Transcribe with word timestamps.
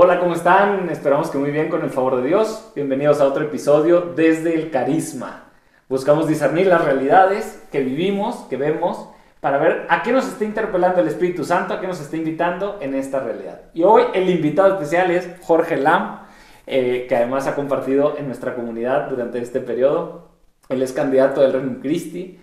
Hola, 0.00 0.20
¿cómo 0.20 0.34
están? 0.34 0.88
Esperamos 0.90 1.28
que 1.28 1.38
muy 1.38 1.50
bien 1.50 1.68
con 1.68 1.82
el 1.82 1.90
favor 1.90 2.22
de 2.22 2.28
Dios. 2.28 2.70
Bienvenidos 2.76 3.20
a 3.20 3.26
otro 3.26 3.42
episodio 3.42 4.12
desde 4.14 4.54
el 4.54 4.70
carisma. 4.70 5.50
Buscamos 5.88 6.28
discernir 6.28 6.68
las 6.68 6.84
realidades 6.84 7.66
que 7.72 7.80
vivimos, 7.80 8.46
que 8.48 8.56
vemos, 8.56 9.08
para 9.40 9.58
ver 9.58 9.86
a 9.88 10.04
qué 10.04 10.12
nos 10.12 10.28
está 10.28 10.44
interpelando 10.44 11.00
el 11.00 11.08
Espíritu 11.08 11.42
Santo, 11.42 11.74
a 11.74 11.80
qué 11.80 11.88
nos 11.88 12.00
está 12.00 12.16
invitando 12.16 12.78
en 12.80 12.94
esta 12.94 13.18
realidad. 13.18 13.62
Y 13.74 13.82
hoy 13.82 14.04
el 14.14 14.30
invitado 14.30 14.74
especial 14.74 15.10
es 15.10 15.28
Jorge 15.42 15.76
Lam, 15.76 16.20
eh, 16.68 17.06
que 17.08 17.16
además 17.16 17.48
ha 17.48 17.56
compartido 17.56 18.16
en 18.18 18.28
nuestra 18.28 18.54
comunidad 18.54 19.10
durante 19.10 19.40
este 19.40 19.58
periodo. 19.58 20.28
Él 20.68 20.80
es 20.80 20.92
candidato 20.92 21.40
del 21.40 21.54
Reino 21.54 21.80
Christi 21.80 22.38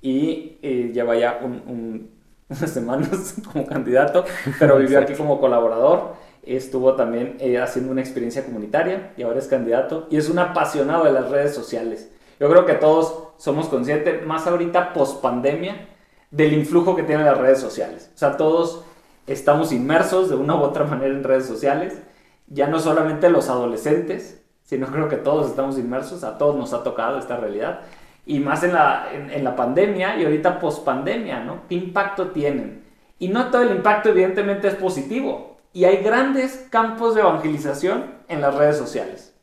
y 0.00 0.58
eh, 0.62 0.92
lleva 0.94 1.16
ya 1.16 1.40
unas 1.42 2.70
semanas 2.70 3.34
como 3.52 3.66
candidato, 3.66 4.24
pero 4.60 4.78
vivió 4.78 5.00
aquí 5.00 5.14
como 5.14 5.40
colaborador 5.40 6.29
estuvo 6.42 6.94
también 6.94 7.36
eh, 7.40 7.58
haciendo 7.58 7.92
una 7.92 8.00
experiencia 8.00 8.44
comunitaria 8.44 9.12
y 9.16 9.22
ahora 9.22 9.38
es 9.38 9.46
candidato 9.46 10.06
y 10.10 10.16
es 10.16 10.28
un 10.28 10.38
apasionado 10.38 11.04
de 11.04 11.12
las 11.12 11.30
redes 11.30 11.54
sociales. 11.54 12.10
Yo 12.38 12.48
creo 12.48 12.64
que 12.64 12.74
todos 12.74 13.28
somos 13.36 13.68
conscientes, 13.68 14.24
más 14.26 14.46
ahorita 14.46 14.92
post 14.92 15.20
pandemia, 15.20 15.88
del 16.30 16.52
influjo 16.52 16.94
que 16.96 17.02
tienen 17.02 17.26
las 17.26 17.38
redes 17.38 17.58
sociales. 17.58 18.10
O 18.14 18.18
sea, 18.18 18.36
todos 18.36 18.84
estamos 19.26 19.72
inmersos 19.72 20.28
de 20.28 20.36
una 20.36 20.54
u 20.54 20.60
otra 20.60 20.84
manera 20.84 21.12
en 21.12 21.24
redes 21.24 21.46
sociales, 21.46 22.00
ya 22.46 22.66
no 22.66 22.78
solamente 22.78 23.28
los 23.28 23.48
adolescentes, 23.48 24.42
sino 24.64 24.86
creo 24.86 25.08
que 25.08 25.16
todos 25.16 25.50
estamos 25.50 25.78
inmersos, 25.78 26.24
a 26.24 26.38
todos 26.38 26.56
nos 26.56 26.72
ha 26.72 26.82
tocado 26.82 27.18
esta 27.18 27.36
realidad, 27.36 27.80
y 28.26 28.38
más 28.38 28.62
en 28.62 28.74
la, 28.74 29.08
en, 29.12 29.42
la 29.42 29.56
pandemia 29.56 30.16
y 30.16 30.24
ahorita 30.24 30.60
post 30.60 30.84
pandemia, 30.84 31.40
¿no? 31.40 31.62
¿Qué 31.68 31.74
impacto 31.74 32.28
tienen? 32.28 32.84
Y 33.18 33.28
no 33.28 33.50
todo 33.50 33.62
el 33.62 33.70
impacto 33.70 34.10
evidentemente 34.10 34.68
es 34.68 34.74
positivo, 34.74 35.49
y 35.72 35.84
hay 35.84 35.98
grandes 35.98 36.66
campos 36.70 37.14
de 37.14 37.20
evangelización 37.20 38.04
en 38.28 38.40
las 38.40 38.54
redes 38.54 38.76
sociales. 38.76 39.34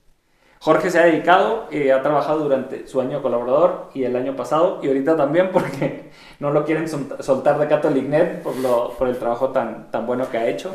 Jorge 0.60 0.90
se 0.90 1.00
ha 1.00 1.06
dedicado, 1.06 1.68
eh, 1.72 1.94
ha 1.94 2.02
trabajado 2.02 2.40
durante 2.40 2.88
su 2.88 3.00
año 3.00 3.22
colaborador 3.22 3.90
y 3.94 4.04
el 4.04 4.16
año 4.16 4.36
pasado 4.36 4.80
y 4.82 4.88
ahorita 4.88 5.16
también 5.16 5.50
porque 5.54 6.10
no 6.40 6.52
lo 6.52 6.66
quieren 6.66 6.88
soltar 6.88 7.60
de 7.60 7.68
CatholicNet 7.68 8.42
por, 8.42 8.56
lo, 8.58 8.90
por 8.98 9.08
el 9.08 9.18
trabajo 9.18 9.50
tan, 9.50 9.92
tan 9.92 10.06
bueno 10.06 10.30
que 10.30 10.38
ha 10.38 10.48
hecho. 10.48 10.72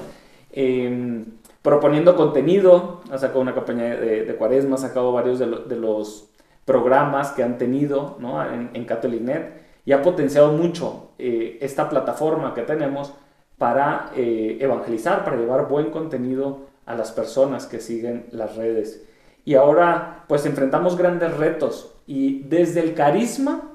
Em, 0.52 1.24
proponiendo 1.62 2.16
contenido, 2.16 3.00
ha 3.10 3.18
sacado 3.18 3.40
una 3.40 3.54
campaña 3.54 3.96
de, 3.96 4.34
cuaresma, 4.36 4.76
ha 4.76 4.78
sacado 4.78 5.12
varios 5.12 5.38
de, 5.38 5.76
los 5.76 6.28
programas 6.64 7.32
que 7.32 7.42
han 7.42 7.58
tenido 7.58 8.16
¿no? 8.20 8.44
en, 8.44 8.70
en 8.74 8.84
CatholicNet 8.84 9.62
y 9.84 9.92
ha 9.92 10.02
potenciado 10.02 10.52
mucho 10.52 11.10
eh, 11.18 11.58
esta 11.60 11.88
plataforma 11.88 12.54
que 12.54 12.62
tenemos 12.62 13.14
para 13.62 14.10
eh, 14.16 14.58
evangelizar, 14.60 15.24
para 15.24 15.36
llevar 15.36 15.68
buen 15.68 15.92
contenido 15.92 16.62
a 16.84 16.96
las 16.96 17.12
personas 17.12 17.66
que 17.66 17.78
siguen 17.78 18.26
las 18.32 18.56
redes. 18.56 19.04
Y 19.44 19.54
ahora 19.54 20.24
pues 20.26 20.44
enfrentamos 20.46 20.96
grandes 20.96 21.36
retos 21.36 21.94
y 22.04 22.42
desde 22.42 22.80
el 22.80 22.94
carisma, 22.94 23.70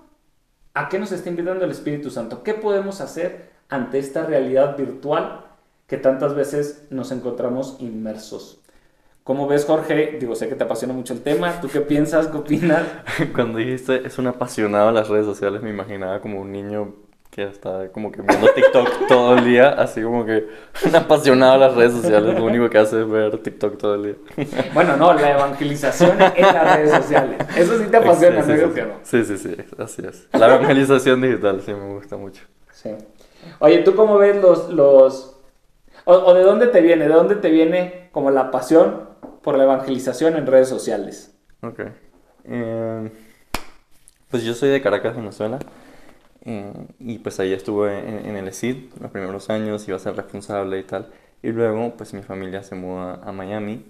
¿a 0.73 0.89
qué 0.89 0.99
nos 0.99 1.13
está 1.13 1.29
invitando 1.29 1.63
el 1.63 1.71
Espíritu 1.71 2.09
Santo? 2.09 2.43
¿Qué 2.43 2.53
podemos 2.53 2.99
hacer 2.99 3.49
ante 3.69 3.99
esta 3.99 4.25
realidad 4.25 4.75
virtual 4.75 5.45
que 5.87 5.95
tantas 5.95 6.35
veces 6.35 6.87
nos 6.89 7.13
encontramos 7.13 7.77
inmersos? 7.79 8.59
¿Cómo 9.23 9.47
ves, 9.47 9.63
Jorge? 9.63 10.17
Digo, 10.19 10.35
sé 10.35 10.49
que 10.49 10.55
te 10.55 10.65
apasiona 10.65 10.93
mucho 10.93 11.13
el 11.13 11.21
tema. 11.21 11.61
¿Tú 11.61 11.69
qué 11.69 11.79
piensas? 11.79 12.27
¿Qué 12.27 12.35
opinas? 12.35 12.83
Cuando 13.33 13.59
dijiste 13.59 14.05
es 14.05 14.17
un 14.17 14.27
apasionado 14.27 14.87
de 14.87 14.95
las 14.95 15.07
redes 15.07 15.25
sociales, 15.25 15.61
me 15.61 15.69
imaginaba 15.69 16.19
como 16.19 16.41
un 16.41 16.51
niño 16.51 17.06
que 17.37 17.43
está 17.43 17.89
como 17.89 18.11
que 18.11 18.23
viendo 18.23 18.47
TikTok 18.51 18.89
todo 19.07 19.37
el 19.37 19.45
día, 19.45 19.69
así 19.69 20.01
como 20.01 20.25
que 20.25 20.47
un 20.87 20.95
apasionado 20.95 21.53
de 21.53 21.59
las 21.59 21.75
redes 21.75 21.93
sociales, 21.93 22.33
lo 22.33 22.43
único 22.43 22.67
que 22.67 22.79
hace 22.79 22.99
es 23.01 23.07
ver 23.07 23.37
TikTok 23.37 23.77
todo 23.77 23.93
el 23.93 24.03
día. 24.03 24.15
Bueno, 24.73 24.97
no, 24.97 25.13
la 25.13 25.33
evangelización 25.33 26.19
en 26.19 26.41
las 26.41 26.75
redes 26.75 26.89
sociales. 26.89 27.37
Eso 27.55 27.77
sí 27.77 27.85
te 27.91 27.97
apasiona, 27.97 28.41
sí, 28.41 28.53
¿no? 28.53 28.73
Sí, 29.03 29.23
sí, 29.23 29.37
sí, 29.37 29.55
sí, 29.55 29.55
así 29.77 30.01
es. 30.03 30.27
La 30.33 30.47
evangelización 30.47 31.21
digital 31.21 31.61
sí 31.61 31.75
me 31.75 31.93
gusta 31.93 32.17
mucho. 32.17 32.41
Sí. 32.71 32.89
Oye, 33.59 33.83
¿tú 33.83 33.95
cómo 33.95 34.17
ves 34.17 34.41
los... 34.41 34.69
los... 34.69 35.39
O, 36.05 36.33
de 36.33 36.41
dónde 36.41 36.65
te 36.65 36.81
viene? 36.81 37.07
¿De 37.07 37.13
dónde 37.13 37.35
te 37.35 37.51
viene 37.51 38.09
como 38.13 38.31
la 38.31 38.49
pasión 38.49 39.09
por 39.43 39.59
la 39.59 39.65
evangelización 39.65 40.37
en 40.37 40.47
redes 40.47 40.69
sociales? 40.69 41.37
Ok. 41.61 41.81
Eh, 42.45 43.11
pues 44.31 44.43
yo 44.43 44.55
soy 44.55 44.69
de 44.69 44.81
Caracas, 44.81 45.15
Venezuela. 45.15 45.59
Eh, 46.47 46.71
y 46.99 47.19
pues 47.19 47.41
ahí 47.41 47.51
estuve 47.51 47.99
en, 47.99 48.37
el 48.37 48.47
ESID 48.47 48.93
los 49.01 49.11
primeros 49.11 49.49
años, 49.49 49.85
iba 49.89 49.97
a 49.97 49.99
ser 49.99 50.15
responsable 50.15 50.79
y 50.79 50.83
tal. 50.83 51.11
Y 51.43 51.49
luego 51.51 51.95
pues 51.97 52.13
mi 52.13 52.23
familia 52.23 52.63
se 52.63 52.75
muda 52.75 53.15
a 53.23 53.31
Miami. 53.33 53.85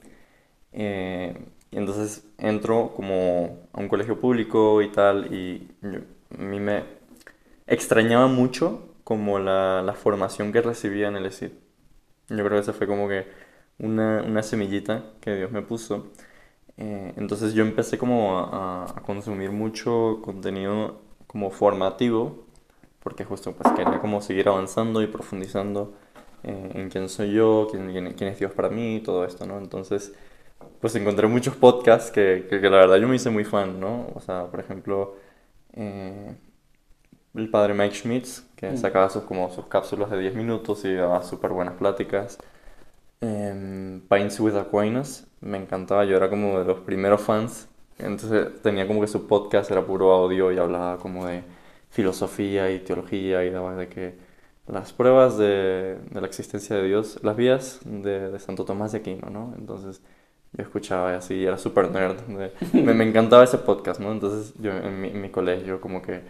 Eh, 0.73 1.37
y 1.71 1.77
entonces 1.77 2.25
entro 2.39 2.93
como 2.95 3.67
a 3.73 3.79
un 3.79 3.87
colegio 3.89 4.19
público 4.19 4.81
y 4.81 4.91
tal. 4.91 5.33
Y 5.33 5.69
a 6.37 6.41
mí 6.41 6.59
me 6.59 6.83
extrañaba 7.67 8.27
mucho 8.27 8.95
como 9.03 9.39
la, 9.39 9.81
la, 9.83 9.93
formación 9.93 10.51
que 10.51 10.61
recibía 10.61 11.07
en 11.09 11.17
el 11.17 11.27
ESID. 11.27 11.51
Yo 12.29 12.37
creo 12.37 12.49
que 12.51 12.59
esa 12.59 12.73
fue 12.73 12.87
como 12.87 13.07
que 13.07 13.27
una, 13.79 14.23
una 14.23 14.43
semillita 14.43 15.05
que 15.21 15.35
Dios 15.35 15.51
me 15.51 15.61
puso. 15.61 16.11
Eh, 16.77 17.13
entonces 17.17 17.53
yo 17.53 17.63
empecé 17.63 17.97
como 17.97 18.39
a, 18.39 18.85
a 18.97 19.01
consumir 19.03 19.51
mucho 19.51 20.21
contenido 20.23 21.01
como 21.27 21.51
formativo 21.51 22.46
porque 23.07 23.23
justo 23.23 23.53
pues 23.53 23.73
quería 23.73 24.01
como 24.01 24.19
seguir 24.19 24.49
avanzando 24.49 25.01
y 25.01 25.07
profundizando 25.07 25.93
eh, 26.43 26.71
en 26.73 26.89
quién 26.89 27.07
soy 27.07 27.31
yo, 27.31 27.69
quién, 27.71 28.13
quién, 28.17 28.29
es 28.29 28.37
Dios 28.37 28.51
para 28.51 28.67
mí, 28.67 29.01
todo 29.01 29.23
esto, 29.23 29.45
¿no? 29.45 29.59
Entonces, 29.59 30.13
pues 30.81 30.93
encontré 30.97 31.25
muchos 31.27 31.55
podcasts 31.55 32.11
que, 32.11 32.47
que, 32.49 32.59
la 32.69 32.79
verdad 32.79 32.97
yo 32.97 33.07
me 33.07 33.15
hice 33.15 33.29
muy 33.29 33.45
fan, 33.45 33.79
¿no? 33.79 34.07
O 34.13 34.19
sea, 34.19 34.47
por 34.47 34.59
ejemplo, 34.59 35.15
eh, 35.71 36.35
el 37.33 37.49
padre 37.49 37.73
Mike 37.73 37.95
Schmitz, 37.95 38.43
que 38.57 38.71
mm. 38.71 38.77
sacaba 38.77 39.09
sus, 39.09 39.23
como 39.23 39.49
sus 39.51 39.67
cápsulas 39.67 40.11
de 40.11 40.19
10 40.19 40.35
minutos 40.35 40.83
y 40.83 40.93
daba 40.93 41.23
súper 41.23 41.51
buenas 41.51 41.75
pláticas. 41.75 42.37
Eh, 43.21 44.01
Pines 44.09 44.37
with 44.41 44.57
Aquinas, 44.57 45.27
me 45.39 45.57
encantaba, 45.57 46.03
yo 46.03 46.17
era 46.17 46.29
como 46.29 46.59
de 46.59 46.65
los 46.65 46.79
primeros 46.81 47.21
fans, 47.21 47.69
entonces 47.99 48.61
tenía 48.61 48.85
como 48.85 48.99
que 48.99 49.07
su 49.07 49.27
podcast 49.27 49.71
era 49.71 49.85
puro 49.85 50.11
audio 50.11 50.51
y 50.51 50.57
hablaba 50.57 50.97
como 50.97 51.25
de 51.25 51.55
filosofía 51.89 52.71
y 52.71 52.79
teología 52.79 53.43
y 53.45 53.49
daba 53.49 53.75
de 53.75 53.87
que 53.87 54.15
las 54.67 54.91
pruebas 54.91 55.37
de, 55.37 55.97
de, 56.09 56.21
la 56.21 56.27
existencia 56.27 56.75
de 56.75 56.83
Dios, 56.83 57.19
las 57.23 57.35
vías 57.35 57.79
de, 57.85 58.31
de, 58.31 58.39
Santo 58.39 58.65
Tomás 58.65 58.91
de 58.91 58.99
Aquino, 58.99 59.29
¿no? 59.29 59.53
Entonces 59.57 60.01
yo 60.53 60.63
escuchaba 60.63 61.15
así, 61.15 61.45
era 61.45 61.57
súper 61.57 61.89
nerd, 61.91 62.17
me, 62.27 62.93
me, 62.93 63.07
encantaba 63.07 63.43
ese 63.43 63.57
podcast, 63.57 63.99
¿no? 63.99 64.11
Entonces 64.11 64.53
yo 64.59 64.71
en 64.71 65.01
mi, 65.01 65.09
en 65.09 65.21
mi 65.21 65.29
colegio 65.29 65.79
como 65.79 66.01
que, 66.01 66.21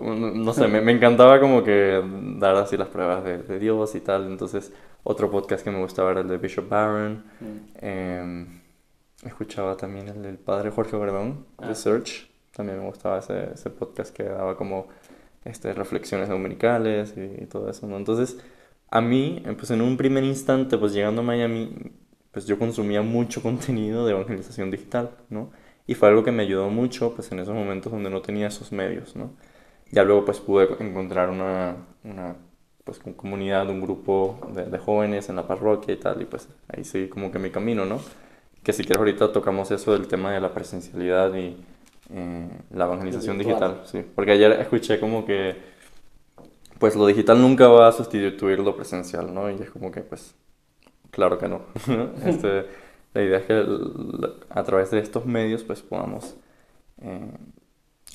no 0.00 0.52
sé, 0.52 0.68
me, 0.68 0.80
me, 0.80 0.92
encantaba 0.92 1.40
como 1.40 1.64
que 1.64 2.02
dar 2.38 2.56
así 2.56 2.76
las 2.76 2.88
pruebas 2.88 3.24
de, 3.24 3.38
de, 3.38 3.58
Dios 3.58 3.94
y 3.94 4.00
tal, 4.00 4.26
entonces 4.26 4.72
otro 5.02 5.30
podcast 5.30 5.64
que 5.64 5.70
me 5.70 5.80
gustaba 5.80 6.10
era 6.10 6.20
el 6.20 6.28
de 6.28 6.38
Bishop 6.38 6.68
Barron, 6.68 7.24
mm. 7.40 7.56
eh, 7.80 8.46
escuchaba 9.24 9.76
también 9.76 10.08
el 10.08 10.22
del 10.22 10.38
padre 10.38 10.70
Jorge 10.70 10.96
Obregón, 10.96 11.46
ah. 11.58 11.66
Research, 11.66 12.29
también 12.60 12.78
me 12.78 12.86
gustaba 12.86 13.18
ese, 13.18 13.52
ese 13.54 13.70
podcast 13.70 14.14
que 14.14 14.24
daba 14.24 14.56
como 14.56 14.88
este, 15.44 15.72
reflexiones 15.72 16.28
dominicales 16.28 17.14
y, 17.16 17.46
todo 17.46 17.70
eso, 17.70 17.86
¿no? 17.86 17.96
Entonces, 17.96 18.38
a 18.90 19.00
mí, 19.00 19.42
pues 19.56 19.70
en 19.70 19.80
un 19.80 19.96
primer 19.96 20.24
instante, 20.24 20.76
pues 20.78 20.92
llegando 20.92 21.22
a 21.22 21.24
Miami, 21.24 21.92
pues 22.32 22.46
yo 22.46 22.58
consumía 22.58 23.02
mucho 23.02 23.42
contenido 23.48 24.06
de 24.06 24.12
evangelización 24.12 24.70
digital, 24.70 25.10
¿no? 25.30 25.50
Y 25.86 25.94
fue 25.94 26.08
algo 26.08 26.22
que 26.22 26.32
me 26.32 26.42
ayudó 26.42 26.68
mucho, 26.70 27.14
pues 27.14 27.32
en 27.32 27.40
esos 27.40 27.54
momentos 27.54 27.92
donde 27.92 28.10
no 28.10 28.22
tenía 28.22 28.48
esos 28.48 28.72
medios, 28.72 29.16
¿no? 29.16 29.32
Ya 29.90 30.04
luego, 30.04 30.24
pues 30.24 30.38
pude 30.40 30.68
encontrar 30.80 31.30
una, 31.30 31.76
una 32.04 32.36
pues, 32.84 33.00
comunidad, 33.16 33.68
un 33.70 33.80
grupo 33.80 34.38
de, 34.54 34.66
de, 34.66 34.78
jóvenes 34.78 35.28
en 35.28 35.36
la 35.36 35.46
parroquia 35.46 35.94
y 35.94 35.96
tal, 35.96 36.22
y 36.22 36.26
pues 36.26 36.48
ahí 36.68 36.84
seguí 36.84 37.08
como 37.08 37.32
que 37.32 37.38
mi 37.38 37.50
camino, 37.50 37.86
¿no? 37.86 38.00
Que 38.62 38.72
si 38.72 38.84
quieres 38.84 38.98
ahorita 38.98 39.32
tocamos 39.32 39.70
eso 39.70 39.92
del 39.92 40.06
tema 40.06 40.32
de 40.32 40.40
la 40.40 40.52
presencialidad 40.54 41.34
y 41.34 41.56
eh, 42.12 42.48
la 42.70 42.86
evangelización 42.86 43.38
digital, 43.38 43.82
sí. 43.84 44.04
Porque 44.14 44.32
ayer 44.32 44.52
escuché 44.52 44.98
como 44.98 45.24
que, 45.24 45.56
pues 46.78 46.96
lo 46.96 47.06
digital 47.06 47.40
nunca 47.40 47.68
va 47.68 47.88
a 47.88 47.92
sustituir 47.92 48.58
lo 48.60 48.74
presencial, 48.74 49.32
¿no? 49.32 49.50
Y 49.50 49.54
es 49.54 49.70
como 49.70 49.90
que, 49.90 50.00
pues, 50.00 50.34
claro 51.10 51.38
que 51.38 51.48
no. 51.48 51.62
este, 52.24 52.66
la 53.14 53.22
idea 53.22 53.38
es 53.38 53.44
que 53.46 53.64
a 54.48 54.62
través 54.64 54.90
de 54.90 54.98
estos 54.98 55.26
medios, 55.26 55.62
pues, 55.62 55.82
podamos 55.82 56.36
eh, 57.02 57.30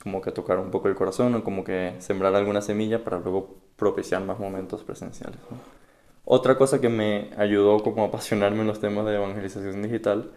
como 0.03 0.21
que 0.21 0.31
tocar 0.31 0.59
un 0.59 0.71
poco 0.71 0.87
el 0.87 0.95
corazón 0.95 1.33
o 1.35 1.43
como 1.43 1.63
que 1.63 1.95
sembrar 1.99 2.35
alguna 2.35 2.61
semilla 2.61 3.03
para 3.03 3.19
luego 3.19 3.55
propiciar 3.75 4.23
más 4.23 4.39
momentos 4.39 4.83
presenciales, 4.83 5.39
Otra 6.25 6.57
cosa 6.57 6.81
que 6.81 6.89
me 6.89 7.31
ayudó 7.37 7.79
como 7.79 8.03
a 8.03 8.07
apasionarme 8.07 8.61
en 8.61 8.67
los 8.67 8.79
temas 8.79 9.05
de 9.05 9.15
evangelización 9.15 9.81
digital 9.81 10.31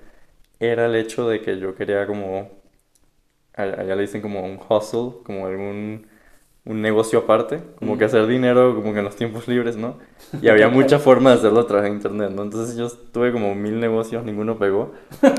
era 0.60 0.86
el 0.86 0.96
hecho 0.96 1.28
de 1.28 1.40
que 1.40 1.58
yo 1.58 1.74
quería 1.74 2.06
como 2.06 2.50
allá 3.58 3.94
le 3.96 4.02
dicen 4.02 4.22
como 4.22 4.44
un 4.44 4.58
hustle, 4.68 5.22
como 5.24 5.46
algún 5.46 6.06
un 6.68 6.82
negocio 6.82 7.20
aparte, 7.20 7.60
como 7.78 7.96
que 7.96 8.04
hacer 8.04 8.26
dinero 8.26 8.74
como 8.74 8.92
que 8.92 8.98
en 8.98 9.06
los 9.06 9.16
tiempos 9.16 9.48
libres, 9.48 9.76
¿no? 9.76 9.96
Y 10.42 10.48
había 10.48 10.68
mucha 10.68 10.98
forma 11.08 11.30
de 11.30 11.36
hacerlo 11.36 11.60
a 11.60 11.66
través 11.66 11.84
de 11.84 11.96
internet, 11.96 12.30
¿no? 12.30 12.42
Entonces 12.42 12.76
yo 12.76 12.90
tuve 12.90 13.32
como 13.32 13.54
mil 13.54 13.80
negocios, 13.80 14.22
ninguno 14.22 14.58
pegó, 14.58 14.92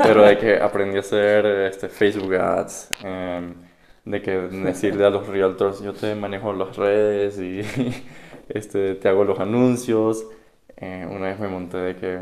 pero 0.03 0.25
de 0.25 0.39
que 0.39 0.57
aprendí 0.57 0.97
a 0.97 1.01
hacer 1.01 1.45
este, 1.45 1.87
Facebook 1.87 2.33
Ads, 2.33 2.89
em, 3.03 3.53
de 4.05 4.21
que 4.23 4.31
decirle 4.31 5.05
a 5.05 5.11
los 5.11 5.27
realtors, 5.27 5.83
yo 5.83 5.93
te 5.93 6.15
manejo 6.15 6.51
las 6.51 6.75
redes 6.75 7.37
y 7.37 7.61
este, 8.49 8.95
te 8.95 9.07
hago 9.07 9.23
los 9.23 9.39
anuncios. 9.39 10.25
Eh, 10.77 11.05
una 11.07 11.27
vez 11.27 11.39
me 11.39 11.47
monté 11.47 11.77
de 11.77 11.95
que 11.95 12.17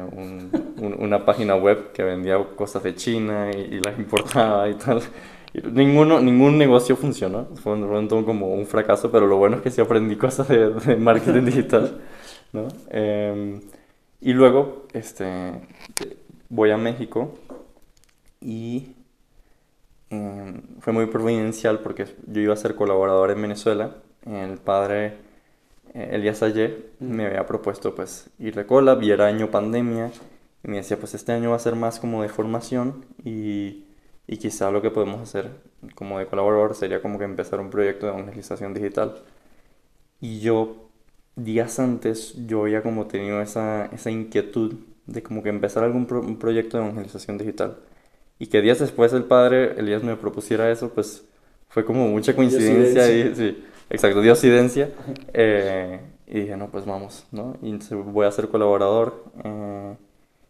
una 0.82 1.26
página 1.26 1.56
web 1.56 1.92
que 1.94 2.04
vendía 2.04 2.44
cosas 2.56 2.84
de 2.84 2.96
China 2.96 3.52
y, 3.56 3.76
y 3.76 3.80
las 3.80 3.98
importaba 3.98 4.68
y 4.68 4.74
tal. 4.74 5.02
Ninguno, 5.54 6.20
ningún 6.20 6.58
negocio 6.58 6.96
funcionó, 6.96 7.48
fue 7.56 7.74
un, 7.74 8.08
como 8.26 8.54
un 8.54 8.66
fracaso, 8.66 9.12
pero 9.12 9.28
lo 9.28 9.38
bueno 9.38 9.58
es 9.58 9.62
que 9.62 9.72
sí 9.72 9.82
aprendí 9.82 10.16
cosas 10.16 10.48
de, 10.50 10.96
marketing 10.98 11.44
digital, 11.46 12.00
¿no? 12.54 12.68
Em, 12.90 13.62
y 14.22 14.34
luego 14.34 14.88
este, 14.94 15.54
voy 16.50 16.72
a 16.72 16.78
México 16.78 17.34
y 18.42 18.96
em, 20.10 20.62
fue 20.80 20.94
muy 20.94 21.06
providencial 21.08 21.80
porque 21.80 22.06
yo 22.28 22.42
iba 22.42 22.54
a 22.54 22.58
ser 22.58 22.76
colaborador 22.76 23.32
en 23.32 23.42
Venezuela. 23.42 23.96
El 24.26 24.58
padre 24.58 25.18
eh, 25.94 26.10
Elías 26.14 26.44
Ayer 26.44 26.92
me 27.00 27.26
había 27.26 27.46
propuesto 27.46 27.96
pues 27.96 28.30
ir 28.40 28.56
de 28.56 28.66
cola, 28.66 28.96
vi 28.96 29.12
el 29.12 29.22
año 29.22 29.50
pandemia 29.50 30.12
y 30.64 30.68
me 30.68 30.78
decía 30.78 30.98
pues 30.98 31.14
este 31.16 31.32
año 31.32 31.52
va 31.52 31.56
a 31.56 31.60
ser 31.60 31.76
más 31.76 32.00
como 32.00 32.22
de 32.22 32.30
formación 32.30 33.06
y 33.24 33.87
y 34.28 34.38
quizá 34.38 34.70
lo 34.72 34.82
que 34.82 34.92
podemos 34.92 35.22
hacer 35.22 35.52
como 35.96 36.20
de 36.20 36.28
colaborador 36.28 36.76
sería 36.76 37.02
como 37.02 37.18
que 37.18 37.26
empezar 37.26 37.60
un 37.60 37.70
proyecto 37.70 38.06
de 38.06 38.12
evangelización 38.12 38.74
digital. 38.74 39.16
Y 40.20 40.40
yo, 40.42 40.90
días 41.36 41.80
antes, 41.80 42.34
yo 42.46 42.64
había 42.64 42.84
como 42.84 43.08
tenido 43.08 43.42
esa, 43.42 43.86
esa 43.86 44.12
inquietud 44.12 44.76
de 45.06 45.24
como 45.24 45.44
que 45.44 45.50
empezar 45.50 45.84
algún 45.84 46.08
un 46.12 46.38
proyecto 46.38 46.78
de 46.78 46.84
evangelización 46.84 47.38
digital. 47.38 47.78
Y 48.40 48.48
que 48.48 48.62
días 48.62 48.80
después 48.80 49.14
el 49.14 49.24
padre 49.24 49.80
Elías 49.80 50.04
me 50.04 50.16
propusiera 50.18 50.70
eso, 50.72 50.90
pues 50.90 51.24
fue 51.70 51.86
como 51.86 52.08
mucha 52.08 52.36
coincidencia. 52.36 53.10
Y, 53.12 53.36
sí, 53.36 53.64
exacto, 53.90 54.22
diosidencia. 54.22 54.92
Eh, 55.34 56.02
y 56.28 56.42
dije, 56.42 56.58
no, 56.58 56.68
pues 56.70 56.86
vamos, 56.86 57.26
¿no? 57.32 57.56
Y 57.62 57.78
voy 57.94 58.26
a 58.26 58.32
ser 58.32 58.50
colaborador. 58.50 59.24
Eh, 59.44 59.96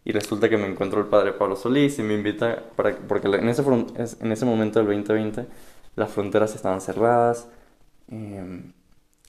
y 0.07 0.13
resulta 0.13 0.47
que 0.47 0.55
me 0.55 0.67
encuentro 0.67 1.01
el 1.01 1.07
padre 1.07 1.33
Pablo 1.33 1.57
Solís 1.57 1.99
y 1.99 2.01
me 2.01 2.13
invita, 2.13 2.63
para, 2.77 2.95
porque 2.95 3.27
en 3.27 3.49
ese, 3.49 3.61
en 4.21 4.31
ese 4.31 4.45
momento 4.45 4.79
del 4.79 4.87
2020 4.87 5.45
las 5.97 6.09
fronteras 6.11 6.55
estaban 6.55 6.79
cerradas, 6.79 7.49
em, 8.09 8.71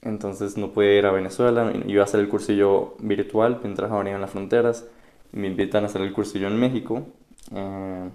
entonces 0.02 0.56
no 0.56 0.70
pude 0.70 0.96
ir 0.96 1.06
a 1.06 1.10
Venezuela, 1.10 1.72
iba 1.84 2.02
a 2.02 2.04
hacer 2.04 2.20
el 2.20 2.28
cursillo 2.28 2.94
virtual 3.00 3.58
mientras 3.60 3.90
abrían 3.90 4.20
las 4.20 4.30
fronteras, 4.30 4.86
me 5.32 5.48
invitan 5.48 5.82
a 5.82 5.86
hacer 5.86 6.00
el 6.02 6.12
cursillo 6.12 6.46
en 6.46 6.60
México, 6.60 7.08
em, 7.50 8.10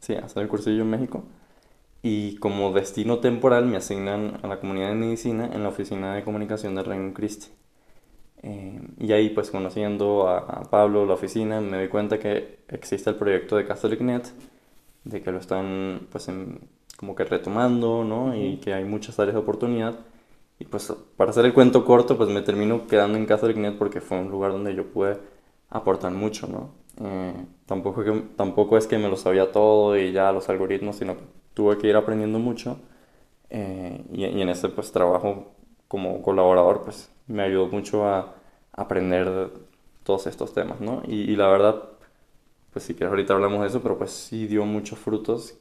sí, 0.00 0.14
a 0.14 0.20
hacer 0.24 0.42
el 0.42 0.48
cursillo 0.48 0.84
en 0.84 0.90
México, 0.90 1.24
y 2.02 2.36
como 2.36 2.72
destino 2.72 3.18
temporal 3.18 3.66
me 3.66 3.76
asignan 3.76 4.40
a 4.42 4.46
la 4.46 4.58
comunidad 4.58 4.88
de 4.88 4.94
medicina 4.94 5.50
en 5.52 5.62
la 5.64 5.68
oficina 5.68 6.14
de 6.14 6.24
comunicación 6.24 6.74
de 6.76 6.82
Reino 6.82 7.12
Christi. 7.12 7.48
Eh, 8.42 8.80
y 8.98 9.12
ahí 9.12 9.30
pues 9.30 9.50
conociendo 9.50 10.28
a, 10.28 10.62
Pablo, 10.70 11.06
la 11.06 11.14
oficina, 11.14 11.60
me 11.60 11.76
doy 11.78 11.88
cuenta 11.88 12.18
que 12.18 12.60
existe 12.68 13.10
el 13.10 13.16
proyecto 13.16 13.56
de 13.56 13.66
CatholicNet, 13.66 14.32
de 15.04 15.22
que 15.22 15.32
lo 15.32 15.38
están 15.38 16.06
pues 16.10 16.30
como 16.96 17.14
que 17.14 17.24
retomando, 17.24 18.04
¿no? 18.04 18.36
Y 18.36 18.58
que 18.58 18.74
hay 18.74 18.84
muchas 18.84 19.18
áreas 19.18 19.34
de 19.34 19.40
oportunidad. 19.40 19.98
Y 20.58 20.64
pues 20.64 20.92
para 21.16 21.30
hacer 21.30 21.44
el 21.46 21.54
cuento 21.54 21.84
corto, 21.84 22.16
pues 22.16 22.28
me 22.30 22.42
termino 22.42 22.86
quedando 22.86 23.16
en 23.18 23.26
CatholicNet 23.26 23.78
porque 23.78 24.00
fue 24.00 24.18
un 24.20 24.30
lugar 24.30 24.52
donde 24.52 24.74
yo 24.74 24.86
pude 24.86 25.18
aportar 25.70 26.12
mucho, 26.12 26.46
¿no? 26.48 26.70
Eh, 27.00 27.34
tampoco, 27.66 28.02
que, 28.04 28.12
tampoco 28.36 28.76
es 28.76 28.86
que 28.86 28.98
me 28.98 29.08
lo 29.08 29.16
sabía 29.16 29.52
todo 29.52 29.96
y 29.96 30.12
ya 30.12 30.32
los 30.32 30.48
algoritmos, 30.48 30.96
sino 30.96 31.16
que 31.16 31.22
tuve 31.54 31.78
que 31.78 31.88
ir 31.88 31.96
aprendiendo 31.96 32.38
mucho. 32.38 32.78
Eh, 33.50 34.04
y, 34.12 34.24
y, 34.26 34.42
en 34.42 34.48
ese 34.50 34.68
pues 34.68 34.92
trabajo 34.92 35.52
como 35.88 36.22
colaborador, 36.22 36.84
pues 36.84 37.10
me 37.26 37.42
ayudó 37.42 37.66
mucho 37.66 38.06
a 38.06 38.34
aprender 38.72 39.50
todos 40.04 40.26
estos 40.26 40.52
temas, 40.52 40.80
¿no? 40.80 41.02
Y, 41.06 41.34
la 41.36 41.48
verdad, 41.48 41.82
pues 42.72 42.84
sí 42.84 42.94
que 42.94 43.04
ahorita 43.04 43.34
hablamos 43.34 43.60
de 43.60 43.66
eso, 43.66 43.82
pero 43.82 43.98
pues 43.98 44.10
sí 44.10 44.46
dio 44.46 44.64
muchos 44.64 44.98
frutos 44.98 45.54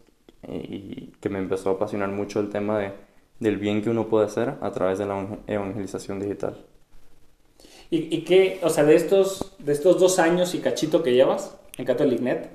y 0.47 1.07
que 1.19 1.29
me 1.29 1.39
empezó 1.39 1.69
a 1.69 1.73
apasionar 1.73 2.09
mucho 2.09 2.39
el 2.39 2.49
tema 2.49 2.79
de, 2.79 2.93
del 3.39 3.57
bien 3.57 3.81
que 3.81 3.89
uno 3.89 4.07
puede 4.07 4.25
hacer 4.25 4.55
a 4.61 4.71
través 4.71 4.99
de 4.99 5.05
la 5.05 5.37
evangelización 5.47 6.19
digital. 6.19 6.57
¿Y, 7.89 8.15
y 8.15 8.23
qué, 8.23 8.59
o 8.63 8.69
sea, 8.69 8.83
de 8.83 8.95
estos, 8.95 9.55
de 9.59 9.71
estos 9.71 9.99
dos 9.99 10.19
años 10.19 10.53
y 10.55 10.59
cachito 10.59 11.03
que 11.03 11.13
llevas 11.13 11.57
en 11.77 11.85
CatholicNet, 11.85 12.49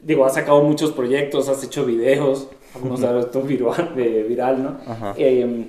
digo, 0.00 0.24
has 0.24 0.34
sacado 0.34 0.62
muchos 0.62 0.92
proyectos, 0.92 1.48
has 1.48 1.62
hecho 1.64 1.84
videos, 1.84 2.48
algunos 2.74 3.00
de 3.00 3.20
estos 3.20 3.46
viral, 3.46 3.92
viral, 3.94 4.62
¿no? 4.62 4.78
Ajá. 4.86 5.14
Eh, 5.16 5.66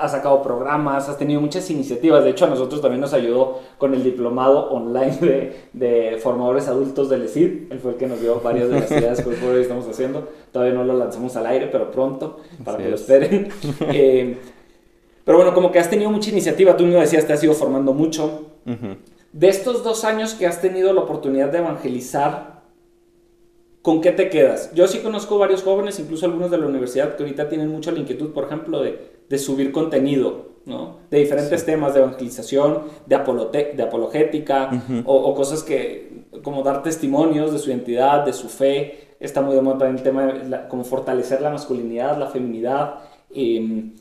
has 0.00 0.12
sacado 0.12 0.42
programas, 0.42 1.08
has 1.08 1.18
tenido 1.18 1.40
muchas 1.40 1.70
iniciativas. 1.70 2.24
De 2.24 2.30
hecho, 2.30 2.46
a 2.46 2.48
nosotros 2.48 2.80
también 2.80 3.00
nos 3.00 3.12
ayudó 3.12 3.60
con 3.78 3.94
el 3.94 4.02
diplomado 4.02 4.70
online 4.70 5.16
de, 5.20 5.60
de 5.72 6.18
formadores 6.18 6.68
adultos 6.68 7.08
del 7.10 7.24
ESID. 7.24 7.72
Él 7.72 7.78
fue 7.78 7.92
el 7.92 7.96
que 7.96 8.06
nos 8.06 8.20
dio 8.20 8.40
varias 8.40 8.68
de 8.68 8.80
las 8.80 8.90
ideas 8.90 9.22
que 9.22 9.28
hoy 9.28 9.60
estamos 9.60 9.86
haciendo. 9.86 10.28
Todavía 10.52 10.74
no 10.74 10.84
lo 10.84 10.94
lanzamos 10.94 11.36
al 11.36 11.46
aire, 11.46 11.68
pero 11.70 11.90
pronto, 11.90 12.38
para 12.64 12.78
que 12.78 12.88
lo 12.88 12.96
esperen. 12.96 13.48
Eh, 13.92 14.36
pero 15.24 15.38
bueno, 15.38 15.54
como 15.54 15.70
que 15.70 15.78
has 15.78 15.90
tenido 15.90 16.10
mucha 16.10 16.30
iniciativa. 16.30 16.76
Tú 16.76 16.84
me 16.84 16.94
decías, 16.94 17.26
te 17.26 17.32
has 17.32 17.42
ido 17.42 17.54
formando 17.54 17.92
mucho. 17.92 18.46
De 19.32 19.48
estos 19.48 19.84
dos 19.84 20.04
años 20.04 20.34
que 20.34 20.46
has 20.46 20.60
tenido 20.60 20.92
la 20.92 21.02
oportunidad 21.02 21.50
de 21.50 21.58
evangelizar, 21.58 22.62
¿con 23.82 24.00
qué 24.00 24.12
te 24.12 24.28
quedas? 24.28 24.72
Yo 24.74 24.86
sí 24.88 24.98
conozco 24.98 25.38
varios 25.38 25.62
jóvenes, 25.62 25.98
incluso 26.00 26.26
algunos 26.26 26.50
de 26.50 26.58
la 26.58 26.66
universidad, 26.66 27.16
que 27.16 27.22
ahorita 27.22 27.48
tienen 27.48 27.68
mucha 27.68 27.92
la 27.92 28.00
inquietud, 28.00 28.32
por 28.32 28.44
ejemplo, 28.44 28.82
de 28.82 29.09
de 29.30 29.38
subir 29.38 29.70
contenido, 29.70 30.48
¿no? 30.66 30.98
De 31.08 31.20
diferentes 31.20 31.64
temas 31.64 31.94
de 31.94 32.00
evangelización, 32.00 32.82
de, 33.06 33.72
de 33.76 33.82
apologética, 33.82 34.70
o, 35.06 35.34
cosas 35.34 35.62
que, 35.62 36.24
como 36.42 36.64
dar 36.64 36.82
testimonios 36.82 37.52
de 37.52 37.58
su 37.58 37.70
identidad, 37.70 38.24
de 38.26 38.32
su 38.32 38.48
fe. 38.48 39.14
Está 39.20 39.40
muy 39.40 39.54
de 39.54 39.62
moda 39.62 39.78
también 39.78 39.98
el 39.98 40.02
tema 40.02 40.26
de 40.26 40.68
como 40.68 40.82
fortalecer 40.82 41.40
la 41.40 41.50
masculinidad, 41.50 42.18
la 42.18 42.26
feminidad, 42.26 42.96
em, 43.32 43.94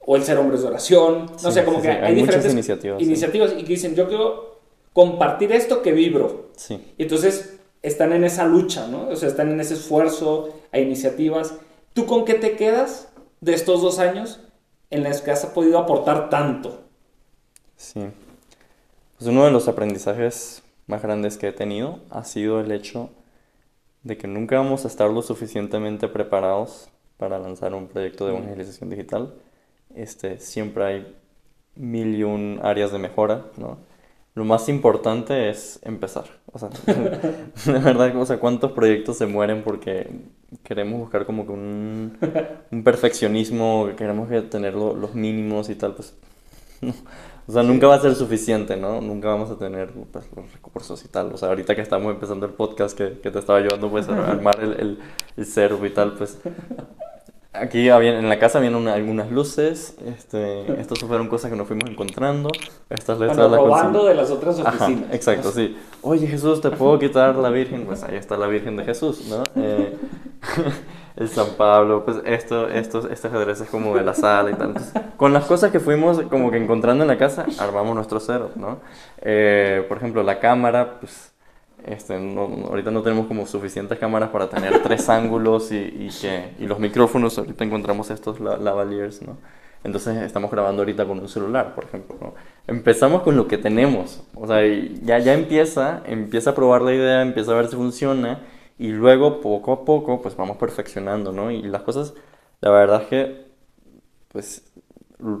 o 0.00 0.16
el 0.16 0.22
ser 0.22 0.38
hombres 0.38 0.62
de 0.62 0.68
oración. 0.68 1.26
No 1.42 1.50
sé, 1.50 1.62
como 1.62 1.82
que 1.82 1.90
hay, 1.90 2.14
diferentes 2.14 2.52
iniciativas, 2.52 3.02
iniciativas 3.02 3.52
y 3.58 3.62
que 3.62 3.68
dicen, 3.74 3.94
yo 3.94 4.08
quiero 4.08 4.60
compartir 4.94 5.52
esto 5.52 5.82
que 5.82 5.92
vibro. 5.92 6.52
Y 6.96 7.02
entonces 7.02 7.58
están 7.82 8.14
en 8.14 8.24
esa 8.24 8.46
lucha, 8.46 8.86
¿no? 8.86 9.08
O 9.08 9.16
sea, 9.16 9.28
están 9.28 9.50
en 9.50 9.60
ese 9.60 9.74
esfuerzo, 9.74 10.48
hay 10.72 10.82
iniciativas. 10.82 11.54
¿Tú 11.92 12.06
con 12.06 12.24
qué 12.24 12.34
te 12.34 12.56
quedas 12.56 13.12
de 13.40 13.52
estos 13.52 13.82
dos 13.82 13.98
años 13.98 14.40
en 14.90 15.02
las 15.02 15.22
que 15.22 15.30
has 15.30 15.44
podido 15.46 15.78
aportar 15.78 16.30
tanto. 16.30 16.84
Sí. 17.76 18.00
Pues 19.18 19.28
uno 19.28 19.44
de 19.44 19.50
los 19.50 19.68
aprendizajes 19.68 20.62
más 20.86 21.02
grandes 21.02 21.36
que 21.36 21.48
he 21.48 21.52
tenido 21.52 22.00
ha 22.10 22.24
sido 22.24 22.60
el 22.60 22.70
hecho 22.70 23.10
de 24.02 24.16
que 24.16 24.28
nunca 24.28 24.56
vamos 24.56 24.84
a 24.84 24.88
estar 24.88 25.10
lo 25.10 25.22
suficientemente 25.22 26.08
preparados 26.08 26.88
para 27.16 27.38
lanzar 27.38 27.74
un 27.74 27.88
proyecto 27.88 28.26
de 28.26 28.32
mm. 28.32 28.36
evangelización 28.36 28.90
digital. 28.90 29.34
Este, 29.94 30.38
siempre 30.38 30.84
hay 30.84 31.16
mil 31.74 32.14
y 32.14 32.22
un 32.22 32.60
áreas 32.62 32.92
de 32.92 32.98
mejora, 32.98 33.46
¿no? 33.56 33.78
Lo 34.36 34.44
más 34.44 34.68
importante 34.68 35.48
es 35.48 35.80
empezar. 35.82 36.26
O 36.52 36.58
sea, 36.58 36.68
de 36.86 37.78
verdad, 37.78 38.14
o 38.16 38.26
sea, 38.26 38.38
¿cuántos 38.38 38.72
proyectos 38.72 39.16
se 39.16 39.24
mueren 39.24 39.62
porque 39.62 40.10
queremos 40.62 41.00
buscar 41.00 41.24
como 41.24 41.46
que 41.46 41.52
un, 41.52 42.18
un 42.70 42.84
perfeccionismo, 42.84 43.88
queremos 43.96 44.28
tener 44.50 44.74
los 44.74 45.14
mínimos 45.14 45.70
y 45.70 45.74
tal? 45.74 45.94
Pues, 45.94 46.14
o 47.48 47.52
sea, 47.52 47.62
nunca 47.62 47.86
va 47.86 47.94
a 47.94 48.00
ser 48.00 48.14
suficiente, 48.14 48.76
¿no? 48.76 49.00
Nunca 49.00 49.28
vamos 49.28 49.50
a 49.50 49.56
tener 49.58 49.90
pues, 50.12 50.26
los 50.36 50.52
recursos 50.52 51.02
y 51.02 51.08
tal. 51.08 51.32
O 51.32 51.38
sea, 51.38 51.48
ahorita 51.48 51.74
que 51.74 51.80
estamos 51.80 52.12
empezando 52.12 52.44
el 52.44 52.52
podcast 52.52 52.94
que, 52.94 53.18
que 53.20 53.30
te 53.30 53.38
estaba 53.38 53.58
ayudando 53.58 53.88
pues 53.90 54.06
a 54.10 54.32
armar 54.32 54.60
el, 54.60 54.72
el, 54.74 54.98
el 55.38 55.86
y 55.86 55.90
tal, 55.94 56.12
pues 56.12 56.38
Aquí 57.60 57.88
había, 57.88 58.18
en 58.18 58.28
la 58.28 58.38
casa 58.38 58.58
habían 58.58 58.88
algunas 58.88 59.30
luces, 59.30 59.96
este, 60.06 60.72
estas 60.80 60.98
fueron 61.00 61.28
cosas 61.28 61.50
que 61.50 61.56
nos 61.56 61.66
fuimos 61.66 61.88
encontrando. 61.90 62.50
Estas 62.90 63.18
letras 63.18 63.48
bueno, 63.48 63.56
robando 63.56 64.04
de 64.04 64.14
las 64.14 64.30
otras 64.30 64.58
oficinas. 64.58 65.12
exacto, 65.12 65.50
sí. 65.50 65.76
Oye 66.02 66.26
Jesús, 66.26 66.60
¿te 66.60 66.70
puedo 66.70 66.98
quitar 66.98 67.36
la 67.36 67.50
Virgen? 67.50 67.86
Pues 67.86 68.02
ahí 68.02 68.16
está 68.16 68.36
la 68.36 68.46
Virgen 68.46 68.76
de 68.76 68.84
Jesús, 68.84 69.26
¿no? 69.28 69.42
Eh, 69.56 69.96
el 71.16 71.28
San 71.28 71.48
Pablo, 71.56 72.04
pues 72.04 72.18
esto, 72.24 72.68
estos, 72.68 73.06
este 73.10 73.28
ajedrez 73.28 73.60
es 73.60 73.68
como 73.68 73.94
de 73.96 74.04
la 74.04 74.14
sala 74.14 74.50
y 74.50 74.54
tal. 74.54 74.74
con 75.16 75.32
las 75.32 75.44
cosas 75.46 75.72
que 75.72 75.80
fuimos 75.80 76.20
como 76.22 76.50
que 76.50 76.58
encontrando 76.58 77.04
en 77.04 77.08
la 77.08 77.18
casa, 77.18 77.46
armamos 77.58 77.94
nuestro 77.94 78.20
cero, 78.20 78.50
¿no? 78.56 78.80
Eh, 79.18 79.84
por 79.88 79.96
ejemplo, 79.98 80.22
la 80.22 80.38
cámara, 80.38 80.98
pues 81.00 81.32
este, 81.86 82.18
no, 82.18 82.42
ahorita 82.68 82.90
no 82.90 83.02
tenemos 83.02 83.26
como 83.26 83.46
suficientes 83.46 83.98
cámaras 83.98 84.30
para 84.30 84.48
tener 84.48 84.78
tres 84.82 85.08
ángulos 85.08 85.72
y, 85.72 85.76
y, 85.76 86.08
que, 86.20 86.54
y 86.58 86.66
los 86.66 86.78
micrófonos, 86.78 87.38
ahorita 87.38 87.64
encontramos 87.64 88.10
estos 88.10 88.40
lavaliers, 88.40 89.22
¿no? 89.22 89.36
Entonces 89.84 90.16
estamos 90.22 90.50
grabando 90.50 90.82
ahorita 90.82 91.06
con 91.06 91.20
un 91.20 91.28
celular, 91.28 91.74
por 91.74 91.84
ejemplo. 91.84 92.16
¿no? 92.20 92.34
Empezamos 92.66 93.22
con 93.22 93.36
lo 93.36 93.46
que 93.46 93.56
tenemos, 93.56 94.22
o 94.34 94.46
sea, 94.46 94.60
ya, 95.02 95.18
ya 95.20 95.32
empieza, 95.34 96.02
empieza 96.06 96.50
a 96.50 96.54
probar 96.54 96.82
la 96.82 96.92
idea, 96.92 97.22
empieza 97.22 97.52
a 97.52 97.54
ver 97.54 97.68
si 97.68 97.76
funciona 97.76 98.40
y 98.78 98.88
luego 98.88 99.40
poco 99.40 99.72
a 99.72 99.84
poco 99.84 100.20
pues 100.20 100.36
vamos 100.36 100.56
perfeccionando, 100.56 101.32
¿no? 101.32 101.50
Y 101.52 101.62
las 101.62 101.82
cosas, 101.82 102.14
la 102.60 102.70
verdad 102.70 103.02
es 103.02 103.08
que 103.08 103.46
pues 104.28 104.72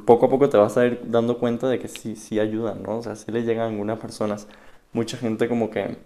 poco 0.06 0.26
a 0.26 0.30
poco 0.30 0.48
te 0.48 0.56
vas 0.56 0.76
a 0.76 0.86
ir 0.86 1.00
dando 1.06 1.38
cuenta 1.38 1.68
de 1.68 1.78
que 1.78 1.88
sí, 1.88 2.16
sí 2.16 2.40
ayudan, 2.40 2.82
¿no? 2.82 2.98
O 2.98 3.02
sea, 3.02 3.16
sí 3.16 3.30
le 3.32 3.42
llegan 3.42 3.66
a 3.66 3.68
algunas 3.70 3.98
personas, 3.98 4.48
mucha 4.92 5.16
gente 5.16 5.48
como 5.48 5.70
que 5.70 5.96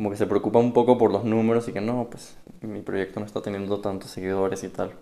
como 0.00 0.08
que 0.08 0.16
se 0.16 0.26
preocupa 0.26 0.58
un 0.58 0.72
poco 0.72 0.96
por 0.96 1.12
los 1.12 1.24
números 1.24 1.68
y 1.68 1.74
que 1.74 1.82
no, 1.82 2.08
pues 2.10 2.34
mi 2.62 2.80
proyecto 2.80 3.20
no 3.20 3.26
está 3.26 3.42
teniendo 3.42 3.80
tantos 3.80 4.10
seguidores 4.10 4.64
y 4.64 4.70
tal. 4.70 4.92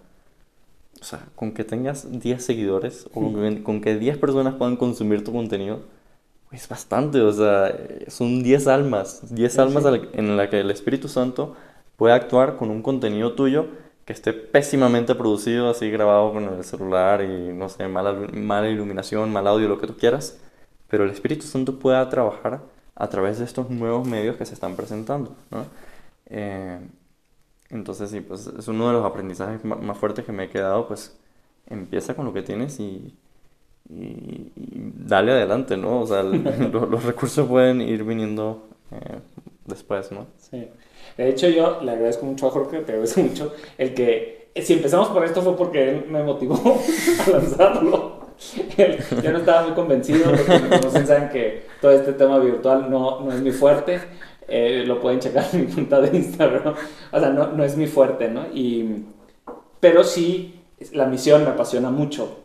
O 1.00 1.04
sea, 1.04 1.24
con 1.36 1.52
que 1.52 1.62
tengas 1.62 2.18
10 2.20 2.44
seguidores 2.44 3.06
o 3.14 3.32
con 3.62 3.80
que 3.80 3.96
10 3.96 4.18
personas 4.18 4.54
puedan 4.56 4.74
consumir 4.74 5.22
tu 5.22 5.32
contenido, 5.32 5.82
es 6.50 6.68
bastante, 6.68 7.20
o 7.20 7.32
sea, 7.32 7.72
son 8.08 8.42
10 8.42 8.66
almas, 8.66 9.32
10 9.32 9.58
almas 9.60 9.84
en 10.14 10.36
la 10.36 10.50
que 10.50 10.58
el 10.58 10.70
Espíritu 10.72 11.06
Santo 11.06 11.54
puede 11.96 12.12
actuar 12.12 12.56
con 12.56 12.68
un 12.68 12.82
contenido 12.82 13.34
tuyo 13.34 13.66
que 14.04 14.12
esté 14.12 14.32
pésimamente 14.32 15.14
producido, 15.14 15.70
así 15.70 15.88
grabado 15.92 16.32
con 16.32 16.42
el 16.42 16.64
celular 16.64 17.22
y 17.22 17.52
no 17.52 17.68
sé, 17.68 17.86
mala, 17.86 18.14
mala 18.32 18.68
iluminación, 18.68 19.32
mal 19.32 19.46
audio, 19.46 19.68
lo 19.68 19.78
que 19.78 19.86
tú 19.86 19.96
quieras, 19.96 20.40
pero 20.88 21.04
el 21.04 21.10
Espíritu 21.10 21.46
Santo 21.46 21.78
pueda 21.78 22.08
trabajar 22.08 22.62
a 22.98 23.08
través 23.08 23.38
de 23.38 23.44
estos 23.44 23.70
nuevos 23.70 24.06
medios 24.06 24.36
que 24.36 24.44
se 24.44 24.54
están 24.54 24.74
presentando, 24.74 25.36
¿no? 25.50 25.64
Eh, 26.26 26.80
entonces, 27.70 28.10
sí, 28.10 28.20
pues 28.20 28.48
es 28.48 28.66
uno 28.66 28.88
de 28.88 28.94
los 28.94 29.04
aprendizajes 29.04 29.64
más 29.64 29.96
fuertes 29.96 30.24
que 30.24 30.32
me 30.32 30.44
he 30.44 30.48
quedado, 30.48 30.88
pues 30.88 31.16
empieza 31.70 32.14
con 32.14 32.24
lo 32.24 32.32
que 32.32 32.42
tienes 32.42 32.80
y, 32.80 33.14
y, 33.88 34.50
dale 34.56 35.30
adelante, 35.30 35.76
¿no? 35.76 36.00
O 36.00 36.06
sea, 36.06 36.22
los, 36.24 37.04
recursos 37.04 37.46
pueden 37.46 37.80
ir 37.80 38.02
viniendo 38.02 38.68
eh, 38.90 39.20
después, 39.64 40.10
¿no? 40.10 40.26
Sí. 40.36 40.66
De 41.16 41.28
hecho, 41.28 41.48
yo 41.48 41.80
le 41.80 41.92
agradezco 41.92 42.26
mucho 42.26 42.48
a 42.48 42.50
Jorge, 42.50 42.80
te 42.80 42.92
agradezco 42.92 43.20
mucho, 43.20 43.54
el 43.76 43.94
que 43.94 44.50
si 44.56 44.72
empezamos 44.72 45.08
por 45.08 45.24
esto 45.24 45.40
fue 45.40 45.56
porque 45.56 45.90
él 45.90 46.06
me 46.08 46.24
motivó 46.24 46.56
a 47.26 47.30
lanzarlo 47.30 48.07
yo 49.22 49.32
no 49.32 49.38
estaba 49.38 49.62
muy 49.62 49.72
convencido, 49.72 50.30
porque 50.30 50.58
me 50.60 50.68
conocen 50.78 51.06
saben 51.06 51.28
que 51.28 51.66
todo 51.80 51.90
este 51.90 52.12
tema 52.12 52.38
virtual 52.38 52.90
no, 52.90 53.20
no 53.20 53.32
es 53.32 53.40
mi 53.40 53.50
fuerte. 53.50 54.00
Eh, 54.46 54.84
lo 54.86 55.00
pueden 55.00 55.20
checar 55.20 55.44
en 55.52 55.66
mi 55.66 55.72
cuenta 55.72 56.00
de 56.00 56.16
Instagram. 56.16 56.74
O 57.12 57.20
sea, 57.20 57.30
no, 57.30 57.48
no 57.48 57.64
es 57.64 57.76
mi 57.76 57.86
fuerte, 57.86 58.28
¿no? 58.28 58.46
Y, 58.54 59.04
pero 59.80 60.04
sí, 60.04 60.62
la 60.92 61.06
misión 61.06 61.44
me 61.44 61.50
apasiona 61.50 61.90
mucho. 61.90 62.44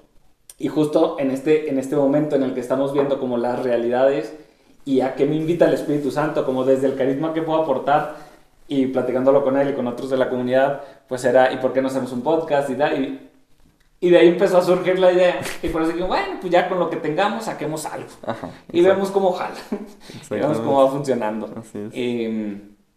Y 0.58 0.68
justo 0.68 1.18
en 1.20 1.32
este, 1.32 1.70
en 1.70 1.80
este 1.80 1.96
momento 1.96 2.36
en 2.36 2.44
el 2.44 2.54
que 2.54 2.60
estamos 2.60 2.94
viendo 2.94 3.20
como 3.20 3.38
las 3.38 3.62
realidades 3.64 4.34
y 4.86 5.02
a 5.02 5.16
qué 5.16 5.26
me 5.26 5.36
invita 5.36 5.68
el 5.68 5.74
Espíritu 5.74 6.12
Santo, 6.12 6.46
como 6.46 6.66
desde 6.66 6.88
el 6.88 6.96
carisma 6.96 7.34
que 7.34 7.42
puedo 7.42 7.62
aportar 7.62 8.16
y 8.68 8.88
platicándolo 8.88 9.44
con 9.44 9.58
él 9.58 9.70
y 9.70 9.74
con 9.74 9.88
otros 9.88 10.10
de 10.10 10.18
la 10.18 10.30
comunidad, 10.30 10.82
pues 11.08 11.24
era, 11.26 11.52
¿y 11.54 11.58
por 11.58 11.74
qué 11.74 11.82
no 11.82 11.88
hacemos 11.88 12.12
un 12.12 12.22
podcast? 12.22 12.70
Y, 12.70 12.76
tal, 12.76 13.02
y 13.02 13.30
y 14.04 14.10
de 14.10 14.18
ahí 14.18 14.28
empezó 14.28 14.58
a 14.58 14.62
surgir 14.62 15.00
la 15.00 15.14
idea. 15.14 15.40
Y 15.62 15.70
por 15.70 15.82
eso 15.82 15.94
dije, 15.94 16.04
bueno, 16.04 16.36
pues 16.42 16.52
ya 16.52 16.68
con 16.68 16.78
lo 16.78 16.90
que 16.90 16.98
tengamos, 16.98 17.46
saquemos 17.46 17.86
algo. 17.86 18.10
y 18.70 18.82
vemos 18.82 19.10
cómo 19.12 19.32
jala. 19.32 19.56
y 20.30 20.34
vemos 20.34 20.58
cómo 20.58 20.84
va 20.84 20.92
funcionando. 20.92 21.50
Así, 21.56 21.80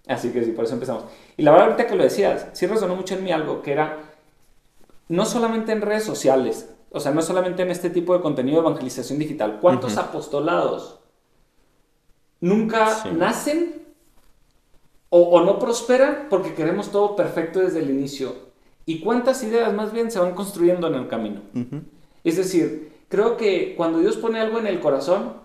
así 0.09 0.33
que 0.33 0.45
sí, 0.45 0.51
por 0.51 0.65
eso 0.65 0.75
empezamos. 0.75 1.05
Y 1.37 1.45
la 1.45 1.53
verdad, 1.53 1.69
ahorita 1.69 1.87
que 1.87 1.95
lo 1.95 2.03
decías, 2.03 2.49
sí 2.55 2.67
resonó 2.67 2.97
mucho 2.97 3.15
en 3.15 3.23
mí 3.23 3.31
algo 3.31 3.63
que 3.63 3.71
era, 3.71 3.99
no 5.07 5.27
solamente 5.27 5.71
en 5.71 5.83
redes 5.83 6.03
sociales, 6.03 6.75
o 6.91 6.99
sea, 6.99 7.13
no 7.13 7.23
solamente 7.23 7.63
en 7.63 7.71
este 7.71 7.89
tipo 7.89 8.13
de 8.13 8.21
contenido 8.21 8.61
de 8.61 8.67
evangelización 8.67 9.21
digital. 9.21 9.59
¿Cuántos 9.61 9.99
apostolados 9.99 10.99
nunca 12.41 13.05
nacen 13.17 13.87
o, 15.11 15.21
o 15.21 15.45
no 15.45 15.61
prosperan 15.61 16.27
porque 16.29 16.55
queremos 16.55 16.91
todo 16.91 17.15
perfecto 17.15 17.61
desde 17.61 17.79
el 17.79 17.91
inicio? 17.91 18.46
Y 18.87 19.01
cuántas 19.01 19.43
ideas 19.43 19.75
más 19.75 19.93
bien 19.93 20.11
se 20.11 20.21
van 20.21 20.35
construyendo 20.35 20.87
en 20.87 20.95
el 20.95 21.09
camino. 21.09 21.41
Es 22.25 22.37
decir, 22.37 22.93
creo 23.09 23.37
que 23.37 23.75
cuando 23.77 23.99
Dios 23.99 24.17
pone 24.17 24.41
algo 24.41 24.59
en 24.59 24.69
el 24.69 24.81
corazón, 24.81 25.45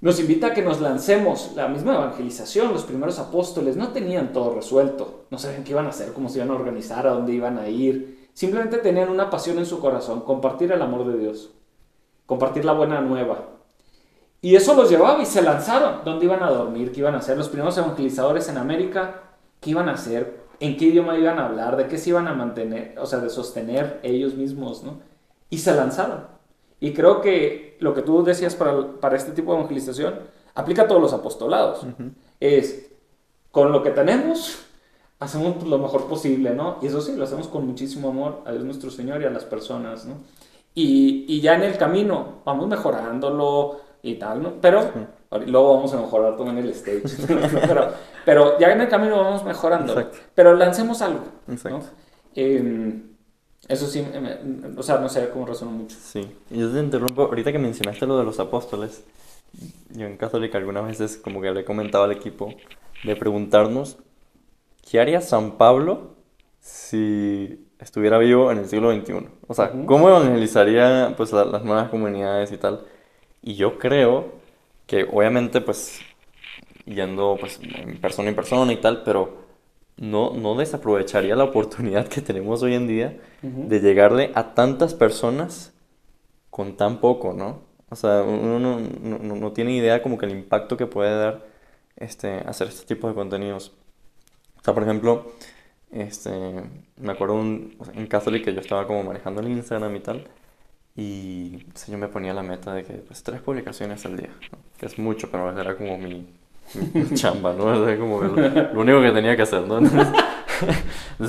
nos 0.00 0.20
invita 0.20 0.48
a 0.48 0.54
que 0.54 0.62
nos 0.62 0.80
lancemos. 0.80 1.52
La 1.56 1.66
misma 1.68 1.96
evangelización, 1.96 2.72
los 2.72 2.84
primeros 2.84 3.18
apóstoles 3.18 3.76
no 3.76 3.88
tenían 3.88 4.32
todo 4.32 4.54
resuelto, 4.54 5.24
no 5.30 5.38
sabían 5.38 5.64
qué 5.64 5.72
iban 5.72 5.86
a 5.86 5.90
hacer, 5.90 6.12
cómo 6.12 6.28
se 6.28 6.38
iban 6.38 6.50
a 6.50 6.54
organizar, 6.54 7.06
a 7.06 7.12
dónde 7.12 7.32
iban 7.32 7.58
a 7.58 7.68
ir. 7.68 8.28
Simplemente 8.32 8.78
tenían 8.78 9.08
una 9.08 9.28
pasión 9.28 9.58
en 9.58 9.66
su 9.66 9.80
corazón, 9.80 10.20
compartir 10.20 10.70
el 10.70 10.82
amor 10.82 11.06
de 11.06 11.18
Dios, 11.18 11.50
compartir 12.24 12.64
la 12.64 12.72
buena 12.72 13.00
nueva. 13.00 13.48
Y 14.42 14.54
eso 14.54 14.74
los 14.74 14.90
llevaba 14.90 15.20
y 15.20 15.26
se 15.26 15.42
lanzaron. 15.42 16.04
¿Dónde 16.04 16.26
iban 16.26 16.42
a 16.42 16.50
dormir? 16.50 16.92
¿Qué 16.92 17.00
iban 17.00 17.14
a 17.14 17.18
hacer? 17.18 17.36
Los 17.36 17.48
primeros 17.48 17.76
evangelizadores 17.76 18.48
en 18.48 18.58
América, 18.58 19.22
¿qué 19.60 19.70
iban 19.70 19.88
a 19.88 19.94
hacer? 19.94 20.45
En 20.60 20.76
qué 20.76 20.86
idioma 20.86 21.18
iban 21.18 21.38
a 21.38 21.46
hablar, 21.46 21.76
de 21.76 21.86
qué 21.86 21.98
se 21.98 22.10
iban 22.10 22.28
a 22.28 22.34
mantener, 22.34 22.98
o 22.98 23.06
sea, 23.06 23.18
de 23.20 23.30
sostener 23.30 24.00
ellos 24.02 24.34
mismos, 24.34 24.82
¿no? 24.82 25.00
Y 25.50 25.58
se 25.58 25.74
lanzaron. 25.74 26.26
Y 26.80 26.92
creo 26.92 27.20
que 27.20 27.76
lo 27.80 27.94
que 27.94 28.02
tú 28.02 28.22
decías 28.24 28.54
para, 28.54 29.00
para 29.00 29.16
este 29.16 29.32
tipo 29.32 29.52
de 29.52 29.58
evangelización 29.58 30.20
aplica 30.54 30.82
a 30.82 30.88
todos 30.88 31.00
los 31.00 31.12
apostolados. 31.12 31.86
Es, 32.40 32.90
con 33.50 33.72
lo 33.72 33.82
que 33.82 33.90
tenemos, 33.90 34.58
hacemos 35.18 35.66
lo 35.66 35.78
mejor 35.78 36.06
posible, 36.06 36.54
¿no? 36.54 36.78
Y 36.82 36.86
eso 36.86 37.00
sí, 37.00 37.16
lo 37.16 37.24
hacemos 37.24 37.48
con 37.48 37.66
muchísimo 37.66 38.08
amor 38.10 38.42
a 38.44 38.52
Dios 38.52 38.64
nuestro 38.64 38.90
Señor 38.90 39.22
y 39.22 39.24
a 39.24 39.30
las 39.30 39.44
personas, 39.44 40.06
¿no? 40.06 40.16
Y, 40.74 41.24
y 41.28 41.40
ya 41.40 41.54
en 41.54 41.62
el 41.62 41.78
camino 41.78 42.40
vamos 42.44 42.68
mejorándolo 42.68 43.80
y 44.02 44.16
tal, 44.16 44.42
¿no? 44.42 44.54
Pero 44.60 44.90
luego 45.30 45.74
vamos 45.74 45.92
a 45.92 46.00
mejorar 46.00 46.36
también 46.36 46.58
el 46.58 46.70
stage. 46.70 47.02
pero, 47.66 47.92
pero, 48.24 48.58
ya 48.58 48.72
en 48.72 48.80
el 48.80 48.88
camino 48.88 49.16
vamos 49.16 49.44
mejorando. 49.44 50.10
Pero 50.34 50.54
lancemos 50.54 51.02
algo. 51.02 51.24
¿no? 51.46 51.80
Em, 52.34 53.02
eso 53.68 53.86
sí, 53.86 54.04
o 54.76 54.82
sea, 54.82 54.98
no 54.98 55.08
sé 55.08 55.28
cómo 55.30 55.46
resuena 55.46 55.74
mucho. 55.74 55.96
Sí, 56.00 56.30
y 56.50 56.58
yo 56.58 56.70
te 56.70 56.78
interrumpo, 56.78 57.22
ahorita 57.22 57.50
que 57.50 57.58
mencionaste 57.58 58.06
lo 58.06 58.18
de 58.18 58.24
los 58.24 58.38
apóstoles, 58.38 59.04
yo 59.90 60.06
en 60.06 60.16
Católica 60.16 60.58
algunas 60.58 60.86
veces 60.86 61.16
como 61.16 61.40
que 61.40 61.50
le 61.50 61.64
comentaba 61.64 62.04
al 62.04 62.12
equipo 62.12 62.54
de 63.02 63.16
preguntarnos, 63.16 63.98
¿qué 64.88 65.00
haría 65.00 65.20
San 65.20 65.56
Pablo 65.58 66.14
si 66.60 67.66
estuviera 67.80 68.18
vivo 68.18 68.52
en 68.52 68.58
el 68.58 68.68
siglo 68.68 68.94
XXI? 68.94 69.28
O 69.48 69.54
sea, 69.54 69.72
¿cómo 69.86 70.08
evangelizaría 70.08 71.14
pues 71.16 71.32
las 71.32 71.64
nuevas 71.64 71.88
comunidades 71.88 72.52
y 72.52 72.58
tal? 72.58 72.86
Y 73.42 73.54
yo 73.54 73.78
creo 73.78 74.32
que 74.86 75.04
obviamente 75.04 75.60
pues 75.60 76.00
yendo 76.84 77.36
pues 77.38 77.60
en 77.62 78.00
persona 78.00 78.28
en 78.28 78.36
persona 78.36 78.72
y 78.72 78.80
tal, 78.80 79.02
pero 79.02 79.46
no, 79.96 80.34
no 80.34 80.54
desaprovecharía 80.54 81.36
la 81.36 81.44
oportunidad 81.50 82.08
que 82.08 82.20
tenemos 82.20 82.62
hoy 82.62 82.74
en 82.74 82.86
día 82.86 83.18
de 83.42 83.80
llegarle 83.80 84.32
a 84.34 84.54
tantas 84.54 84.94
personas 84.94 85.72
con 86.50 86.76
tan 86.76 87.00
poco, 87.00 87.32
¿no? 87.32 87.60
O 87.88 87.96
sea, 87.96 88.22
uno 88.22 88.58
no, 88.58 88.80
no, 88.80 89.36
no, 89.36 89.52
tiene 89.52 89.76
idea 89.76 90.02
como 90.02 90.18
que 90.18 90.26
el 90.26 90.32
impacto 90.32 90.76
que 90.76 90.86
puede 90.86 91.16
dar 91.16 91.46
este, 91.96 92.38
hacer 92.38 92.68
este 92.68 92.86
tipo 92.86 93.08
de 93.08 93.14
contenidos. 93.14 93.72
O 94.58 94.64
sea, 94.64 94.74
por 94.74 94.82
ejemplo, 94.82 95.32
este, 95.92 96.30
me 96.96 97.12
acuerdo 97.12 97.34
un, 97.34 97.76
en 97.94 98.06
Catholic 98.08 98.44
que 98.44 98.54
yo 98.54 98.60
estaba 98.60 98.86
como 98.86 99.04
manejando 99.04 99.40
el 99.40 99.48
Instagram 99.48 99.94
y 99.94 100.00
tal, 100.00 100.26
y 100.96 101.58
pues, 101.72 101.86
yo 101.88 101.98
me 101.98 102.08
ponía 102.08 102.32
la 102.32 102.42
meta 102.42 102.72
de 102.72 102.82
que 102.82 102.94
pues 102.94 103.22
tres 103.22 103.40
publicaciones 103.42 104.04
al 104.06 104.16
día, 104.16 104.30
que 104.78 104.86
es 104.86 104.98
mucho, 104.98 105.30
pero 105.30 105.58
era 105.58 105.76
como 105.76 105.98
mi, 105.98 106.26
chamba, 107.14 107.52
¿no? 107.52 107.86
Era 107.86 107.98
como 107.98 108.22
lo, 108.22 108.80
único 108.80 109.02
que 109.02 109.12
tenía 109.12 109.36
que 109.36 109.42
hacer, 109.42 109.62
¿no? 109.66 109.78
Entonces, 109.78 110.08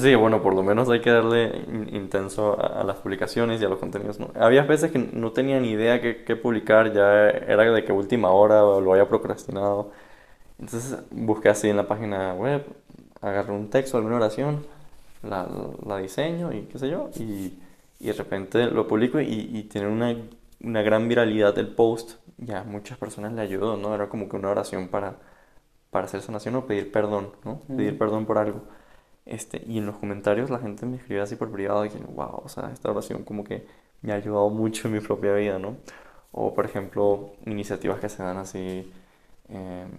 sí, 0.01 0.15
bueno, 0.15 0.41
por 0.41 0.53
lo 0.53 0.63
menos 0.63 0.89
hay 0.89 1.01
que 1.01 1.11
darle 1.11 1.65
intenso 1.91 2.57
a, 2.59 2.83
las 2.85 2.97
publicaciones 2.97 3.61
y 3.61 3.65
a 3.65 3.69
los 3.69 3.77
contenidos, 3.77 4.19
¿no? 4.19 4.31
Había 4.39 4.63
veces 4.63 4.89
que 4.89 4.99
no 4.99 5.31
tenía 5.31 5.59
ni 5.59 5.71
idea 5.71 6.01
qué, 6.01 6.23
qué 6.23 6.37
publicar, 6.37 6.93
ya 6.93 7.29
era 7.29 7.63
de 7.69 7.83
que 7.83 7.91
última 7.91 8.29
hora 8.29 8.61
lo 8.61 8.93
había 8.93 9.09
procrastinado. 9.09 9.91
Entonces 10.59 10.97
busqué 11.11 11.49
así 11.49 11.69
en 11.69 11.75
la 11.75 11.87
página 11.87 12.33
web, 12.33 12.65
agarré 13.21 13.51
un 13.51 13.69
texto, 13.69 13.97
alguna 13.97 14.15
oración, 14.15 14.65
la, 15.23 15.45
la 15.85 15.97
diseño 15.97 16.53
y 16.53 16.61
qué 16.63 16.79
sé 16.79 16.89
yo, 16.89 17.09
y 17.19 17.53
y 17.99 18.07
de 18.07 18.13
repente 18.13 18.67
lo 18.67 18.87
publico 18.87 19.19
y, 19.19 19.49
y 19.53 19.63
tiene 19.63 19.87
una, 19.87 20.15
una, 20.61 20.81
gran 20.81 21.07
viralidad 21.07 21.57
el 21.57 21.69
post, 21.69 22.19
ya 22.37 22.63
muchas 22.63 22.97
personas 22.97 23.33
le 23.33 23.41
ayudó, 23.41 23.77
¿no? 23.77 23.95
Era 23.95 24.09
como 24.09 24.29
que 24.29 24.35
una 24.35 24.49
oración 24.49 24.89
para, 24.89 25.17
para 25.91 26.05
hacer 26.05 26.21
sanación 26.21 26.55
o 26.55 26.65
pedir 26.67 26.91
perdón, 26.91 27.31
¿no? 27.43 27.61
Pedir 27.75 27.97
perdón 27.97 28.25
por 28.25 28.37
algo. 28.37 28.61
Este, 29.25 29.61
y 29.67 29.77
en 29.79 29.85
los 29.85 29.97
comentarios 29.97 30.49
la 30.49 30.59
gente 30.59 30.85
me 30.85 30.97
escribía 30.97 31.23
así 31.23 31.35
por 31.35 31.51
privado 31.51 31.85
y 31.85 31.89
wow, 31.89 32.41
o 32.45 32.49
sea, 32.49 32.71
esta 32.71 32.89
oración 32.91 33.23
como 33.23 33.43
que 33.43 33.67
me 34.01 34.13
ha 34.13 34.15
ayudado 34.15 34.49
mucho 34.49 34.87
en 34.87 34.93
mi 34.95 34.99
propia 35.01 35.33
vida, 35.33 35.59
¿no? 35.59 35.77
O 36.31 36.53
por 36.53 36.65
ejemplo, 36.65 37.33
iniciativas 37.45 37.99
que 37.99 38.09
se 38.09 38.23
dan 38.23 38.37
así, 38.37 38.91
em, 39.49 39.89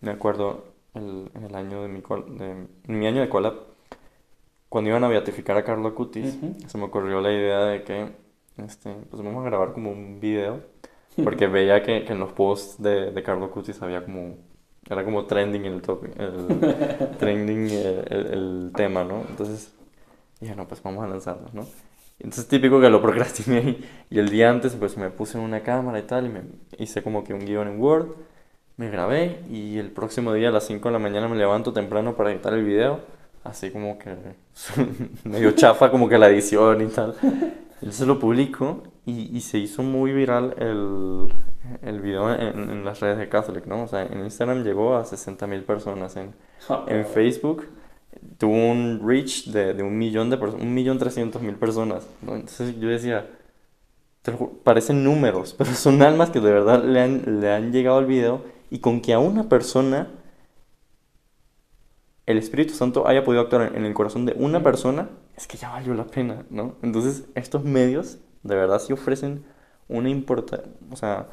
me 0.00 0.10
acuerdo 0.12 0.64
el, 0.94 1.30
en 1.34 1.44
el 1.44 1.54
año 1.54 1.82
de 1.82 1.88
mi, 1.88 2.00
de, 2.00 2.50
en 2.50 2.98
mi 2.98 3.06
año 3.06 3.20
de 3.20 3.28
collab, 3.28 3.54
cuando 4.72 4.88
iban 4.88 5.04
a 5.04 5.08
beatificar 5.08 5.56
a 5.58 5.64
Carlo 5.64 5.88
Acutis, 5.88 6.34
Ujú. 6.36 6.56
se 6.66 6.78
me 6.78 6.84
ocurrió 6.84 7.20
la 7.20 7.30
idea 7.30 7.60
de 7.66 7.82
que, 7.84 8.08
este, 8.56 8.90
pues 9.10 9.22
vamos 9.22 9.42
a 9.44 9.48
grabar 9.50 9.72
como 9.74 9.90
un 9.92 10.18
video, 10.18 10.60
porque 11.22 11.46
veía 11.56 11.82
que, 11.82 12.04
que 12.04 12.12
en 12.14 12.20
los 12.20 12.32
posts 12.32 12.82
de, 12.82 13.10
de 13.10 13.22
Carlo 13.22 13.44
Acutis 13.46 13.82
había 13.82 14.02
como, 14.02 14.36
era 14.88 15.04
como 15.04 15.26
trending 15.26 15.66
el 15.66 15.82
topic, 15.82 16.18
el 16.18 17.16
trending 17.18 17.68
el, 17.70 18.04
el- 18.08 18.26
el 18.32 18.72
tema, 18.74 19.04
¿no? 19.04 19.24
Entonces, 19.28 19.74
dije, 20.40 20.56
no, 20.56 20.66
pues 20.66 20.82
vamos 20.82 21.04
a 21.04 21.08
lanzarlo, 21.08 21.48
¿no? 21.52 21.66
Entonces 22.18 22.46
típico 22.48 22.80
que 22.80 22.88
lo 22.88 23.02
procrastiné 23.02 23.78
y 24.08 24.18
el 24.18 24.28
día 24.30 24.48
antes 24.48 24.74
pues 24.76 24.96
me 24.96 25.10
puse 25.10 25.36
en 25.38 25.44
una 25.44 25.60
cámara 25.62 25.98
y 25.98 26.02
tal 26.02 26.26
y 26.26 26.28
me 26.30 26.42
hice 26.78 27.02
como 27.02 27.24
que 27.24 27.34
un 27.34 27.44
guion 27.44 27.68
en 27.68 27.80
Word, 27.80 28.08
me 28.76 28.88
grabé 28.90 29.40
y 29.50 29.78
el 29.78 29.90
próximo 29.90 30.32
día 30.32 30.48
a 30.48 30.52
las 30.52 30.66
5 30.66 30.88
de 30.88 30.92
la 30.94 30.98
mañana 30.98 31.28
me 31.28 31.36
levanto 31.36 31.72
temprano 31.72 32.14
para 32.14 32.30
editar 32.32 32.54
el 32.54 32.64
video, 32.64 33.00
así 33.44 33.70
como 33.70 33.98
que 33.98 34.14
medio 35.24 35.52
chafa 35.52 35.90
como 35.90 36.08
que 36.08 36.18
la 36.18 36.28
edición 36.28 36.80
y 36.82 36.86
tal. 36.86 37.14
Entonces 37.80 38.06
lo 38.06 38.18
publico 38.18 38.84
y, 39.04 39.36
y 39.36 39.40
se 39.40 39.58
hizo 39.58 39.82
muy 39.82 40.12
viral 40.12 40.54
el, 40.58 41.32
el 41.82 42.00
video 42.00 42.32
en, 42.32 42.70
en 42.70 42.84
las 42.84 43.00
redes 43.00 43.18
de 43.18 43.28
Catholic, 43.28 43.66
¿no? 43.66 43.82
O 43.82 43.88
sea, 43.88 44.04
en 44.04 44.20
Instagram 44.20 44.62
llegó 44.62 44.96
a 44.96 45.04
60.000 45.04 45.64
personas, 45.64 46.16
en, 46.16 46.34
en 46.86 47.06
Facebook 47.06 47.66
tuvo 48.38 48.52
un 48.52 49.00
reach 49.04 49.46
de, 49.46 49.74
de 49.74 49.82
un 49.82 49.96
millón 49.98 50.30
de 50.30 50.36
personas, 50.36 50.64
un 50.64 50.74
millón 50.74 50.98
trescientos 50.98 51.42
mil 51.42 51.56
personas, 51.56 52.06
¿no? 52.22 52.34
Entonces 52.34 52.78
yo 52.78 52.88
decía, 52.88 53.26
parecen 54.64 55.04
números, 55.04 55.54
pero 55.58 55.72
son 55.72 56.02
almas 56.02 56.30
que 56.30 56.40
de 56.40 56.52
verdad 56.52 56.84
le 56.84 57.00
han, 57.00 57.40
le 57.40 57.52
han 57.52 57.72
llegado 57.72 57.98
al 57.98 58.06
video 58.06 58.42
y 58.70 58.78
con 58.78 59.00
que 59.00 59.12
a 59.12 59.18
una 59.18 59.48
persona 59.48 60.08
el 62.32 62.38
Espíritu 62.38 62.74
Santo 62.74 63.06
haya 63.06 63.24
podido 63.24 63.42
actuar 63.42 63.72
en, 63.74 63.84
el 63.84 63.94
corazón 63.94 64.26
de 64.26 64.34
una 64.34 64.62
persona, 64.62 65.10
es 65.36 65.46
que 65.46 65.56
ya 65.56 65.70
valió 65.70 65.94
la 65.94 66.06
pena, 66.06 66.44
¿no? 66.50 66.76
Entonces 66.82 67.24
estos 67.34 67.64
medios 67.64 68.18
de 68.42 68.54
verdad 68.54 68.80
sí 68.80 68.92
ofrecen 68.92 69.44
una 69.88 70.08
importa, 70.08 70.62
o 70.90 70.96
sea, 70.96 71.28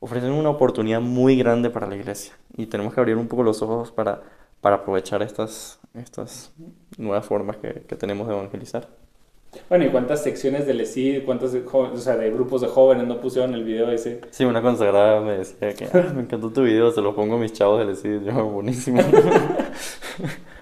ofrecen 0.00 0.32
una 0.32 0.50
oportunidad 0.50 1.00
muy 1.00 1.36
grande 1.36 1.70
para 1.70 1.86
la 1.86 1.96
iglesia 1.96 2.34
y 2.56 2.66
tenemos 2.66 2.94
que 2.94 3.00
abrir 3.00 3.16
un 3.16 3.28
poco 3.28 3.42
los 3.42 3.62
ojos 3.62 3.92
para, 3.92 4.22
para 4.60 4.76
aprovechar 4.76 5.22
estas, 5.22 5.78
estas 5.94 6.52
nuevas 6.96 7.26
formas 7.26 7.56
que, 7.58 7.84
que 7.86 7.96
tenemos 7.96 8.28
de 8.28 8.34
evangelizar. 8.34 8.88
Bueno, 9.68 9.84
¿y 9.84 9.88
cuántas 9.88 10.22
secciones 10.22 10.66
del 10.66 10.80
ESID, 10.80 11.24
cuántos 11.24 11.52
de, 11.52 11.62
o 11.66 11.96
sea, 11.96 12.16
de 12.16 12.30
grupos 12.30 12.60
de 12.60 12.68
jóvenes 12.68 13.06
no 13.06 13.20
pusieron 13.20 13.54
el 13.54 13.64
video 13.64 13.90
ese? 13.90 14.20
Sí, 14.30 14.44
una 14.44 14.62
consagrada 14.62 15.20
me 15.20 15.38
decía 15.38 15.72
que 15.74 15.86
"Ah, 15.92 16.12
me 16.14 16.22
encantó 16.22 16.50
tu 16.50 16.62
video, 16.62 16.90
se 16.90 17.00
lo 17.00 17.14
pongo 17.14 17.36
a 17.36 17.38
mis 17.38 17.52
chavos 17.52 17.78
del 17.80 17.90
ESID, 17.90 18.22
yo, 18.26 18.44
buenísimo. 18.46 19.00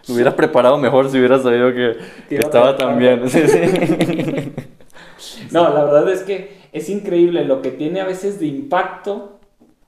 Me 0.08 0.14
hubieras 0.14 0.34
preparado 0.34 0.78
mejor 0.78 1.08
si 1.11 1.18
hubieras 1.18 1.42
sabido 1.44 1.72
que, 1.72 1.96
que 2.28 2.37
estaba 2.37 2.76
tan 2.76 2.99
bien. 2.99 3.28
Sí, 3.28 3.40
sí. 3.46 4.52
No, 5.52 5.72
la 5.72 5.84
verdad 5.84 6.11
es 6.11 6.22
que 6.22 6.56
es 6.72 6.88
increíble 6.88 7.44
lo 7.44 7.62
que 7.62 7.70
tiene 7.70 8.00
a 8.00 8.04
veces 8.06 8.40
de 8.40 8.46
impacto 8.46 9.38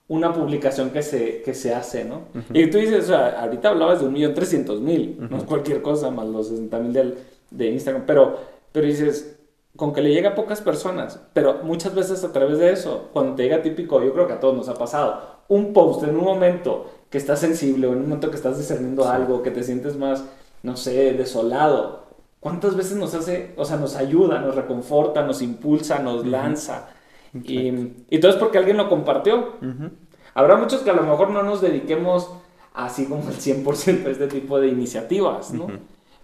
una 0.06 0.32
publicación 0.32 0.90
que 0.90 1.02
se, 1.02 1.42
que 1.42 1.54
se 1.54 1.74
hace, 1.74 2.04
¿no? 2.04 2.22
Y 2.52 2.66
tú 2.68 2.78
dices, 2.78 3.04
o 3.04 3.06
sea, 3.08 3.40
ahorita 3.40 3.70
hablabas 3.70 4.00
de 4.00 4.06
un 4.06 4.12
millón 4.12 4.34
trescientos 4.34 4.80
mil, 4.80 5.16
no 5.30 5.38
es 5.38 5.44
cualquier 5.44 5.80
cosa 5.82 6.10
más 6.10 6.26
los 6.26 6.48
60 6.48 6.78
mil 6.80 7.14
de 7.50 7.70
Instagram, 7.70 8.04
pero, 8.06 8.38
pero 8.74 8.88
dices, 8.88 9.38
con 9.76 9.92
que 9.92 10.02
le 10.02 10.12
llega 10.12 10.30
a 10.30 10.34
pocas 10.34 10.60
personas, 10.60 11.20
pero 11.32 11.60
muchas 11.62 11.94
veces 11.94 12.24
a 12.24 12.32
través 12.32 12.58
de 12.58 12.72
eso, 12.72 13.08
cuando 13.12 13.36
te 13.36 13.44
llega 13.44 13.62
típico, 13.62 14.02
yo 14.02 14.12
creo 14.12 14.26
que 14.26 14.32
a 14.32 14.40
todos 14.40 14.56
nos 14.56 14.68
ha 14.68 14.74
pasado, 14.74 15.22
un 15.46 15.72
post 15.72 16.02
en 16.02 16.16
un 16.16 16.24
momento 16.24 16.90
que 17.08 17.18
estás 17.18 17.38
sensible 17.38 17.86
o 17.86 17.92
en 17.92 17.98
un 17.98 18.04
momento 18.06 18.30
que 18.30 18.36
estás 18.36 18.58
discerniendo 18.58 19.08
algo, 19.08 19.44
que 19.44 19.52
te 19.52 19.62
sientes 19.62 19.96
más, 19.96 20.24
no 20.64 20.76
sé, 20.76 21.12
desolado, 21.12 22.06
¿cuántas 22.40 22.74
veces 22.74 22.96
nos 22.96 23.14
hace, 23.14 23.54
o 23.56 23.64
sea, 23.64 23.76
nos 23.76 23.94
ayuda, 23.94 24.40
nos 24.40 24.56
reconforta, 24.56 25.24
nos 25.24 25.40
impulsa, 25.40 26.00
nos 26.00 26.26
lanza? 26.26 26.88
Y, 27.32 27.92
y 28.10 28.18
todo 28.18 28.32
es 28.32 28.36
porque 28.38 28.58
alguien 28.58 28.76
lo 28.76 28.88
compartió. 28.88 29.54
Ujú. 29.62 29.90
Habrá 30.34 30.56
muchos 30.56 30.80
que 30.80 30.90
a 30.90 30.94
lo 30.94 31.04
mejor 31.04 31.30
no 31.30 31.44
nos 31.44 31.60
dediquemos 31.60 32.28
así 32.72 33.06
como 33.06 33.28
el 33.28 33.36
100% 33.36 34.06
a 34.06 34.10
este 34.10 34.26
tipo 34.26 34.58
de 34.58 34.66
iniciativas, 34.66 35.52
¿no? 35.52 35.66
Ujú. 35.66 35.74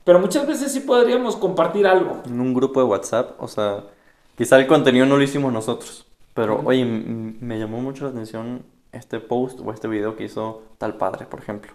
Pero 0.05 0.19
muchas 0.19 0.47
veces 0.47 0.73
sí 0.73 0.81
podríamos 0.81 1.37
compartir 1.37 1.87
algo. 1.87 2.23
En 2.27 2.41
un 2.41 2.55
grupo 2.55 2.81
de 2.81 2.87
WhatsApp, 2.87 3.41
o 3.41 3.49
sea, 3.49 3.85
quizá 4.37 4.59
el 4.59 4.67
contenido 4.67 5.07
no 5.07 5.17
lo 5.17 5.23
hicimos 5.23 5.53
nosotros, 5.53 6.07
pero 6.35 6.57
Ujú. 6.61 6.69
oye, 6.69 6.83
m- 6.83 7.35
me 7.41 7.59
llamó 7.59 7.81
mucho 7.81 8.05
la 8.05 8.11
atención 8.11 8.63
este 8.93 9.21
post 9.21 9.61
o 9.65 9.73
este 9.73 9.87
video 9.89 10.17
que 10.17 10.25
hizo 10.25 10.63
tal 10.79 10.95
padre, 10.97 11.27
por 11.27 11.41
ejemplo. 11.41 11.73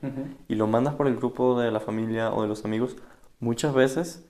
y 0.49 0.55
lo 0.55 0.67
mandas 0.67 0.95
por 0.95 1.07
el 1.07 1.15
grupo 1.15 1.59
de 1.59 1.71
la 1.71 1.79
familia 1.79 2.33
o 2.33 2.41
de 2.41 2.47
los 2.47 2.65
amigos, 2.65 2.97
muchas 3.39 3.73
veces 3.73 4.25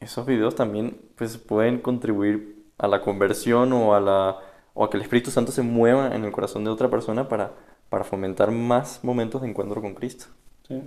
esos 0.00 0.26
videos 0.26 0.54
también 0.56 1.00
pues 1.16 1.38
pueden 1.38 1.78
contribuir 1.78 2.64
a 2.78 2.88
la 2.88 3.00
conversión 3.02 3.72
o 3.72 3.94
a 3.94 4.00
la 4.00 4.36
o 4.74 4.84
a 4.84 4.90
que 4.90 4.96
el 4.96 5.02
Espíritu 5.02 5.30
Santo 5.30 5.52
se 5.52 5.62
mueva 5.62 6.14
en 6.16 6.24
el 6.24 6.32
corazón 6.32 6.64
de 6.64 6.70
otra 6.70 6.88
persona 6.90 7.28
para, 7.28 7.52
para 7.90 8.04
fomentar 8.04 8.50
más 8.50 9.00
momentos 9.04 9.42
de 9.42 9.48
encuentro 9.50 9.80
con 9.82 9.94
Cristo. 9.94 10.26
Sí. 10.66 10.82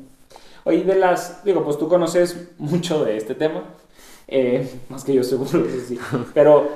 Oye, 0.66 0.84
de 0.84 0.96
las, 0.96 1.44
digo, 1.46 1.64
pues 1.64 1.78
tú 1.78 1.88
conoces 1.88 2.50
mucho 2.58 3.06
de 3.06 3.16
este 3.18 3.34
tema, 3.34 3.64
eh, 4.28 4.70
más 4.90 5.04
que 5.04 5.14
yo 5.14 5.24
seguro 5.24 5.64
que 5.64 5.80
sí, 5.80 6.00
pero, 6.34 6.68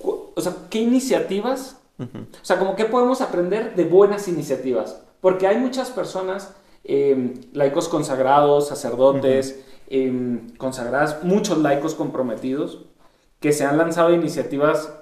o 0.00 0.40
sea, 0.40 0.54
¿qué 0.70 0.78
iniciativas. 0.78 1.76
O 1.98 2.44
sea, 2.44 2.58
como 2.58 2.76
que 2.76 2.84
podemos 2.84 3.20
aprender 3.22 3.74
de 3.74 3.84
buenas 3.84 4.28
iniciativas. 4.28 5.00
Porque 5.20 5.46
hay 5.46 5.56
muchas 5.56 5.90
personas, 5.90 6.54
eh, 6.84 7.34
laicos 7.52 7.88
consagrados, 7.88 8.68
sacerdotes, 8.68 9.64
eh, 9.88 10.40
consagradas, 10.58 11.24
muchos 11.24 11.58
laicos 11.58 11.94
comprometidos, 11.94 12.84
que 13.40 13.52
se 13.52 13.64
han 13.64 13.78
lanzado 13.78 14.12
iniciativas 14.12 14.92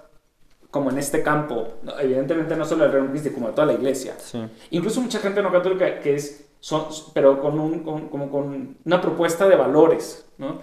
como 0.71 0.91
en 0.91 0.99
este 0.99 1.23
campo. 1.23 1.69
Evidentemente 2.01 2.57
no 2.57 2.65
solo 2.65 2.85
el 2.85 2.93
Reino 2.93 3.11
Cristo, 3.11 3.31
como 3.33 3.49
de 3.49 3.55
toda 3.55 3.67
la 3.67 3.75
iglesia. 3.75 4.15
Sí. 4.19 4.43
Incluso 4.71 5.01
mucha 5.01 5.19
gente 5.19 5.43
no 5.43 5.53
católica 5.53 6.01
que 6.01 6.15
es, 6.15 6.47
son, 6.65 6.87
pero 7.13 7.43
con, 7.43 7.59
un, 7.59 7.81
con- 7.81 8.09
como 8.09 8.31
con 8.31 8.79
una 8.87 9.01
propuesta 9.03 9.47
de 9.47 9.55
valores, 9.57 10.25
¿no? 10.39 10.61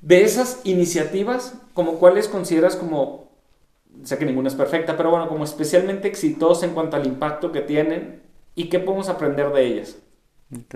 De 0.00 0.22
esas 0.22 0.60
iniciativas, 0.64 1.54
como 1.74 1.98
cuáles 1.98 2.28
consideras 2.28 2.76
como, 2.76 3.32
sé 4.04 4.16
que 4.16 4.24
ninguna 4.26 4.46
es 4.48 4.54
perfecta, 4.54 4.96
pero 4.96 5.10
bueno, 5.10 5.28
como 5.28 5.42
especialmente 5.42 6.06
exitosas 6.06 6.62
en 6.68 6.74
cuanto 6.74 6.96
al 6.96 7.04
impacto 7.06 7.50
que 7.50 7.62
tienen 7.62 8.22
y 8.54 8.68
qué 8.68 8.78
podemos 8.78 9.08
aprender 9.08 9.52
de 9.52 9.66
ellas. 9.66 9.96
Ok. 10.56 10.74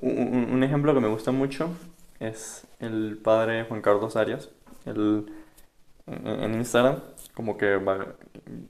Un, 0.00 0.48
un- 0.52 0.62
ejemplo 0.64 0.92
que 0.92 1.00
me 1.00 1.08
gusta 1.08 1.30
mucho 1.30 1.68
es 2.18 2.66
el 2.80 3.18
padre 3.22 3.64
Juan 3.64 3.80
Carlos 3.80 4.16
Arias. 4.16 4.50
En, 4.84 5.26
en 6.06 6.54
Instagram 6.54 7.00
como 7.36 7.58
que 7.58 7.76
va- 7.76 8.16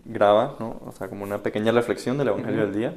graba, 0.04 0.56
¿no? 0.60 0.80
O 0.86 0.92
sea, 0.92 1.08
como 1.08 1.24
una 1.24 1.42
pequeña 1.42 1.72
reflexión 1.72 2.18
del 2.18 2.28
Evangelio 2.28 2.62
Ujú. 2.62 2.70
del 2.72 2.74
día, 2.74 2.94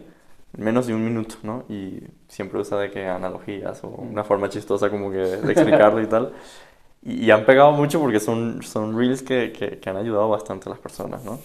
en 0.58 0.64
menos 0.66 0.88
de 0.88 0.96
un 0.96 1.06
minuto, 1.06 1.36
¿no? 1.44 1.66
Y 1.70 2.02
siempre 2.28 2.60
usa 2.60 2.80
de 2.80 2.92
que 2.92 3.08
analogías 3.08 3.84
o 3.84 3.90
una 3.90 4.24
forma 4.24 4.50
chistosa 4.50 4.90
como 4.90 5.12
que 5.12 5.18
de 5.18 5.52
explicarlo 5.54 6.02
y 6.02 6.08
tal. 6.08 6.34
Y, 7.04 7.26
y 7.26 7.32
han 7.32 7.46
pegado 7.46 7.72
mucho 7.72 8.00
porque 8.02 8.20
son, 8.20 8.62
son 8.64 8.98
reels 8.98 9.22
que, 9.24 9.52
que, 9.54 9.80
que 9.80 9.90
han 9.90 9.98
ayudado 9.98 10.30
bastante 10.30 10.70
a 10.70 10.72
las 10.72 10.80
personas, 10.80 11.24
¿no? 11.24 11.40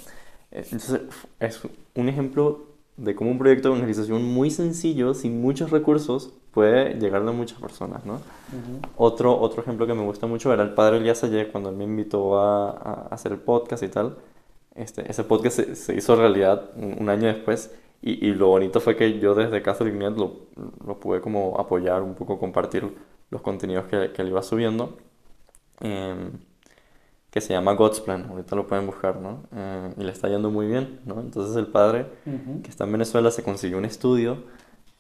Eh, 0.53 0.63
Entonces, 0.71 1.03
es 1.41 1.61
un 1.95 2.09
ejemplo 2.09 2.74
de 2.97 3.15
cómo 3.15 3.31
un 3.31 3.39
proyecto 3.39 3.69
de 3.69 3.75
evangelización 3.75 4.23
muy 4.25 4.51
sencillo, 4.51 5.15
sin 5.15 5.41
muchos 5.41 5.71
recursos, 5.71 6.33
puede 6.53 6.95
llegarle 6.95 7.31
a 7.31 7.33
muchas 7.33 7.61
personas, 7.61 8.05
¿no? 8.07 8.21
Otro, 8.97 9.39
otro 9.39 9.63
ejemplo 9.63 9.87
que 9.87 9.95
me 9.95 10.05
gusta 10.05 10.27
mucho 10.27 10.53
era 10.53 10.63
el 10.63 10.75
padre 10.75 10.99
Elías 10.99 11.25
Ayer 11.25 11.51
cuando 11.51 11.71
él 11.71 11.77
me 11.77 11.85
invitó 11.85 12.39
a, 12.39 12.71
a 12.71 12.93
hacer 13.11 13.33
el 13.33 13.39
podcast 13.39 13.83
y 13.83 13.89
tal. 13.89 14.17
Este, 14.75 15.09
ese 15.11 15.25
podcast 15.25 15.57
se, 15.57 15.77
se 15.77 15.95
hizo 15.95 16.17
realidad 16.17 16.71
un, 16.77 16.97
un 17.01 17.09
año 17.09 17.27
después 17.27 17.73
y, 18.03 18.29
y 18.29 18.35
lo 18.35 18.49
bonito 18.49 18.81
fue 18.81 18.97
que 18.97 19.19
yo 19.19 19.35
desde 19.35 19.63
Catholic 19.63 19.95
Net 19.95 20.17
lo, 20.17 20.47
lo 20.87 21.01
pude 21.01 21.21
como 21.23 21.59
apoyar 21.59 22.03
un 22.03 22.15
poco, 22.15 22.39
compartir 22.39 22.87
los 23.31 23.41
contenidos 23.41 23.87
que, 23.87 24.13
que 24.13 24.23
él 24.23 24.29
iba 24.29 24.43
subiendo. 24.43 24.99
Em, 25.81 26.33
que 27.35 27.41
se 27.41 27.53
llama 27.53 27.73
God's 27.73 27.99
Plan, 27.99 28.27
ahorita 28.31 28.55
lo 28.55 28.69
pueden 28.69 28.87
buscar, 28.87 29.17
¿no? 29.17 29.43
Eh, 29.57 29.95
y 29.99 30.05
le 30.05 30.13
está 30.13 30.29
yendo 30.29 30.53
muy 30.53 30.69
bien, 30.69 31.01
¿no? 31.05 31.21
Entonces 31.21 31.57
el 31.57 31.67
padre 31.67 32.07
que 32.63 32.71
está 32.71 32.85
en 32.85 32.93
Venezuela 32.93 33.33
se 33.33 33.43
consiguió 33.43 33.77
un 33.77 33.85
estudio 33.85 34.45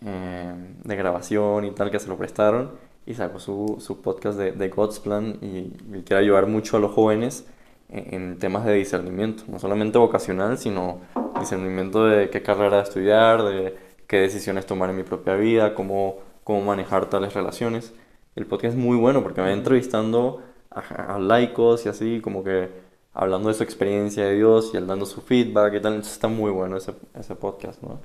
eh, 0.04 0.52
de 0.82 0.96
grabación 0.96 1.64
y 1.64 1.70
tal 1.70 1.92
que 1.92 2.00
se 2.00 2.08
lo 2.08 2.16
prestaron 2.16 2.72
y 3.06 3.14
sacó 3.14 3.38
su, 3.38 3.76
su 3.78 4.02
podcast 4.02 4.36
de, 4.36 4.50
de 4.50 4.68
God's 4.68 4.98
Plan 4.98 5.38
y, 5.42 5.74
y 5.96 6.02
quiere 6.04 6.24
ayudar 6.24 6.48
mucho 6.48 6.76
a 6.76 6.80
los 6.80 6.90
jóvenes 6.90 7.46
en, 7.88 8.12
en 8.12 8.38
temas 8.40 8.64
de 8.64 8.72
discernimiento, 8.72 9.44
no 9.46 9.60
solamente 9.60 9.98
vocacional, 9.98 10.58
sino 10.58 11.02
discernimiento 11.38 12.04
de 12.04 12.30
qué 12.30 12.42
carrera 12.42 12.80
estudiar, 12.80 13.44
de 13.44 13.76
qué 14.08 14.18
decisiones 14.18 14.66
tomar 14.66 14.90
en 14.90 14.96
mi 14.96 15.04
propia 15.04 15.36
vida, 15.36 15.72
cómo, 15.76 16.16
cómo 16.42 16.62
manejar 16.62 17.08
tales 17.08 17.32
relaciones. 17.32 17.94
El 18.34 18.46
podcast 18.46 18.74
es 18.74 18.80
muy 18.80 18.96
bueno 18.96 19.22
porque 19.22 19.40
me 19.40 19.46
va 19.46 19.52
entrevistando 19.52 20.42
a, 20.74 21.14
a 21.16 21.18
laicos 21.18 21.86
y 21.86 21.88
así, 21.88 22.20
como 22.20 22.42
que 22.44 22.70
hablando 23.12 23.48
de 23.48 23.54
su 23.54 23.62
experiencia 23.62 24.24
de 24.26 24.34
Dios 24.34 24.72
y 24.74 24.78
dando 24.80 25.06
su 25.06 25.20
feedback 25.22 25.74
y 25.74 25.80
tal. 25.80 25.94
Entonces 25.94 26.14
está 26.14 26.28
muy 26.28 26.50
bueno 26.50 26.76
ese, 26.76 26.94
ese 27.14 27.36
podcast, 27.36 27.82
¿no? 27.82 28.00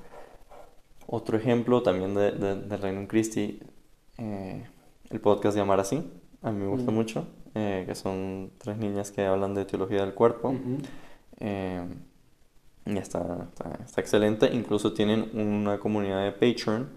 Otro 1.08 1.38
ejemplo 1.38 1.82
también 1.82 2.14
de, 2.14 2.32
de, 2.32 2.56
de 2.56 2.78
Reino 2.78 3.08
Christi, 3.08 3.60
eh, 4.18 4.68
el 5.10 5.20
podcast 5.20 5.56
de 5.56 5.62
Amar 5.62 5.80
Así, 5.80 6.04
a 6.44 6.52
mí 6.52 6.60
me 6.60 6.68
gusta 6.68 6.92
Mm. 6.92 6.94
mucho, 6.94 7.26
eh, 7.56 7.84
que 7.88 7.96
son 7.96 8.52
tres 8.60 8.78
niñas 8.78 9.12
que 9.12 9.26
hablan 9.26 9.56
de 9.56 9.66
teología 9.66 10.02
del 10.02 10.14
cuerpo. 10.14 10.54
Eh, 11.40 11.84
y 12.86 12.98
está, 12.98 13.48
está, 13.52 13.80
está 13.84 14.02
excelente. 14.02 14.50
Incluso 14.54 14.94
tienen 14.94 15.30
una 15.34 15.80
comunidad 15.80 16.24
de 16.24 16.32
Patreon 16.32 16.90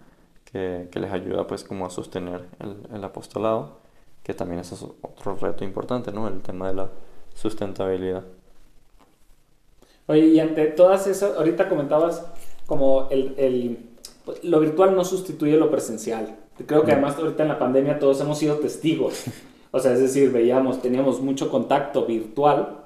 que, 0.45 0.89
que 0.91 1.01
les 1.01 1.11
ayuda 1.13 1.47
pues 1.47 1.65
como 1.65 1.87
a 1.87 1.91
sostener 1.91 2.49
el, 2.61 2.77
el 2.95 3.05
apostolado, 3.05 3.81
que 4.23 4.35
también 4.35 4.61
eso 4.61 4.75
es 4.75 4.83
otro 5.03 5.37
reto 5.37 5.65
importante, 5.65 6.13
¿no? 6.13 6.29
El 6.29 6.41
tema 6.43 6.69
de 6.69 6.75
la 6.75 6.89
sustentabilidad. 7.35 8.25
Oye, 10.07 10.27
y 10.27 10.41
ante 10.41 10.67
todas 10.67 11.07
esas, 11.07 11.37
ahorita 11.37 11.69
comentabas 11.69 12.25
como 12.67 13.09
el, 13.11 13.35
el- 13.39 13.79
lo 14.45 14.61
virtual 14.61 14.95
no 14.95 15.05
sustituye 15.05 15.57
lo 15.57 15.71
presencial. 15.71 16.37
Creo 16.67 16.83
que 16.83 16.93
Mm. 16.93 16.95
además 16.95 17.17
ahorita 17.19 17.43
en 17.43 17.49
la 17.49 17.59
pandemia 17.59 17.99
todos 17.99 18.21
hemos 18.21 18.39
sido 18.39 18.57
testigos. 18.57 19.25
O 19.75 19.81
sea, 19.81 19.95
es 19.95 20.01
decir, 20.01 20.31
veíamos, 20.31 20.83
teníamos 20.83 21.23
mucho 21.23 21.51
contacto 21.51 22.05
virtual 22.05 22.81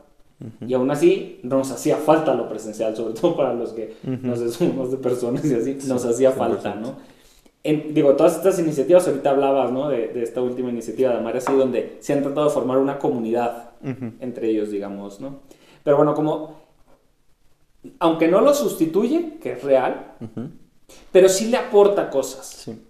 y 0.65 0.73
aún 0.73 0.89
así 0.93 1.41
nos 1.43 1.73
hacía 1.73 1.97
falta 1.97 2.33
lo 2.33 2.49
presencial, 2.49 2.95
sobre 2.95 3.15
todo 3.15 3.37
para 3.37 3.53
los 3.55 3.73
que 3.73 3.97
Ujú. 4.05 4.19
no 4.25 4.37
sé, 4.37 4.49
somos 4.53 4.93
de 4.93 4.99
personas 4.99 5.45
y 5.45 5.53
así, 5.53 5.81
Sí, 5.81 5.89
nos 5.89 6.05
hacía 6.05 6.31
100%. 6.31 6.37
falta, 6.39 6.75
¿no? 6.77 6.95
En- 7.69 7.95
digo, 7.95 8.15
todas 8.17 8.37
estas 8.37 8.59
iniciativas, 8.59 9.07
ahorita 9.09 9.31
hablabas, 9.31 9.73
¿no? 9.73 9.89
De, 9.89 10.09
de 10.09 10.23
esta 10.23 10.41
última 10.43 10.71
iniciativa 10.71 11.11
de 11.11 11.17
Amar 11.19 11.37
así, 11.37 11.53
donde 11.53 11.97
se 12.01 12.13
han 12.13 12.23
tratado 12.23 12.47
de 12.49 12.53
formar 12.55 12.79
una 12.79 12.99
comunidad 12.99 13.71
entre 14.21 14.49
ellos, 14.51 14.71
digamos, 14.71 15.21
¿no? 15.21 15.41
Pero 15.85 15.97
bueno, 15.97 16.15
como, 16.15 16.61
aunque 17.99 18.29
no 18.29 18.41
lo 18.41 18.53
sustituye, 18.55 19.35
que 19.41 19.53
es 19.53 19.63
real, 19.63 20.15
pero 21.13 21.29
sí 21.29 21.47
le 21.49 21.57
aporta 21.57 22.11
cosas. 22.11 22.47
Sí. 22.47 22.83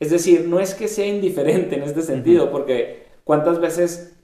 Es 0.00 0.10
decir, 0.10 0.46
no 0.48 0.60
es 0.60 0.74
que 0.74 0.88
sea 0.88 1.06
indiferente 1.06 1.76
en 1.76 1.82
este 1.84 2.02
sentido, 2.02 2.50
porque 2.50 3.06
cuántas 3.24 3.60
veces, 3.60 4.14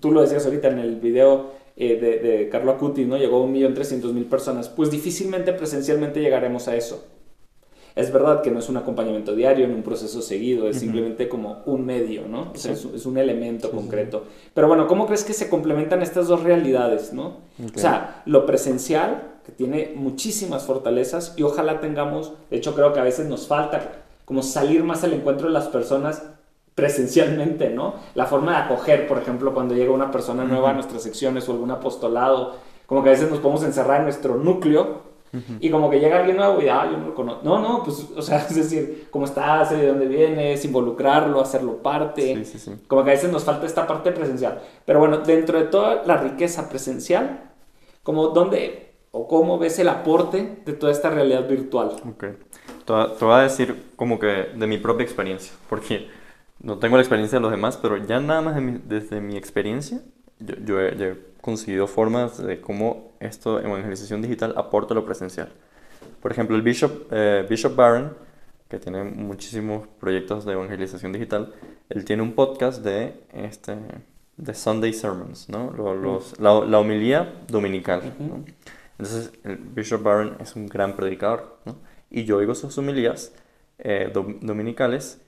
tú 0.00 0.10
lo 0.12 0.20
decías 0.22 0.44
ahorita 0.44 0.68
en 0.68 0.78
el 0.80 0.96
video 0.96 1.52
eh, 1.76 1.96
de, 2.00 2.18
de 2.18 2.48
Carlo 2.48 2.72
Acuti, 2.72 3.04
¿no? 3.04 3.16
Llegó 3.16 3.42
a 3.42 3.46
1.300.000 3.46 4.28
personas, 4.28 4.68
pues 4.68 4.90
difícilmente 4.90 5.52
presencialmente 5.52 6.20
llegaremos 6.20 6.66
a 6.68 6.76
eso. 6.76 7.06
Es 7.98 8.12
verdad 8.12 8.42
que 8.42 8.50
no 8.50 8.60
es 8.60 8.68
un 8.68 8.76
acompañamiento 8.76 9.34
diario, 9.34 9.66
ni 9.66 9.74
un 9.74 9.82
proceso 9.82 10.22
seguido, 10.22 10.68
es 10.68 10.78
simplemente 10.78 11.28
como 11.28 11.62
un 11.66 11.84
medio, 11.84 12.28
¿no? 12.28 12.52
O 12.52 12.56
sea, 12.56 12.76
Sí. 12.76 12.88
es, 12.88 12.94
es 13.00 13.06
un 13.06 13.18
elemento 13.18 13.66
Sí, 13.68 13.72
sí, 13.72 13.76
concreto. 13.76 14.24
Pero 14.54 14.68
bueno, 14.68 14.86
¿cómo 14.86 15.06
crees 15.06 15.24
que 15.24 15.32
se 15.32 15.48
complementan 15.48 16.00
estas 16.02 16.28
dos 16.28 16.42
realidades, 16.44 17.12
no? 17.12 17.38
Ok. 17.62 17.76
O 17.76 17.78
sea, 17.78 18.22
lo 18.24 18.46
presencial, 18.46 19.32
que 19.44 19.52
tiene 19.52 19.92
muchísimas 19.96 20.64
fortalezas, 20.64 21.34
y 21.36 21.42
ojalá 21.42 21.80
tengamos, 21.80 22.32
de 22.50 22.56
hecho 22.58 22.74
creo 22.74 22.92
que 22.92 23.00
a 23.00 23.04
veces 23.04 23.26
nos 23.28 23.46
falta 23.48 24.04
como 24.24 24.42
salir 24.42 24.84
más 24.84 25.02
al 25.04 25.14
encuentro 25.14 25.48
de 25.48 25.54
las 25.54 25.66
personas 25.68 26.22
presencialmente, 26.74 27.70
¿no? 27.70 27.94
La 28.14 28.26
forma 28.26 28.52
de 28.52 28.58
acoger, 28.58 29.08
por 29.08 29.18
ejemplo, 29.18 29.52
cuando 29.52 29.74
llega 29.74 29.90
una 29.90 30.12
persona 30.12 30.44
nueva 30.44 30.70
a 30.70 30.72
nuestras 30.74 31.02
secciones 31.02 31.48
o 31.48 31.52
algún 31.52 31.72
apostolado, 31.72 32.54
como 32.86 33.02
que 33.02 33.08
a 33.08 33.12
veces 33.12 33.28
nos 33.28 33.40
podemos 33.40 33.64
encerrar 33.64 33.98
en 33.98 34.04
nuestro 34.04 34.36
núcleo 34.36 35.02
y 35.60 35.70
como 35.70 35.90
que 35.90 36.00
llega 36.00 36.18
alguien 36.18 36.36
nuevo 36.36 36.60
y, 36.62 36.68
ah, 36.68 36.88
yo 36.90 36.96
no 36.98 37.06
lo 37.08 37.14
conozco. 37.14 37.40
No, 37.44 37.58
no, 37.60 37.82
pues, 37.84 38.08
o 38.16 38.22
sea, 38.22 38.38
es 38.48 38.54
decir, 38.56 39.08
¿cómo 39.10 39.24
estás? 39.24 39.70
¿De 39.70 39.86
dónde 39.86 40.06
vienes? 40.06 40.64
Involucrarlo, 40.64 41.40
hacerlo 41.40 41.82
parte. 41.82 42.36
Sí, 42.36 42.44
sí, 42.44 42.58
sí. 42.58 42.72
Como 42.86 43.04
que 43.04 43.10
a 43.10 43.14
veces 43.14 43.30
nos 43.30 43.44
falta 43.44 43.66
esta 43.66 43.86
parte 43.86 44.12
presencial. 44.12 44.60
Pero 44.84 44.98
bueno, 45.00 45.18
dentro 45.18 45.58
de 45.58 45.66
toda 45.66 46.02
la 46.04 46.16
riqueza 46.16 46.68
presencial, 46.68 47.50
como 48.02 48.28
dónde 48.28 48.92
o 49.10 49.26
cómo 49.26 49.58
ves 49.58 49.78
el 49.78 49.88
aporte 49.88 50.60
de 50.64 50.72
toda 50.74 50.92
esta 50.92 51.10
realidad 51.10 51.48
virtual. 51.48 51.92
Ok. 52.08 52.24
Te 52.84 52.92
voy 52.92 53.02
a- 53.02 53.14
te 53.14 53.24
voy 53.24 53.34
a 53.34 53.38
decir 53.38 53.90
como 53.96 54.18
que 54.18 54.26
de 54.54 54.66
mi 54.66 54.78
propia 54.78 55.04
experiencia, 55.04 55.52
porque 55.68 56.08
no 56.60 56.78
tengo 56.78 56.96
la 56.96 57.02
experiencia 57.02 57.38
de 57.38 57.42
los 57.42 57.50
demás, 57.50 57.76
pero 57.76 57.96
ya 57.98 58.18
nada 58.20 58.40
más 58.40 58.54
de 58.54 58.60
mi- 58.60 58.80
desde 58.84 59.20
mi 59.20 59.36
experiencia, 59.36 60.00
yo, 60.40 60.54
yo 60.64 60.90
yo 60.92 61.04
he 61.06 61.16
conseguido 61.48 61.86
formas 61.86 62.36
de 62.36 62.60
cómo 62.60 63.12
esto, 63.20 63.58
evangelización 63.60 64.20
digital, 64.20 64.52
aporta 64.56 64.92
lo 64.94 65.04
presencial. 65.06 65.48
Por 66.20 66.30
ejemplo, 66.30 66.54
el 66.56 66.62
Bishop, 66.62 67.06
eh, 67.10 67.46
Bishop 67.48 67.74
Barron, 67.74 68.14
que 68.68 68.78
tiene 68.78 69.02
muchísimos 69.02 69.88
proyectos 69.98 70.44
de 70.44 70.52
evangelización 70.52 71.10
digital, 71.12 71.54
él 71.88 72.04
tiene 72.04 72.22
un 72.22 72.32
podcast 72.34 72.84
de, 72.84 73.14
este, 73.32 73.76
de 74.36 74.52
Sunday 74.54 74.92
Sermons, 74.92 75.48
¿no? 75.48 75.70
Lo- 75.72 75.94
los- 75.94 76.38
la, 76.38 76.60
la 76.66 76.78
homilía 76.78 77.20
dominical. 77.48 78.02
¿no? 78.18 78.44
Entonces, 78.98 79.32
el 79.44 79.56
Bishop 79.56 80.02
Barron 80.02 80.36
es 80.40 80.54
un 80.54 80.66
gran 80.66 80.96
predicador, 80.96 81.56
¿no? 81.64 81.76
Y 82.10 82.24
yo 82.24 82.36
oigo 82.36 82.54
sus 82.54 82.76
homilías 82.78 83.32
eh, 83.78 84.10
dom- 84.12 84.38
dominicales 84.40 85.20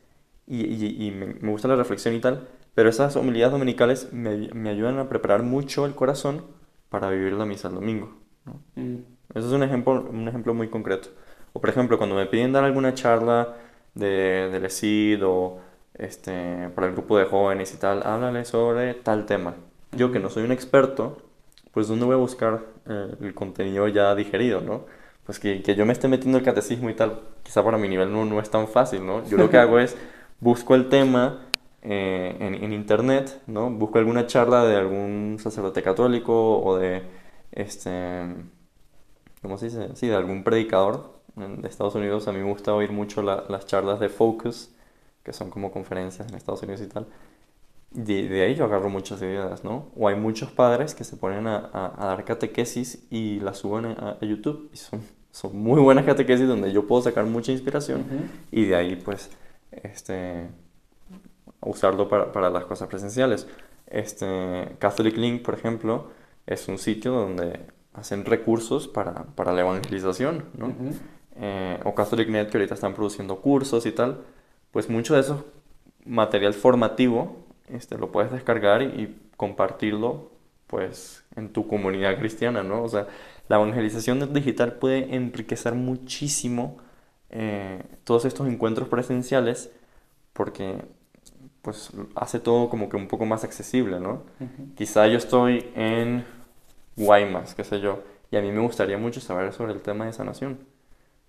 y, 0.47 0.67
y- 0.67 1.07
y 1.07 1.11
me, 1.13 1.27
me 1.41 1.51
gusta 1.51 1.67
la 1.69 1.77
reflexión 1.77 2.15
y 2.15 2.21
tal, 2.21 2.47
pero 2.81 2.89
esas 2.89 3.15
homilías 3.15 3.53
dominicales 3.53 4.11
me, 4.11 4.49
me 4.55 4.71
ayudan 4.71 4.99
a 5.01 5.07
preparar 5.11 5.43
mucho 5.43 5.85
el 5.85 5.95
corazón 5.95 6.47
para 6.89 7.11
vivir 7.11 7.35
la 7.35 7.45
misa 7.45 7.69
el 7.69 7.75
domingo, 7.75 8.17
¿no? 8.47 8.63
Mm. 8.75 9.01
Eso 9.35 9.49
es 9.49 9.53
un 9.53 9.63
ejemplo, 9.63 10.09
un 10.11 10.27
ejemplo 10.27 10.55
muy 10.55 10.69
concreto. 10.69 11.11
O 11.53 11.61
por 11.61 11.69
ejemplo, 11.69 11.99
cuando 11.99 12.17
me 12.17 12.25
piden 12.25 12.53
dar 12.53 12.65
alguna 12.65 12.95
charla 12.95 13.55
de, 13.95 14.49
del 14.51 14.65
ESID 14.65 15.21
o 15.27 15.59
este, 15.93 16.71
para 16.75 16.87
el 16.87 16.95
grupo 16.95 17.19
de 17.19 17.27
jóvenes 17.27 17.75
y 17.75 17.77
tal, 17.77 18.03
háblale 18.03 18.47
sobre 18.47 18.95
tal 18.95 19.27
tema. 19.27 19.57
Yo 19.93 20.11
que 20.11 20.19
no 20.19 20.31
soy 20.31 20.45
un 20.45 20.53
experto, 20.53 21.19
pues 21.73 21.87
¿dónde 21.87 22.07
voy 22.07 22.15
a 22.15 22.17
buscar 22.17 22.63
eh, 22.89 23.15
el 23.21 23.35
contenido 23.35 23.89
ya 23.89 24.15
digerido, 24.15 24.63
no? 24.63 24.87
Pues 25.27 25.39
que, 25.39 25.61
que 25.61 25.75
yo 25.75 25.85
me 25.85 25.93
esté 25.93 26.09
metiendo 26.09 26.39
el 26.39 26.45
catecismo 26.45 26.89
y 26.89 26.95
tal, 26.95 27.21
quizá 27.43 27.63
para 27.63 27.77
mi 27.77 27.91
nivel 27.91 28.11
no, 28.11 28.25
no 28.25 28.41
es 28.41 28.49
tan 28.49 28.69
fácil, 28.69 29.05
¿no? 29.05 29.23
Yo 29.29 29.37
lo 29.37 29.51
que 29.51 29.59
hago 29.59 29.79
es 29.81 29.99
busco 30.41 30.75
el 30.75 30.89
tema 30.89 31.50
eh, 31.83 32.37
en, 32.41 32.55
en 32.63 32.73
internet, 32.73 33.43
¿no? 33.47 33.71
Busco 33.71 33.99
alguna 33.99 34.27
charla 34.27 34.65
de 34.65 34.77
algún 34.77 35.37
sacerdote 35.41 35.83
católico 35.83 36.61
o 36.63 36.77
de, 36.77 37.03
este, 37.53 37.91
¿cómo 39.43 39.59
se 39.59 39.67
dice? 39.67 39.89
Sí, 39.95 40.07
de 40.09 40.15
algún 40.17 40.45
predicador 40.45 41.21
de 41.37 41.69
Estados 41.69 41.95
Unidos. 41.95 42.29
A 42.29 42.33
mí 42.33 42.39
me 42.39 42.51
gusta 42.51 42.75
oír 42.75 42.93
mucho 42.93 43.23
la- 43.23 43.45
las 43.49 43.67
charlas 43.67 44.01
de 44.01 44.09
Focus, 44.09 44.71
que 45.23 45.33
son 45.33 45.51
como 45.51 45.71
conferencias 45.73 46.29
en 46.29 46.35
Estados 46.35 46.63
Unidos 46.63 46.81
y 46.83 46.87
tal. 46.87 47.07
De, 47.93 48.29
de 48.29 48.43
ahí 48.43 48.55
yo 48.55 48.65
agarro 48.67 48.89
muchas 48.89 49.21
ideas, 49.23 49.65
¿no? 49.65 49.89
O 49.97 50.07
hay 50.09 50.15
muchos 50.17 50.51
padres 50.53 50.95
que 50.95 51.03
se 51.05 51.17
ponen 51.17 51.47
a, 51.49 51.57
a- 51.73 51.95
a 51.99 52.07
dar 52.07 52.25
catequesis 52.25 53.07
y 53.11 53.41
las 53.41 53.59
suben 53.59 53.87
a, 53.87 54.17
a 54.21 54.25
YouTube 54.25 54.71
y 54.73 54.77
son, 54.77 55.01
son 55.33 55.57
muy 55.59 55.81
buenas 55.81 56.05
catequesis 56.05 56.47
donde 56.47 56.73
yo 56.73 56.87
puedo 56.87 57.03
sacar 57.03 57.25
mucha 57.27 57.51
inspiración 57.53 58.03
Ujú. 58.03 58.25
y 58.53 58.67
de 58.67 58.77
ahí 58.77 58.97
pues 58.97 59.31
este 59.73 60.49
usarlo 61.61 62.09
para, 62.09 62.33
para 62.33 62.51
las 62.51 62.65
cosas 62.65 62.89
presenciales. 62.89 63.47
Este 63.87 64.77
Catholic 64.79 65.17
Link, 65.17 65.43
por 65.43 65.55
ejemplo, 65.55 66.11
es 66.47 66.69
un 66.69 66.79
sitio 66.79 67.13
donde 67.13 67.61
hacen 67.95 68.25
recursos 68.25 68.89
para, 68.89 69.25
para 69.35 69.53
la 69.53 69.61
evangelización, 69.61 70.45
¿no? 70.57 70.67
Ujú. 70.67 70.95
Eh, 71.37 71.81
o 71.85 71.95
Catholic 71.95 72.29
Net 72.29 72.49
que 72.51 72.59
ahorita 72.59 72.75
están 72.75 72.95
produciendo 72.95 73.41
cursos 73.41 73.87
y 73.87 73.93
tal, 73.93 74.23
pues 74.71 74.89
mucho 74.89 75.15
de 75.15 75.21
eso 75.21 75.47
material 76.05 76.55
formativo 76.55 77.37
este, 77.69 77.99
lo 77.99 78.11
puedes 78.11 78.33
descargar 78.33 78.83
y, 78.83 78.87
y 78.87 79.31
compartirlo 79.37 80.31
pues 80.67 81.25
en 81.35 81.53
tu 81.53 81.67
comunidad 81.67 82.19
cristiana, 82.19 82.63
¿no? 82.63 82.83
O 82.83 82.89
sea, 82.89 83.09
la 83.49 83.57
evangelización 83.57 84.33
digital 84.33 84.75
puede 84.75 85.15
enriquecer 85.17 85.75
muchísimo 85.75 86.79
eh, 87.31 87.83
todos 88.05 88.25
estos 88.25 88.47
encuentros 88.47 88.89
presenciales 88.89 89.73
porque 90.33 90.83
pues 91.63 91.91
hace 92.15 92.41
todo 92.41 92.69
como 92.71 92.89
que 92.89 92.97
un 92.97 93.09
poco 93.09 93.27
más 93.27 93.45
accesible, 93.45 94.01
¿no? 94.01 94.23
Quizá 94.77 95.07
yo 95.09 95.19
estoy 95.19 95.71
en 95.75 96.25
Guaymas, 96.97 97.55
qué 97.55 97.65
sé 97.65 97.81
yo, 97.81 98.03
y 98.31 98.37
a 98.37 98.43
mí 98.43 98.51
me 98.53 98.61
gustaría 98.61 98.99
mucho 98.99 99.21
saber 99.21 99.53
sobre 99.53 99.73
el 99.73 99.81
tema 99.83 100.07
de 100.07 100.13
sanación, 100.13 100.59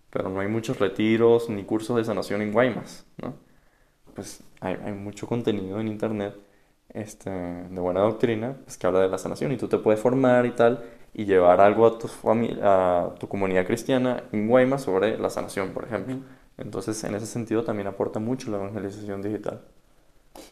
pero 0.09 0.29
no 0.29 0.39
hay 0.41 0.47
muchos 0.47 0.79
retiros 0.79 1.49
ni 1.49 1.63
cursos 1.63 1.97
de 1.97 2.05
sanación 2.05 2.41
en 2.41 2.53
Guaymas, 2.53 3.05
¿no? 3.21 3.35
Pues 4.15 4.43
hay, 4.59 4.77
hay 4.85 4.93
mucho 4.93 5.27
contenido 5.27 5.79
en 5.79 5.87
internet 5.87 6.35
este, 6.93 7.29
de 7.29 7.79
buena 7.79 8.01
doctrina 8.01 8.57
pues, 8.65 8.77
que 8.77 8.87
habla 8.87 8.99
de 9.01 9.09
la 9.09 9.17
sanación 9.17 9.51
y 9.51 9.57
tú 9.57 9.67
te 9.67 9.77
puedes 9.77 10.01
formar 10.01 10.45
y 10.45 10.51
tal 10.51 10.83
y 11.13 11.25
llevar 11.25 11.61
algo 11.61 11.85
a 11.87 11.97
tu, 11.97 12.09
a 12.63 13.15
tu 13.19 13.27
comunidad 13.27 13.65
cristiana 13.65 14.23
en 14.31 14.47
Guaymas 14.47 14.83
sobre 14.83 15.17
la 15.17 15.29
sanación, 15.29 15.71
por 15.73 15.85
ejemplo. 15.85 16.17
Entonces, 16.57 17.03
en 17.03 17.15
ese 17.15 17.25
sentido 17.25 17.63
también 17.63 17.87
aporta 17.87 18.19
mucho 18.19 18.51
la 18.51 18.57
evangelización 18.57 19.21
digital. 19.21 19.61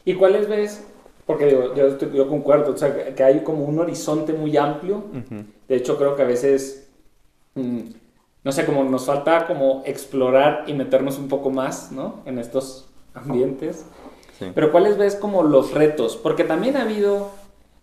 ¿Y 0.04 0.14
cuáles 0.14 0.48
ves? 0.48 0.84
Porque 1.26 1.46
digo, 1.46 1.74
yo, 1.74 1.96
yo 1.98 2.28
concuerdo, 2.28 2.72
o 2.72 2.76
sea, 2.76 3.14
que- 3.14 3.22
hay 3.22 3.40
como 3.44 3.64
un 3.64 3.78
horizonte 3.78 4.32
muy 4.32 4.56
amplio. 4.56 4.96
Ujú. 4.96 5.44
De 5.68 5.76
hecho, 5.76 5.96
creo 5.96 6.16
que 6.16 6.22
a 6.22 6.26
veces, 6.26 6.88
mm, 7.54 7.80
no 8.42 8.52
sé, 8.52 8.64
como 8.66 8.82
nos 8.84 9.06
falta 9.06 9.46
como 9.46 9.82
explorar 9.86 10.64
y 10.66 10.72
meternos 10.74 11.18
un 11.18 11.28
poco 11.28 11.50
más, 11.50 11.92
¿no? 11.92 12.22
En 12.26 12.38
estos 12.38 12.88
ambientes. 13.14 13.84
Sí. 14.38 14.46
Pero 14.54 14.72
¿cuáles 14.72 14.96
ves 14.98 15.14
como 15.16 15.42
los 15.42 15.72
retos? 15.72 16.16
Porque 16.16 16.44
también 16.44 16.76
ha 16.76 16.82
habido 16.82 17.30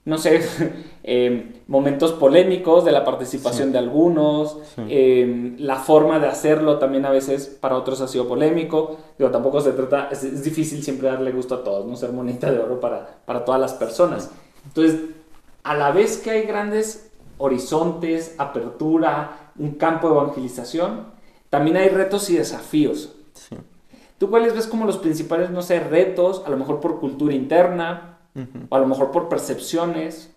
no 0.07 0.17
sé, 0.17 0.41
em, 1.03 1.51
momentos 1.67 2.13
polémicos 2.13 2.85
de 2.85 2.93
la 2.93 3.03
participación 3.03 3.73
de 3.73 3.77
algunos, 3.77 4.57
em, 4.77 5.57
la 5.59 5.75
forma 5.75 6.17
de 6.17 6.27
hacerlo 6.27 6.79
también 6.79 7.05
a 7.05 7.09
veces 7.09 7.47
para 7.59 7.75
otros 7.75 7.99
ha 7.99 8.07
sido 8.07 8.25
polémico. 8.25 8.97
Digo, 9.19 9.31
tampoco 9.31 9.59
se 9.59 9.73
trata, 9.73 10.07
es, 10.09 10.41
difícil 10.45 10.81
siempre 10.81 11.09
darle 11.09 11.33
gusto 11.33 11.55
a 11.55 11.63
todos, 11.63 11.85
no 11.85 11.97
ser 11.97 12.13
monita 12.13 12.49
de 12.49 12.57
oro 12.57 12.79
para, 12.79 13.19
para 13.25 13.43
todas 13.43 13.59
las 13.59 13.73
personas. 13.73 14.31
Entonces, 14.65 15.01
a 15.63 15.75
la 15.75 15.91
vez 15.91 16.19
que 16.19 16.31
hay 16.31 16.43
grandes 16.43 17.11
horizontes, 17.37 18.33
apertura, 18.37 19.51
un 19.59 19.71
campo 19.71 20.07
de 20.07 20.15
evangelización, 20.15 21.07
también 21.49 21.75
hay 21.75 21.89
retos 21.89 22.29
y 22.29 22.37
desafíos. 22.37 23.13
¿Tú 24.17 24.29
cuáles 24.29 24.55
ves 24.55 24.67
como 24.67 24.85
los 24.85 24.99
principales, 24.99 25.49
no 25.49 25.61
sé, 25.61 25.81
retos, 25.81 26.43
a 26.45 26.49
lo 26.49 26.55
mejor 26.55 26.79
por 26.79 27.01
cultura 27.01 27.33
interna, 27.33 28.16
o 28.69 28.75
a 28.75 28.79
lo 28.79 28.87
mejor 28.87 29.11
por 29.11 29.29
percepciones, 29.29 30.35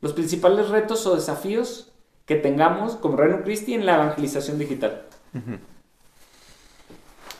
los 0.00 0.12
principales 0.12 0.68
retos 0.68 1.06
o 1.06 1.14
desafíos 1.14 1.92
que 2.26 2.36
tengamos 2.36 2.94
como 2.96 3.16
Reino 3.16 3.42
Christi 3.42 3.74
en 3.74 3.86
la 3.86 3.96
evangelización 3.96 4.58
digital. 4.58 5.02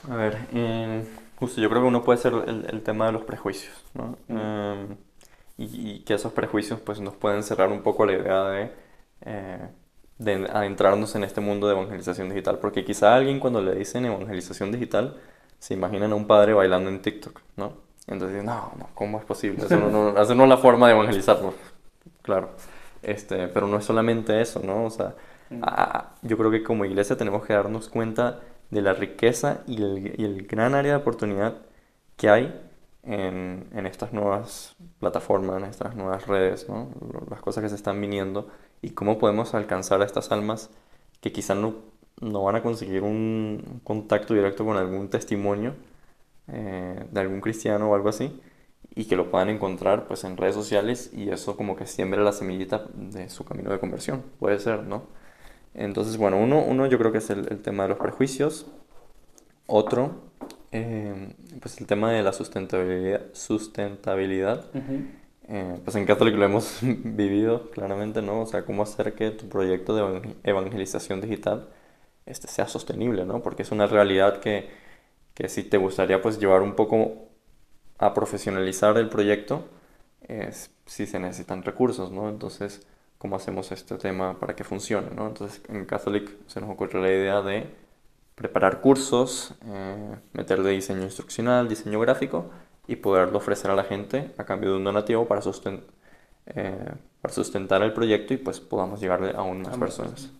A 0.09 0.15
ver, 0.15 0.37
eh, 0.53 1.05
justo 1.37 1.61
yo 1.61 1.69
creo 1.69 1.81
que 1.81 1.87
uno 1.87 2.03
puede 2.03 2.19
ser 2.19 2.33
el, 2.33 2.81
tema 2.81 3.05
de 3.05 3.11
los 3.13 3.23
prejuicios, 3.23 3.73
¿no? 3.93 4.17
Em, 4.27 4.97
y, 5.57 5.99
que 5.99 6.15
esos 6.15 6.33
prejuicios 6.33 6.79
pues 6.79 6.99
nos 6.99 7.13
pueden 7.15 7.43
cerrar 7.43 7.69
un 7.69 7.81
poco 7.83 8.05
la 8.05 8.13
idea 8.13 8.43
de, 8.49 8.71
eh, 9.21 9.69
de 10.17 10.33
adentrarnos 10.51 11.15
en 11.15 11.23
este 11.23 11.39
mundo 11.41 11.67
de 11.67 11.73
evangelización 11.73 12.29
digital, 12.29 12.59
porque 12.59 12.83
quizá 12.83 13.15
alguien 13.15 13.39
cuando 13.39 13.61
le 13.61 13.75
dicen 13.75 14.05
evangelización 14.05 14.71
digital 14.71 15.17
se 15.59 15.73
imaginan 15.73 16.11
a 16.11 16.15
un 16.15 16.27
padre 16.27 16.53
bailando 16.53 16.89
en 16.89 17.01
TikTok, 17.01 17.39
¿no? 17.57 17.90
Entonces, 18.07 18.43
no, 18.43 18.73
no, 18.77 18.89
¿cómo 18.93 19.19
es 19.19 19.25
posible? 19.25 19.63
Eso 19.63 19.77
no, 19.77 20.11
no, 20.11 20.21
es 20.21 20.29
la 20.29 20.57
forma 20.57 20.87
de 20.87 20.93
evangelizarlo. 20.93 21.53
Claro. 22.21 22.51
Este, 23.01 23.47
pero 23.47 23.67
no 23.67 23.77
es 23.77 23.85
solamente 23.85 24.41
eso, 24.41 24.61
¿no? 24.63 24.85
O 24.85 24.89
sea, 24.89 25.15
mm. 25.49 25.61
yo 26.23 26.37
creo 26.37 26.51
que 26.51 26.63
como 26.63 26.85
iglesia 26.85 27.17
tenemos 27.17 27.45
que 27.45 27.53
darnos 27.53 27.89
cuenta 27.89 28.39
de 28.69 28.81
la 28.81 28.93
riqueza 28.93 29.61
y 29.67 29.81
el, 29.81 30.15
y 30.17 30.23
el 30.23 30.47
gran 30.47 30.75
área 30.75 30.93
de 30.93 30.97
oportunidad 30.97 31.55
que 32.15 32.29
hay 32.29 32.61
en, 33.03 33.67
en, 33.73 33.85
estas 33.85 34.13
nuevas 34.13 34.75
plataformas, 34.99 35.57
en 35.57 35.69
estas 35.69 35.95
nuevas 35.95 36.27
redes, 36.27 36.69
¿no? 36.69 36.89
Las 37.29 37.41
cosas 37.41 37.63
que 37.63 37.69
se 37.69 37.75
están 37.75 37.99
viniendo 37.99 38.47
y 38.81 38.91
cómo 38.91 39.17
podemos 39.17 39.53
alcanzar 39.53 40.01
a 40.01 40.05
estas 40.05 40.31
almas 40.31 40.69
que 41.19 41.31
quizás 41.31 41.57
no, 41.57 41.75
no 42.19 42.43
van 42.43 42.55
a 42.57 42.63
conseguir 42.63 43.03
un 43.03 43.81
contacto 43.83 44.33
directo 44.33 44.65
con 44.65 44.77
algún 44.77 45.09
testimonio, 45.09 45.73
eh, 46.51 47.05
de 47.09 47.19
algún 47.19 47.41
cristiano 47.41 47.89
o 47.89 47.95
algo 47.95 48.09
así 48.09 48.39
y 48.95 49.05
que 49.05 49.15
lo 49.15 49.31
puedan 49.31 49.49
encontrar 49.49 50.05
pues 50.07 50.23
en 50.23 50.37
redes 50.37 50.55
sociales 50.55 51.11
y 51.13 51.29
eso 51.29 51.55
como 51.55 51.75
que 51.75 51.85
siembre 51.85 52.21
la 52.21 52.33
semillita 52.33 52.85
de 52.93 53.29
su 53.29 53.45
camino 53.45 53.71
de 53.71 53.79
conversión, 53.79 54.23
puede 54.39 54.59
ser, 54.59 54.83
¿no? 54.83 55.03
Entonces, 55.73 56.17
bueno, 56.17 56.37
uno, 56.37 56.61
uno 56.61 56.85
yo 56.87 56.97
creo 56.97 57.11
que 57.11 57.19
es 57.19 57.29
el, 57.29 57.61
tema 57.61 57.83
de 57.83 57.89
los 57.89 57.97
prejuicios. 57.97 58.67
Otro, 59.67 60.15
eh, 60.73 61.33
pues 61.61 61.79
el 61.79 61.87
tema 61.87 62.11
de 62.11 62.23
la 62.23 62.33
sustentabilidad. 62.33 63.21
sustentabilidad. 63.33 64.65
Eh, 65.47 65.79
pues 65.83 65.95
en 65.95 66.05
Catholic 66.05 66.35
lo 66.35 66.45
hemos 66.45 66.79
vivido 66.81 67.71
claramente, 67.71 68.21
¿no? 68.21 68.41
O 68.41 68.45
sea, 68.45 68.65
cómo 68.65 68.83
hacer 68.83 69.13
que 69.13 69.31
tu 69.31 69.47
proyecto 69.47 69.95
de 69.95 70.35
evangelización 70.43 71.21
digital 71.21 71.69
este, 72.25 72.47
sea 72.47 72.67
sostenible, 72.67 73.25
¿no? 73.25 73.41
Porque 73.41 73.63
es 73.63 73.71
una 73.71 73.87
realidad 73.87 74.39
que 74.41 74.69
que 75.33 75.49
si 75.49 75.63
te 75.63 75.77
gustaría 75.77 76.21
pues 76.21 76.39
llevar 76.39 76.61
un 76.61 76.75
poco 76.75 77.29
a 77.97 78.13
profesionalizar 78.13 78.97
el 78.97 79.09
proyecto, 79.09 79.65
si 80.85 81.05
se 81.07 81.19
necesitan 81.19 81.63
recursos, 81.63 82.11
¿no? 82.11 82.29
Entonces, 82.29 82.85
¿cómo 83.17 83.35
hacemos 83.35 83.71
este 83.71 83.97
tema 83.97 84.39
para 84.39 84.55
que 84.55 84.63
funcione, 84.63 85.09
¿no? 85.15 85.27
Entonces, 85.27 85.61
en 85.69 85.85
Catholic 85.85 86.29
se 86.47 86.59
nos 86.59 86.69
ocurrió 86.69 87.01
la 87.01 87.09
idea 87.09 87.41
de 87.41 87.69
preparar 88.35 88.81
cursos, 88.81 89.53
eh, 89.67 90.15
meterle 90.33 90.71
diseño 90.71 91.03
instruccional, 91.03 91.69
diseño 91.69 91.99
gráfico 91.99 92.49
y 92.87 92.95
poderlo 92.95 93.37
ofrecer 93.37 93.69
a 93.71 93.75
la 93.75 93.83
gente 93.83 94.31
a 94.37 94.43
cambio 94.45 94.71
de 94.71 94.77
un 94.77 94.83
donativo 94.83 95.27
para, 95.27 95.41
eh, 96.47 96.91
para 97.21 97.33
sustentar 97.33 97.83
el 97.83 97.93
proyecto 97.93 98.33
y 98.33 98.37
pues 98.37 98.59
podamos 98.59 98.99
llegarle 98.99 99.31
a 99.31 99.39
aún 99.39 99.61
más 99.61 99.77
personas. 99.77 100.31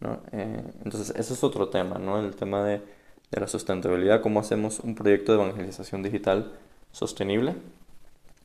¿no? 0.00 0.20
Eh, 0.32 0.64
entonces, 0.84 1.14
ese 1.16 1.34
es 1.34 1.44
otro 1.44 1.68
tema, 1.68 1.98
¿no? 1.98 2.18
El 2.18 2.34
tema 2.34 2.64
de 2.64 2.82
de 3.30 3.40
la 3.40 3.46
sustentabilidad, 3.46 4.22
cómo 4.22 4.40
hacemos 4.40 4.80
un 4.80 4.94
proyecto 4.94 5.32
de 5.32 5.42
evangelización 5.42 6.02
digital 6.02 6.52
sostenible 6.92 7.54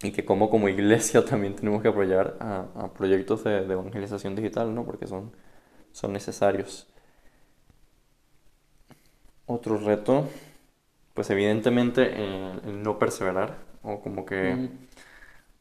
y 0.02 0.12
que 0.12 0.26
como 0.26 0.50
como 0.50 0.69
iglesia 0.69 1.24
también 1.30 1.56
tenemos 1.56 1.82
que 1.82 1.88
apoyar 1.88 2.36
a, 2.39 2.89
proyectos 2.93 3.43
de, 3.43 3.63
evangelización 3.63 4.36
digital, 4.36 4.74
¿no? 4.76 4.86
Porque 4.86 5.08
son, 5.08 5.32
son 5.91 6.13
necesarios. 6.13 6.88
Otro 9.46 9.78
reto, 9.78 10.28
pues 11.13 11.30
evidentemente 11.30 12.13
el, 12.15 12.82
no 12.82 12.98
perseverar, 12.98 13.58
o 13.84 14.02
como 14.02 14.26
que 14.26 14.69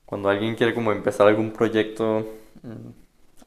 cuando 0.06 0.28
alguien 0.28 0.54
quiere 0.54 0.74
como 0.74 0.92
empezar 0.92 1.26
algún 1.26 1.52
proyecto, 1.52 2.26
mm, 2.62 3.01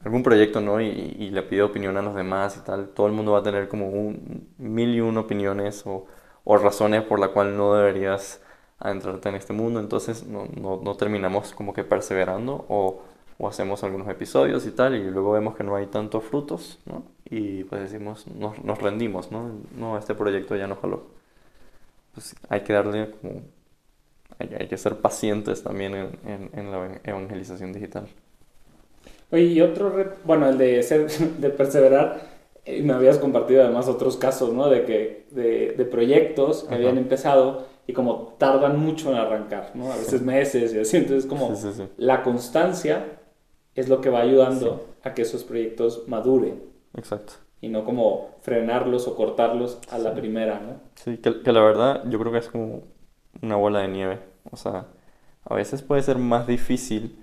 algún 0.06 0.22
proyecto, 0.22 0.60
¿no? 0.60 0.80
Y, 0.80 1.30
le 1.30 1.42
pide 1.42 1.62
opinión 1.62 1.96
a 1.96 2.02
los 2.02 2.14
demás 2.14 2.56
y 2.56 2.60
tal, 2.60 2.90
todo 2.90 3.08
el 3.08 3.12
mundo 3.12 3.32
va 3.32 3.40
a 3.40 3.42
tener 3.42 3.68
como 3.68 3.88
un 3.88 4.48
mil 4.56 4.94
y 4.94 5.00
una 5.00 5.20
opiniones 5.20 5.82
o, 5.84 6.06
o 6.44 6.56
razones 6.58 7.02
por 7.02 7.18
la 7.18 7.28
cual 7.28 7.56
no 7.56 7.74
deberías 7.74 8.40
adentrarte 8.78 9.28
en 9.30 9.34
este 9.34 9.52
mundo, 9.52 9.80
entonces 9.80 10.24
no, 10.24 10.46
no, 10.54 10.80
no 10.80 10.94
terminamos 10.96 11.52
como 11.54 11.72
que 11.74 11.82
perseverando 11.82 12.66
o, 12.68 13.02
o, 13.38 13.48
hacemos 13.48 13.82
algunos 13.82 14.08
episodios 14.08 14.64
y 14.66 14.70
tal, 14.70 14.94
y 14.94 15.10
luego 15.10 15.32
vemos 15.32 15.56
que 15.56 15.64
no 15.64 15.74
hay 15.74 15.86
tantos 15.86 16.22
frutos, 16.24 16.78
¿no? 16.86 17.02
Y 17.24 17.64
pues 17.64 17.80
decimos, 17.82 18.28
nos, 18.28 18.62
nos 18.62 18.78
rendimos, 18.80 19.32
¿no? 19.32 19.50
No, 19.76 19.98
este 19.98 20.14
proyecto 20.14 20.54
ya 20.56 20.68
no 20.68 20.76
jaló. 20.76 21.06
Pues 22.14 22.36
hay 22.48 22.60
que 22.62 22.72
darle 22.72 23.10
como... 23.20 23.42
Hay, 24.38 24.54
hay 24.60 24.68
que 24.68 24.76
ser 24.76 25.00
pacientes 25.00 25.62
también 25.62 25.94
en, 25.94 26.18
en, 26.26 26.50
en 26.52 26.70
la 26.70 27.00
evangelización 27.04 27.72
digital. 27.72 28.08
Oye, 29.30 29.44
y 29.44 29.60
otro 29.60 29.90
reto, 29.90 30.16
bueno, 30.24 30.48
el 30.48 30.58
de 30.58 30.82
ser, 30.82 31.10
de 31.38 31.50
perseverar, 31.50 32.20
y 32.64 32.82
me 32.82 32.94
habías 32.94 33.18
compartido 33.18 33.62
además 33.62 33.88
otros 33.88 34.16
casos, 34.16 34.52
¿no? 34.52 34.68
De 34.68 34.84
que, 34.84 35.26
de, 35.30 35.74
de 35.76 35.84
proyectos 35.84 36.64
que 36.64 36.74
habían 36.74 36.98
empezado 36.98 37.66
y 37.86 37.92
como 37.92 38.34
tardan 38.38 38.78
mucho 38.78 39.10
en 39.10 39.16
arrancar, 39.16 39.70
¿no? 39.74 39.92
A 39.92 39.96
veces 39.96 40.22
meses 40.22 40.74
y 40.74 40.80
así, 40.80 40.96
entonces 40.96 41.26
como 41.26 41.54
la 41.96 42.22
constancia 42.22 43.04
es 43.76 43.88
lo 43.88 44.00
que 44.00 44.10
va 44.10 44.20
ayudando 44.20 44.86
a 45.04 45.14
que 45.14 45.22
esos 45.22 45.44
proyectos 45.44 46.04
maduren. 46.08 46.62
Exacto. 46.96 47.34
Y 47.60 47.68
no 47.68 47.84
como 47.84 48.30
frenarlos 48.40 49.06
o 49.06 49.14
cortarlos 49.14 49.78
a 49.90 49.98
la 49.98 50.14
primera, 50.14 50.60
¿no? 50.60 50.80
Sí, 50.96 51.18
que, 51.18 51.42
que 51.42 51.52
la 51.52 51.62
verdad 51.62 52.02
yo 52.08 52.18
creo 52.18 52.32
que 52.32 52.38
es 52.38 52.48
como 52.48 52.82
una 53.42 53.56
bola 53.56 53.80
de 53.80 53.88
nieve. 53.88 54.18
O 54.50 54.56
sea, 54.56 54.86
a 55.44 55.54
veces 55.54 55.82
puede 55.82 56.02
ser 56.02 56.18
más 56.18 56.46
difícil 56.46 57.18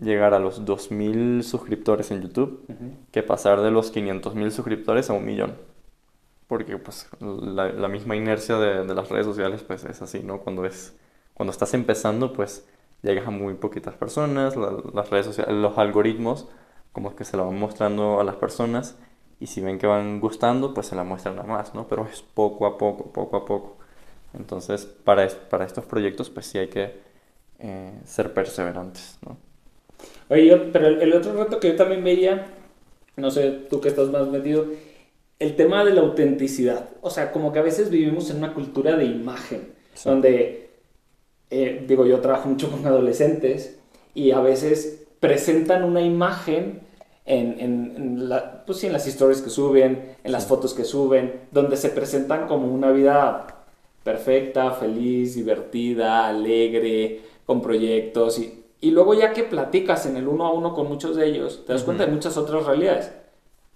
llegar 0.00 0.34
a 0.34 0.38
los 0.38 0.64
2.000 0.64 1.42
suscriptores 1.42 2.10
en 2.10 2.22
YouTube 2.22 2.64
que 3.10 3.22
pasar 3.22 3.60
de 3.60 3.70
los 3.70 3.94
500.000 3.94 4.50
suscriptores 4.50 5.10
a 5.10 5.12
un 5.12 5.24
millón. 5.24 5.56
Porque 6.46 6.78
pues 6.78 7.08
la, 7.20 7.70
la 7.72 7.88
misma 7.88 8.16
inercia 8.16 8.56
de, 8.56 8.86
de, 8.86 8.94
las 8.94 9.10
redes 9.10 9.26
sociales 9.26 9.62
pues 9.62 9.84
es 9.84 10.00
así, 10.00 10.20
¿no? 10.20 10.40
Cuando, 10.40 10.64
es, 10.64 10.96
cuando 11.34 11.50
estás 11.52 11.74
empezando 11.74 12.32
pues 12.32 12.66
llegas 13.02 13.26
a 13.26 13.30
muy 13.30 13.54
poquitas 13.54 13.94
personas, 13.94 14.56
las 14.56 15.10
redes 15.10 15.26
sociales, 15.26 15.54
los 15.54 15.76
algoritmos 15.76 16.48
como 16.92 17.14
que 17.14 17.24
se 17.24 17.36
lo 17.36 17.46
van 17.46 17.58
mostrando 17.58 18.20
a 18.20 18.24
las 18.24 18.36
personas 18.36 18.96
y 19.40 19.46
si 19.46 19.60
ven 19.60 19.78
que 19.78 19.86
van 19.86 20.20
gustando 20.20 20.72
pues 20.72 20.86
se 20.86 20.96
la 20.96 21.04
muestran 21.04 21.38
a 21.38 21.42
más, 21.42 21.74
¿no? 21.74 21.86
Pero 21.86 22.06
es 22.06 22.22
poco 22.22 22.66
a 22.66 22.78
poco, 22.78 23.12
poco 23.12 23.36
a 23.36 23.44
poco. 23.44 23.76
Entonces 24.32 24.86
para, 24.86 25.28
para 25.50 25.66
estos 25.66 25.84
proyectos 25.84 26.30
pues 26.30 26.46
sí 26.46 26.58
hay 26.58 26.68
que 26.68 26.98
eh, 27.58 28.00
ser 28.04 28.32
perseverantes, 28.32 29.18
¿no? 29.26 29.47
Oye, 30.30 30.56
pero 30.72 30.88
el, 30.88 31.12
otro 31.14 31.32
reto 31.32 31.58
que 31.58 31.68
yo 31.68 31.76
también 31.76 32.04
veía, 32.04 32.46
no 33.16 33.30
sé, 33.30 33.50
tú 33.70 33.80
que 33.80 33.88
estás 33.88 34.08
más 34.08 34.28
metido, 34.28 34.66
el 35.38 35.56
tema 35.56 35.84
de 35.84 35.92
la 35.92 36.02
autenticidad. 36.02 36.90
O 37.00 37.10
sea, 37.10 37.32
como 37.32 37.52
que 37.52 37.60
a 37.60 37.62
veces 37.62 37.90
vivimos 37.90 38.30
en 38.30 38.38
una 38.38 38.54
cultura 38.54 38.96
de 38.96 39.04
imagen, 39.04 39.72
donde, 40.04 40.70
eh, 41.50 41.84
digo, 41.86 42.06
yo 42.06 42.20
trabajo 42.20 42.48
mucho 42.48 42.70
con 42.70 42.86
adolescentes 42.86 43.78
y 44.14 44.32
a 44.32 44.40
veces 44.40 45.06
presentan 45.20 45.84
una 45.84 46.02
imagen 46.02 46.80
en, 47.24 47.60
en, 47.60 48.28
la, 48.28 48.64
pues, 48.64 48.84
en 48.84 48.92
las 48.92 49.06
historias 49.06 49.42
que 49.42 49.50
suben, 49.50 50.16
en 50.22 50.32
las 50.32 50.46
fotos 50.46 50.74
que 50.74 50.84
suben, 50.84 51.40
donde 51.50 51.76
se 51.76 51.90
presentan 51.90 52.46
como 52.46 52.72
una 52.72 52.90
vida 52.90 53.46
perfecta, 54.02 54.72
feliz, 54.72 55.34
divertida, 55.34 56.28
alegre, 56.28 57.20
con 57.44 57.60
proyectos 57.60 58.38
y 58.38 58.57
y 58.80 58.90
luego 58.90 59.14
ya 59.14 59.32
que 59.32 59.44
platicas 59.44 60.06
en 60.06 60.16
el 60.16 60.28
uno 60.28 60.46
a 60.46 60.52
uno 60.52 60.74
con 60.74 60.88
muchos 60.88 61.16
de 61.16 61.26
ellos, 61.26 61.64
te 61.66 61.72
das 61.72 61.82
cuenta 61.84 62.06
de 62.06 62.12
muchas 62.12 62.36
otras 62.36 62.64
realidades. 62.64 63.12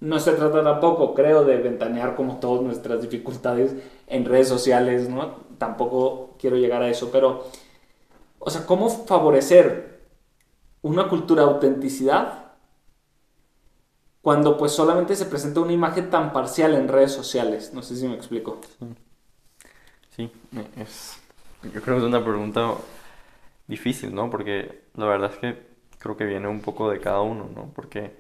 No 0.01 0.19
se 0.19 0.33
trata 0.33 0.63
tampoco, 0.65 1.15
creo, 1.15 1.45
de 1.45 1.57
ventanear 1.59 2.17
como 2.17 2.39
todas 2.39 2.63
nuestras 2.63 3.03
dificultades 3.03 3.75
en 4.09 4.25
redes 4.25 4.49
sociales, 4.49 5.09
¿no? 5.09 5.37
Tampoco 5.59 6.35
quiero 6.39 6.57
llegar 6.57 6.83
a 6.83 6.89
eso, 6.89 7.11
pero, 7.13 7.45
o 8.39 8.51
sea, 8.51 8.67
¿cómo 8.67 8.89
favorecer 8.89 10.01
una 10.83 11.09
cultura 11.09 11.45
de 11.45 11.51
autenticidad 11.51 12.43
cuando 14.21 14.57
pues 14.57 14.73
solamente 14.73 15.17
se 15.17 15.27
presenta 15.27 15.61
una 15.61 15.73
imagen 15.73 16.09
tan 16.09 16.33
parcial 16.33 16.75
en 16.75 16.89
redes 16.89 17.13
sociales. 17.13 17.73
No 17.75 17.83
sé 17.83 17.97
si 17.97 18.07
me 18.07 18.15
explico. 18.15 18.61
Sí, 20.17 20.31
es, 20.77 21.19
yo 21.65 21.83
creo 21.83 21.97
que 21.97 22.03
es 22.03 22.09
una 22.09 22.25
pregunta 22.25 22.75
difícil, 23.67 24.15
¿no? 24.15 24.31
Porque 24.31 24.83
la 24.95 25.07
verdad 25.07 25.33
es 25.33 25.39
que 25.39 25.63
creo 25.99 26.17
que 26.17 26.25
viene 26.25 26.49
un 26.49 26.61
poco 26.61 26.91
de 26.91 27.01
cada 27.01 27.23
uno, 27.23 27.49
¿no? 27.55 27.73
Porque 27.75 28.13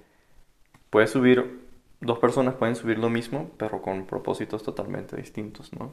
puedes 0.90 1.10
subir, 1.10 1.60
dos 2.00 2.18
personas 2.18 2.54
pueden 2.54 2.76
subir 2.76 2.98
lo 2.98 3.10
mismo, 3.10 3.50
pero 3.58 3.82
con 3.82 4.06
propósitos 4.06 4.62
totalmente 4.62 5.16
distintos, 5.16 5.72
¿no? 5.74 5.92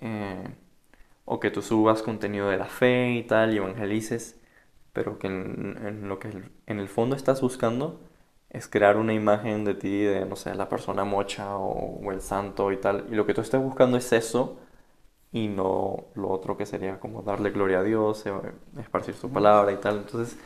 Eh, 0.00 0.48
o 1.24 1.40
que 1.40 1.50
tú 1.50 1.62
subas 1.62 2.02
contenido 2.02 2.48
de 2.50 2.56
la 2.58 2.66
fe 2.66 3.12
y 3.12 3.22
tal, 3.24 3.54
y 3.54 3.58
evangelices, 3.58 4.40
pero 4.92 5.18
que 5.18 5.28
en, 5.28 6.08
lo 6.08 6.18
que 6.18 6.30
en 6.66 6.78
el 6.80 6.88
fondo 6.88 7.16
estás 7.16 7.40
buscando 7.42 8.00
es 8.50 8.68
crear 8.68 8.96
una 8.96 9.12
imagen 9.14 9.64
de 9.64 9.74
ti, 9.74 10.02
de, 10.02 10.24
no 10.26 10.36
sé, 10.36 10.54
la 10.54 10.68
persona 10.68 11.04
mocha 11.04 11.56
o, 11.56 12.00
o 12.02 12.12
el 12.12 12.20
santo 12.22 12.72
y 12.72 12.78
tal, 12.78 13.06
y 13.10 13.14
lo 13.14 13.26
que 13.26 13.34
tú 13.34 13.42
estás 13.42 13.62
buscando 13.62 13.98
es 13.98 14.12
eso, 14.12 14.58
y 15.32 15.48
no 15.48 16.06
lo 16.14 16.30
otro 16.30 16.56
que 16.56 16.66
sería 16.66 17.00
como 17.00 17.22
darle 17.22 17.50
gloria 17.50 17.80
a 17.80 17.82
Dios, 17.82 18.24
eh, 18.26 18.32
esparcir 18.78 19.14
su 19.14 19.30
palabra 19.30 19.72
y 19.72 19.76
tal. 19.76 19.98
Entonces, 19.98 20.38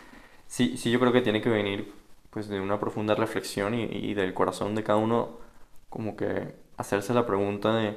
sí, 0.47 0.77
sí 0.77 0.91
yo 0.91 1.01
creo 1.01 1.13
que 1.13 1.23
tiene 1.23 1.41
que 1.43 1.51
venir 1.51 1.93
pues 2.31 2.49
de 2.49 2.61
una 2.61 2.81
profunda 2.81 3.15
reflexión 3.15 3.75
y, 3.75 4.15
del 4.15 4.35
corazón 4.35 4.75
de 4.75 4.83
cada 4.85 4.99
uno 4.99 5.39
como 5.91 6.17
que 6.17 6.55
hacerse 6.79 7.13
la 7.15 7.27
pregunta 7.27 7.75
de 7.77 7.97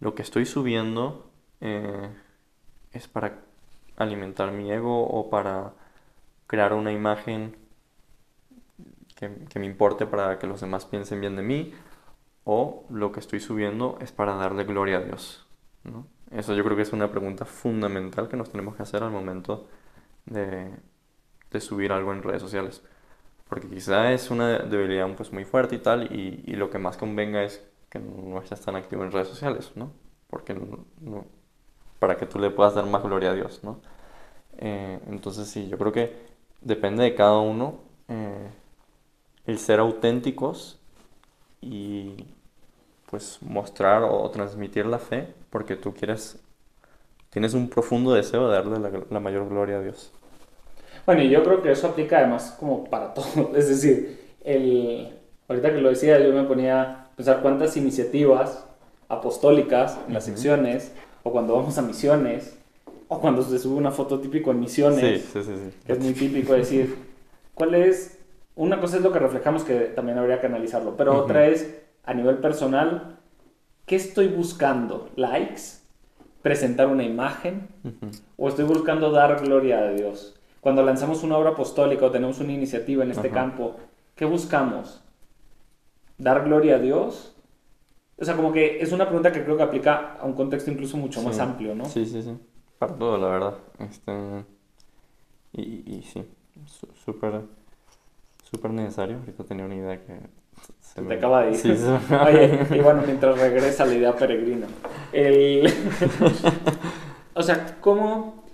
lo 0.00 0.14
que 0.14 0.22
estoy 0.22 0.46
subiendo 0.46 1.30
eh, 1.60 2.10
es 2.92 3.08
para 3.08 3.40
alimentar 3.96 4.52
mi 4.52 4.70
ego 4.72 5.06
o 5.06 5.30
para 5.30 5.74
crear 6.48 6.72
una 6.72 6.92
imagen 6.92 7.56
que, 9.16 9.30
que 9.48 9.58
me 9.60 9.66
importe 9.66 10.06
para 10.06 10.38
que 10.40 10.48
los 10.48 10.60
demás 10.60 10.84
piensen 10.84 11.20
bien 11.20 11.36
de 11.36 11.42
mí 11.42 11.72
o 12.44 12.84
lo 12.90 13.12
que 13.12 13.20
estoy 13.20 13.40
subiendo 13.40 13.98
es 14.00 14.10
para 14.12 14.34
darle 14.34 14.64
gloria 14.64 14.98
a 14.98 15.00
Dios. 15.02 15.46
¿no? 15.84 16.06
Eso 16.30 16.54
yo 16.54 16.62
creo 16.64 16.76
que 16.76 16.82
es 16.82 16.92
una 16.92 17.10
pregunta 17.10 17.44
fundamental 17.44 18.28
que 18.28 18.36
nos 18.36 18.50
tenemos 18.50 18.76
que 18.76 18.82
hacer 18.82 19.02
al 19.02 19.10
momento 19.10 19.68
de, 20.26 20.70
subir 21.60 21.92
algo 21.92 22.12
en 22.12 22.22
redes 22.22 22.42
sociales. 22.42 22.82
Porque 23.48 23.68
quizá 23.68 24.12
es 24.12 24.30
una 24.30 24.58
debilidad 24.58 25.08
pues, 25.16 25.32
muy 25.32 25.44
fuerte 25.44 25.76
y 25.76 25.78
tal, 25.78 26.12
y, 26.12 26.54
lo 26.56 26.70
que 26.70 26.78
más 26.78 26.96
convenga 26.96 27.42
es 27.42 27.66
que 27.88 27.98
no 27.98 28.38
estés 28.40 28.60
tan 28.60 28.76
activo 28.76 29.04
en 29.04 29.12
redes 29.12 29.28
sociales, 29.28 29.72
¿no? 29.74 29.92
Porque 30.28 30.54
no, 30.54 31.24
para 31.98 32.16
que 32.16 32.26
tú 32.26 32.38
le 32.38 32.50
puedas 32.50 32.74
dar 32.74 32.86
más 32.86 33.02
gloria 33.02 33.30
a 33.30 33.34
Dios, 33.34 33.60
¿no? 33.64 33.80
Eh, 34.58 35.00
entonces 35.08 35.48
sí, 35.48 35.68
yo 35.68 35.78
creo 35.78 35.92
que 35.92 36.14
depende 36.60 37.04
de 37.04 37.14
cada 37.14 37.38
uno 37.38 37.80
eh, 38.08 38.50
el 39.46 39.58
ser 39.58 39.80
auténticos 39.80 40.78
y, 41.62 42.26
pues 43.10 43.38
mostrar 43.40 44.02
o 44.02 44.28
transmitir 44.30 44.86
la 44.86 44.98
fe 44.98 45.28
porque 45.50 45.76
tú 45.76 45.94
quieres, 45.94 46.38
tienes 47.30 47.54
un 47.54 47.68
profundo 47.68 48.12
deseo 48.12 48.48
de 48.48 48.54
darle 48.54 49.04
la, 49.10 49.20
mayor 49.20 49.48
gloria 49.48 49.78
a 49.78 49.80
Dios. 49.80 50.12
Bueno, 51.06 51.22
y 51.22 51.30
yo 51.30 51.42
creo 51.42 51.62
que 51.62 51.72
eso 51.72 51.86
aplica 51.86 52.18
además 52.18 52.54
como 52.58 52.84
para 52.84 53.14
todo. 53.14 53.56
Es 53.56 53.68
decir, 53.68 54.36
el, 54.44 55.16
ahorita 55.48 55.72
que 55.72 55.80
lo 55.80 55.88
decía, 55.88 56.18
yo 56.20 56.32
me 56.32 56.44
ponía 56.44 56.82
a 56.82 57.06
pensar 57.16 57.40
cuántas 57.40 57.76
iniciativas 57.76 58.66
apostólicas 59.08 59.98
en 60.06 60.12
las 60.12 60.24
secciones, 60.24 60.92
o 61.22 61.32
cuando 61.32 61.54
vamos 61.54 61.78
a 61.78 61.82
misiones, 61.82 62.58
o 63.08 63.20
cuando 63.20 63.42
se 63.42 63.58
sube 63.58 63.76
una 63.76 63.90
foto 63.90 64.20
típico 64.20 64.50
en 64.50 64.60
misiones, 64.60 65.22
sí, 65.22 65.30
sí, 65.32 65.42
sí, 65.42 65.70
que 65.86 65.92
es 65.92 65.98
muy 65.98 66.12
típico 66.12 66.52
decir, 66.52 66.94
¿cuál 67.54 67.74
es? 67.74 68.18
Una 68.54 68.78
cosa 68.80 68.98
es 68.98 69.02
lo 69.02 69.12
que 69.12 69.18
reflejamos 69.18 69.64
que 69.64 69.74
también 69.80 70.18
habría 70.18 70.40
que 70.40 70.46
analizarlo, 70.46 70.94
pero 70.94 71.16
otra 71.16 71.46
es 71.46 71.87
a 72.08 72.14
nivel 72.14 72.38
personal, 72.38 73.18
¿qué 73.84 73.96
estoy 73.96 74.28
buscando? 74.28 75.10
¿Likes? 75.16 75.82
¿Presentar 76.40 76.86
una 76.86 77.04
imagen? 77.04 77.68
¿O 78.38 78.48
estoy 78.48 78.64
buscando 78.64 79.10
dar 79.10 79.38
gloria 79.42 79.80
a 79.80 79.90
Dios? 79.90 80.40
Cuando 80.62 80.82
lanzamos 80.82 81.22
una 81.22 81.36
obra 81.36 81.50
apostólica 81.50 82.06
o 82.06 82.10
tenemos 82.10 82.40
una 82.40 82.52
iniciativa 82.52 83.04
en 83.04 83.10
este 83.10 83.28
campo, 83.28 83.76
¿qué 84.14 84.24
buscamos? 84.24 85.02
¿Dar 86.16 86.44
gloria 86.44 86.76
a 86.76 86.78
Dios? 86.78 87.36
O 88.16 88.24
sea, 88.24 88.36
como 88.36 88.52
que 88.54 88.80
es 88.80 88.90
una 88.92 89.04
pregunta 89.04 89.30
que 89.30 89.44
creo 89.44 89.58
que 89.58 89.64
aplica 89.64 90.14
a 90.18 90.24
un 90.24 90.32
contexto 90.32 90.70
incluso 90.70 90.96
mucho 90.96 91.20
más 91.20 91.38
amplio, 91.38 91.74
¿no? 91.74 91.84
Sí, 91.84 92.06
sí, 92.06 92.22
sí. 92.22 92.38
Para 92.78 92.94
todo, 92.94 93.18
la 93.18 93.28
verdad. 93.28 93.54
Este... 93.80 94.46
Y, 95.52 95.94
y 95.94 96.02
sí, 96.02 96.24
súper 97.04 97.42
súper 98.50 98.70
necesario. 98.70 99.18
Ahorita 99.18 99.44
tenía 99.44 99.66
una 99.66 99.76
idea 99.76 100.02
que 100.02 100.20
se 100.98 101.04
te 101.04 101.14
acaba 101.14 101.44
de 101.44 101.52
ir. 101.52 101.78
Oye, 102.26 102.66
y 102.76 102.80
bueno, 102.80 103.02
mientras 103.04 103.38
regresa 103.38 103.84
la 103.84 103.94
idea 103.94 104.16
peregrina. 104.16 104.66
El... 105.12 105.72
o 107.34 107.42
sea, 107.42 107.76
¿cómo 107.80 108.44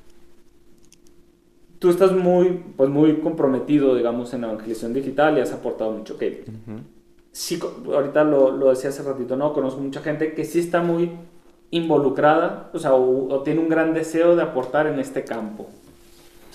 tú 1.79 1.91
estás 1.91 2.13
muy, 2.13 2.63
pues 2.77 2.91
muy 2.91 3.19
comprometido, 3.21 3.95
digamos, 3.95 4.33
en 4.35 4.43
la 4.43 4.49
evangelización 4.49 4.95
digital 4.95 5.37
y 5.37 5.41
has 5.41 5.53
aportado 5.53 5.93
mucho? 5.93 6.15
Okay. 6.15 6.45
Sí, 7.33 7.59
ahorita 7.93 8.25
lo, 8.25 8.53
lo, 8.53 8.71
decía 8.71 8.91
hace 8.91 9.03
ratito, 9.03 9.37
¿no? 9.37 9.53
Conozco 9.53 9.81
mucha 9.81 10.01
gente 10.01 10.35
que 10.35 10.45
sí 10.45 10.61
está 10.61 10.83
muy 10.83 11.11
involucrada, 11.71 12.71
o 12.73 12.79
sea, 12.79 12.95
o 12.95 13.43
tiene 13.43 13.61
un 13.61 13.69
gran 13.69 13.93
deseo 13.93 14.37
de 14.37 14.43
aportar 14.43 14.87
en 14.87 15.01
este 15.01 15.25
campo. 15.25 15.69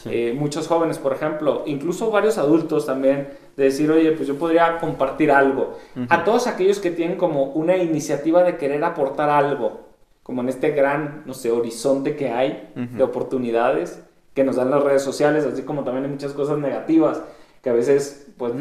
Eh, 0.06 0.36
muchos 0.38 0.68
jóvenes, 0.68 0.98
por 0.98 1.14
ejemplo, 1.14 1.64
incluso 1.66 2.12
varios 2.12 2.38
adultos 2.38 2.86
también, 2.86 3.30
de 3.58 3.64
decir, 3.66 3.92
oye, 3.92 4.12
pues 4.14 4.28
yo 4.28 4.38
podría 4.38 4.80
compartir 4.80 5.32
algo. 5.32 5.78
A 6.10 6.24
todos 6.24 6.48
aquellos 6.48 6.80
que 6.80 6.92
tienen 6.92 7.18
como 7.18 7.46
una 7.46 7.78
iniciativa 7.78 8.44
de 8.44 8.58
querer 8.58 8.84
aportar 8.84 9.30
algo, 9.30 9.88
como 10.24 10.42
en 10.42 10.50
este 10.50 10.72
gran, 10.72 11.24
no 11.26 11.34
sé, 11.34 11.52
horizonte 11.52 12.16
que 12.16 12.30
hay 12.30 12.72
de 12.76 13.04
oportunidades 13.04 14.02
que 14.34 14.44
nos 14.44 14.56
dan 14.56 14.70
las 14.70 14.84
redes 14.84 15.02
sociales, 15.02 15.46
así 15.46 15.64
como 15.64 15.84
también 15.84 16.06
hay 16.06 16.12
muchas 16.12 16.34
cosas 16.34 16.58
negativas 16.60 17.22
que 17.62 17.70
a 17.70 17.74
veces, 17.74 18.28
pues, 18.38 18.54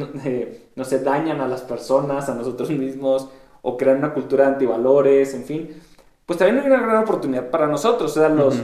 no 0.75 0.85
se 0.85 0.99
dañan 1.01 1.41
a 1.41 1.47
las 1.47 1.63
personas, 1.63 2.29
a 2.29 2.35
nosotros 2.35 2.71
mismos, 2.71 3.29
o 3.63 3.77
crean 3.77 3.99
una 3.99 4.15
cultura 4.15 4.45
de 4.45 4.53
antivalores, 4.53 5.35
en 5.35 5.45
fin. 5.45 5.83
Pues 6.27 6.39
también 6.39 6.61
hay 6.61 6.67
una 6.67 6.81
gran 6.81 7.03
oportunidad 7.03 7.51
para 7.51 7.67
nosotros, 7.67 8.17
o 8.17 8.21
sea, 8.21 8.29
los 8.29 8.57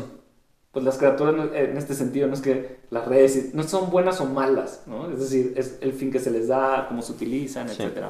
pues 0.74 0.84
las 0.84 0.98
criaturas 0.98 1.50
en 1.54 1.76
este 1.76 1.94
sentido 1.94 2.26
no 2.26 2.34
es 2.34 2.40
que 2.40 2.78
las 2.90 3.06
redes 3.06 3.54
no 3.54 3.62
son 3.62 3.90
buenas 3.90 4.20
o 4.20 4.26
malas, 4.26 4.82
¿no? 4.87 5.08
Es 5.08 5.20
decir, 5.20 5.54
es 5.56 5.78
el 5.80 5.92
fin 5.92 6.10
que 6.10 6.18
se 6.18 6.32
les 6.32 6.48
da, 6.48 6.87
cómo 6.88 7.00
se 7.00 7.12
utilizan, 7.12 7.68
etc. 7.68 8.06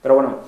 Pero 0.00 0.14
bueno, 0.14 0.38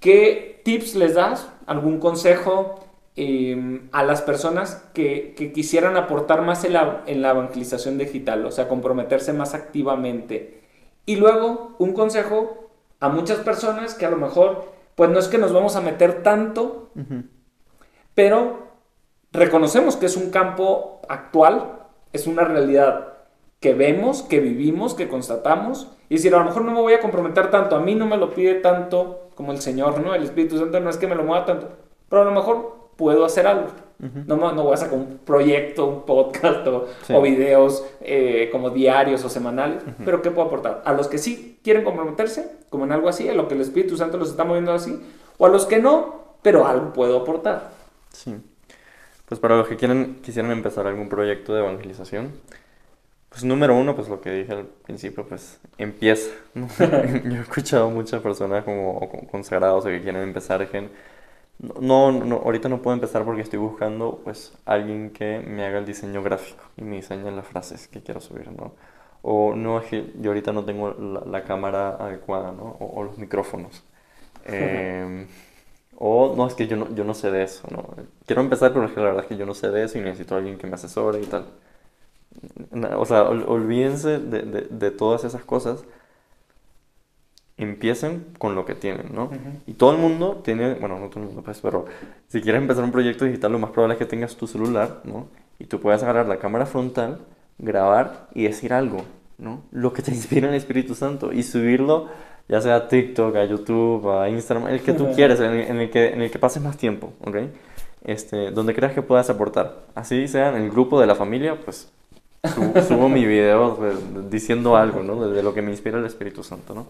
¿qué 0.00 0.62
tips 0.64 0.94
les 0.94 1.14
das? 1.14 1.46
¿Algún 1.66 2.00
consejo 2.00 2.80
em, 3.16 3.90
a 3.92 4.02
las 4.02 4.22
personas 4.22 4.82
que, 4.94 5.34
quisieran 5.54 5.98
aportar 5.98 6.40
más 6.40 6.64
en 6.64 6.72
la, 6.72 7.04
en 7.06 7.20
la 7.20 7.32
evangelización 7.32 7.98
digital, 7.98 8.46
o 8.46 8.50
sea, 8.50 8.66
comprometerse 8.66 9.34
más 9.34 9.52
activamente? 9.52 10.62
Y 11.04 11.16
luego, 11.16 11.76
un 11.78 11.92
consejo 11.92 12.70
a 12.98 13.10
muchas 13.10 13.40
personas 13.40 13.94
que 13.94 14.06
a 14.06 14.10
lo 14.10 14.16
mejor, 14.16 14.72
pues 14.94 15.10
no 15.10 15.18
es 15.18 15.28
que 15.28 15.36
nos 15.36 15.52
vamos 15.52 15.76
a 15.76 15.82
meter 15.82 16.22
tanto, 16.22 16.88
pero 18.14 18.69
reconocemos 19.32 19.96
que 19.96 20.06
es 20.06 20.16
un 20.16 20.30
campo 20.30 21.00
actual, 21.08 21.80
es 22.12 22.26
una 22.26 22.44
realidad 22.44 23.10
que 23.60 23.74
vemos, 23.74 24.22
que 24.22 24.40
vivimos, 24.40 24.94
que 24.94 25.08
constatamos. 25.08 25.88
Y 26.08 26.14
decir, 26.16 26.34
a 26.34 26.38
lo 26.38 26.44
mejor 26.46 26.64
no 26.64 26.72
me 26.72 26.80
voy 26.80 26.94
a 26.94 27.00
comprometer 27.00 27.50
tanto, 27.50 27.76
a 27.76 27.80
mí 27.80 27.94
no 27.94 28.06
me 28.06 28.16
lo 28.16 28.34
pide 28.34 28.54
tanto 28.54 29.28
como 29.36 29.52
el 29.52 29.60
Señor, 29.60 30.00
¿no? 30.00 30.14
El 30.14 30.24
Espíritu 30.24 30.58
Santo 30.58 30.80
no 30.80 30.90
es 30.90 30.96
que 30.96 31.06
me 31.06 31.14
lo 31.14 31.22
mueva 31.22 31.44
tanto, 31.44 31.68
pero 32.08 32.22
a 32.22 32.24
lo 32.24 32.32
mejor 32.32 32.90
puedo 32.96 33.24
hacer 33.24 33.46
algo. 33.46 33.68
no, 33.98 34.36
no 34.36 34.62
voy 34.64 34.74
a 34.74 34.76
sacar 34.76 34.98
un 34.98 35.20
proyecto, 35.24 35.86
un 35.86 36.02
podcast 36.02 36.66
o, 36.66 37.22
videos 37.22 37.86
eh, 38.00 38.48
como 38.50 38.70
diarios 38.70 39.24
o 39.24 39.28
semanales, 39.28 39.82
pero 40.04 40.20
¿qué 40.20 40.30
puedo 40.30 40.48
aportar? 40.48 40.82
A 40.84 40.92
los 40.92 41.06
que 41.06 41.18
sí 41.18 41.58
quieren 41.62 41.84
comprometerse, 41.84 42.50
como 42.70 42.84
en 42.84 42.92
algo 42.92 43.08
así, 43.08 43.28
a 43.28 43.34
lo 43.34 43.46
que 43.46 43.54
el 43.54 43.60
Espíritu 43.60 43.96
Santo 43.96 44.16
los 44.16 44.30
está 44.30 44.44
moviendo 44.44 44.72
así, 44.72 45.00
o 45.38 45.46
a 45.46 45.48
los 45.48 45.66
que 45.66 45.78
no, 45.78 46.34
pero 46.42 46.66
algo 46.66 46.92
puedo 46.92 47.18
aportar. 47.18 47.70
Sí. 48.12 48.36
Pues 49.30 49.38
para 49.38 49.56
los 49.56 49.68
que 49.68 49.76
quieren, 49.76 50.16
quisieran 50.24 50.50
empezar 50.50 50.88
algún 50.88 51.08
proyecto 51.08 51.54
de 51.54 51.60
evangelización, 51.60 52.32
pues 53.28 53.44
número 53.44 53.76
uno, 53.76 53.94
pues 53.94 54.08
lo 54.08 54.20
que 54.20 54.32
dije 54.32 54.52
al 54.52 54.66
principio, 54.66 55.24
pues 55.24 55.60
empieza. 55.78 56.30
Yo 56.54 57.36
he 57.36 57.40
escuchado 57.40 57.88
muchas 57.90 58.20
personas 58.22 58.64
como 58.64 58.98
consagrados 59.30 59.86
o 59.86 59.88
que 59.88 60.02
quieren 60.02 60.22
empezar, 60.22 60.68
que 60.68 60.88
no, 61.80 62.10
no, 62.10 62.36
ahorita 62.38 62.68
no 62.68 62.82
puedo 62.82 62.96
empezar 62.96 63.24
porque 63.24 63.42
estoy 63.42 63.60
buscando 63.60 64.20
pues 64.24 64.52
alguien 64.64 65.10
que 65.10 65.38
me 65.38 65.64
haga 65.64 65.78
el 65.78 65.86
diseño 65.86 66.24
gráfico 66.24 66.64
y 66.76 66.82
me 66.82 66.96
diseñe 66.96 67.30
las 67.30 67.46
frases 67.46 67.86
que 67.86 68.02
quiero 68.02 68.20
subir, 68.20 68.50
¿no? 68.50 68.72
O 69.22 69.54
no 69.54 69.78
es 69.78 69.86
que 69.86 70.12
yo 70.20 70.30
ahorita 70.32 70.50
no 70.50 70.64
tengo 70.64 70.90
la, 71.24 71.44
cámara 71.44 71.90
adecuada, 71.90 72.50
¿no? 72.50 72.78
O, 72.80 73.04
los 73.04 73.16
micrófonos. 73.16 73.84
Eh, 74.46 75.28
o 76.02 76.34
no, 76.34 76.46
es 76.46 76.54
que 76.54 76.66
yo 76.66 76.78
no, 76.78 76.94
yo 76.94 77.04
no 77.04 77.12
sé 77.12 77.30
de 77.30 77.42
eso, 77.42 77.68
¿no? 77.70 77.94
Quiero 78.24 78.40
empezar, 78.40 78.72
pero 78.72 78.86
es 78.86 78.92
que 78.92 79.00
la 79.00 79.06
verdad 79.06 79.22
es 79.24 79.28
que 79.28 79.36
yo 79.36 79.44
no 79.44 79.52
sé 79.52 79.70
de 79.70 79.84
eso 79.84 79.98
y 79.98 80.00
necesito 80.00 80.34
a 80.34 80.38
alguien 80.38 80.56
que 80.56 80.66
me 80.66 80.74
asesore 80.74 81.20
y 81.20 81.26
tal. 81.26 81.44
o 82.96 83.04
sea, 83.04 83.24
olvídense 83.24 84.18
de, 84.18 84.42
de, 84.42 84.60
de, 84.62 84.90
todas 84.90 85.24
esas 85.24 85.44
cosas. 85.44 85.84
Empiecen 87.58 88.32
con 88.38 88.54
lo 88.54 88.64
que 88.64 88.74
tienen, 88.74 89.14
¿no? 89.14 89.30
Y 89.66 89.74
todo 89.74 89.92
el 89.92 89.98
mundo 89.98 90.40
tiene, 90.42 90.72
bueno, 90.76 90.98
no 90.98 91.10
todo 91.10 91.20
el 91.20 91.26
mundo, 91.26 91.42
pues, 91.42 91.60
pero 91.60 91.84
si 92.28 92.40
quieres 92.40 92.62
empezar 92.62 92.82
un 92.82 92.92
proyecto 92.92 93.26
digital, 93.26 93.52
lo 93.52 93.58
más 93.58 93.70
probable 93.70 93.96
es 93.96 93.98
que 93.98 94.06
tengas 94.06 94.36
tu 94.36 94.46
celular, 94.46 95.02
¿no? 95.04 95.28
Y 95.58 95.66
tú 95.66 95.80
puedas 95.80 96.02
agarrar 96.02 96.26
la 96.26 96.38
cámara 96.38 96.64
frontal, 96.64 97.20
grabar 97.58 98.28
y 98.34 98.44
decir 98.44 98.72
algo, 98.72 99.04
¿no? 99.36 99.64
Lo 99.70 99.92
que 99.92 100.00
te 100.00 100.10
inspira 100.14 100.48
en 100.48 100.54
el 100.54 100.58
Espíritu 100.58 100.94
Santo 100.94 101.30
y 101.30 101.42
subirlo 101.42 102.08
ya 102.48 102.60
sea 102.60 102.76
a 102.76 102.88
TikTok, 102.88 103.36
a 103.36 103.44
YouTube, 103.44 104.10
a 104.10 104.28
Instagram, 104.28 104.68
el 104.68 104.80
que 104.80 104.92
tú 104.92 105.12
quieres, 105.14 105.40
en 105.40 105.80
el, 105.80 105.90
que, 105.90 106.08
en 106.08 106.22
el 106.22 106.30
que 106.30 106.38
pases 106.38 106.62
más 106.62 106.76
tiempo, 106.76 107.12
¿ok? 107.20 107.36
Este, 108.04 108.50
donde 108.50 108.74
creas 108.74 108.92
que 108.92 109.02
puedas 109.02 109.30
aportar. 109.30 109.84
Así 109.94 110.26
sea 110.26 110.48
en 110.56 110.62
el 110.62 110.70
grupo 110.70 111.00
de 111.00 111.06
la 111.06 111.14
familia, 111.14 111.56
pues 111.64 111.92
subo, 112.88 113.08
mi 113.08 113.26
video 113.26 113.76
pues, 113.76 114.30
diciendo 114.30 114.76
algo, 114.76 115.02
¿no? 115.02 115.28
De, 115.28 115.42
lo 115.42 115.54
que 115.54 115.62
me 115.62 115.70
inspira 115.70 115.98
el 115.98 116.06
Espíritu 116.06 116.42
Santo, 116.42 116.74
¿no? 116.74 116.86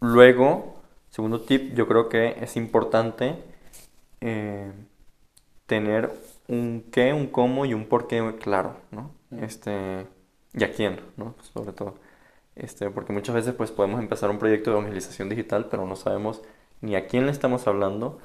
Luego, 0.00 0.80
segundo 1.10 1.40
tip, 1.42 1.74
yo 1.74 1.86
creo 1.86 2.08
que 2.08 2.36
es 2.40 2.56
importante 2.56 3.36
eh, 4.20 4.72
tener 5.66 6.10
un 6.48 6.86
qué, 6.90 7.12
un 7.12 7.26
cómo 7.26 7.66
y 7.66 7.74
un 7.74 7.86
por 7.86 8.06
qué 8.08 8.34
claro, 8.40 8.76
¿no? 8.90 9.10
Este, 9.40 10.06
y 10.54 10.64
a 10.64 10.72
quién, 10.72 11.00
¿no? 11.16 11.34
Sobre 11.52 11.72
todo. 11.72 11.94
Este, 12.56 12.90
porque 12.90 13.12
muchas 13.12 13.34
veces 13.34 13.54
pues 13.54 13.70
podemos 13.70 14.00
empezar 14.00 14.30
un 14.30 14.38
proyecto 14.38 14.70
de 14.70 14.78
evangelización 14.78 15.28
digital, 15.28 15.66
pero 15.70 15.86
no 15.86 15.96
sabemos 15.96 16.42
ni 16.80 16.96
a 16.96 17.06
quién 17.06 17.26
le 17.26 17.32
estamos 17.32 17.66
hablando, 17.66 18.18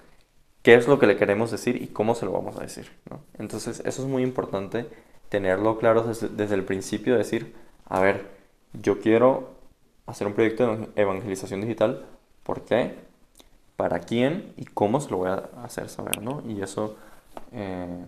qué 0.61 0.75
es 0.75 0.87
lo 0.87 0.99
que 0.99 1.07
le 1.07 1.17
queremos 1.17 1.51
decir 1.51 1.81
y 1.81 1.87
cómo 1.87 2.15
se 2.15 2.25
lo 2.25 2.31
vamos 2.31 2.57
a 2.57 2.61
decir. 2.61 2.91
¿no? 3.09 3.21
Entonces 3.37 3.81
eso 3.85 4.01
es 4.01 4.07
muy 4.07 4.23
importante 4.23 4.87
tenerlo 5.29 5.77
claro 5.77 6.03
desde, 6.03 6.55
el 6.55 6.63
principio, 6.63 7.17
decir, 7.17 7.55
a 7.85 7.99
ver, 7.99 8.29
yo 8.73 8.99
quiero 8.99 9.55
hacer 10.05 10.27
un 10.27 10.33
proyecto 10.33 10.77
de 10.77 10.87
evangelización 10.95 11.61
digital, 11.61 12.05
¿por 12.43 12.63
qué? 12.65 12.95
¿Para 13.75 13.99
quién? 13.99 14.53
¿Y 14.57 14.65
cómo 14.65 15.01
se 15.01 15.11
lo 15.11 15.17
voy 15.17 15.29
a 15.29 15.49
hacer 15.63 15.89
saber? 15.89 16.21
¿no? 16.21 16.41
Y 16.47 16.61
eso 16.61 16.95
eh, 17.51 18.05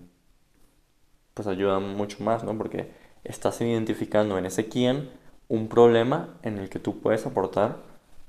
pues 1.34 1.48
ayuda 1.48 1.80
mucho 1.80 2.24
más, 2.24 2.44
¿no? 2.44 2.58
Porque 2.58 2.92
estás 3.24 3.60
identificando 3.62 4.38
en 4.38 4.46
ese 4.46 4.68
quién 4.68 5.10
un 5.50 5.68
problema 5.68 6.38
en 6.44 6.58
el 6.58 6.70
que 6.70 6.80
tú 6.80 7.00
puedes 7.00 7.26
aportar 7.26 7.78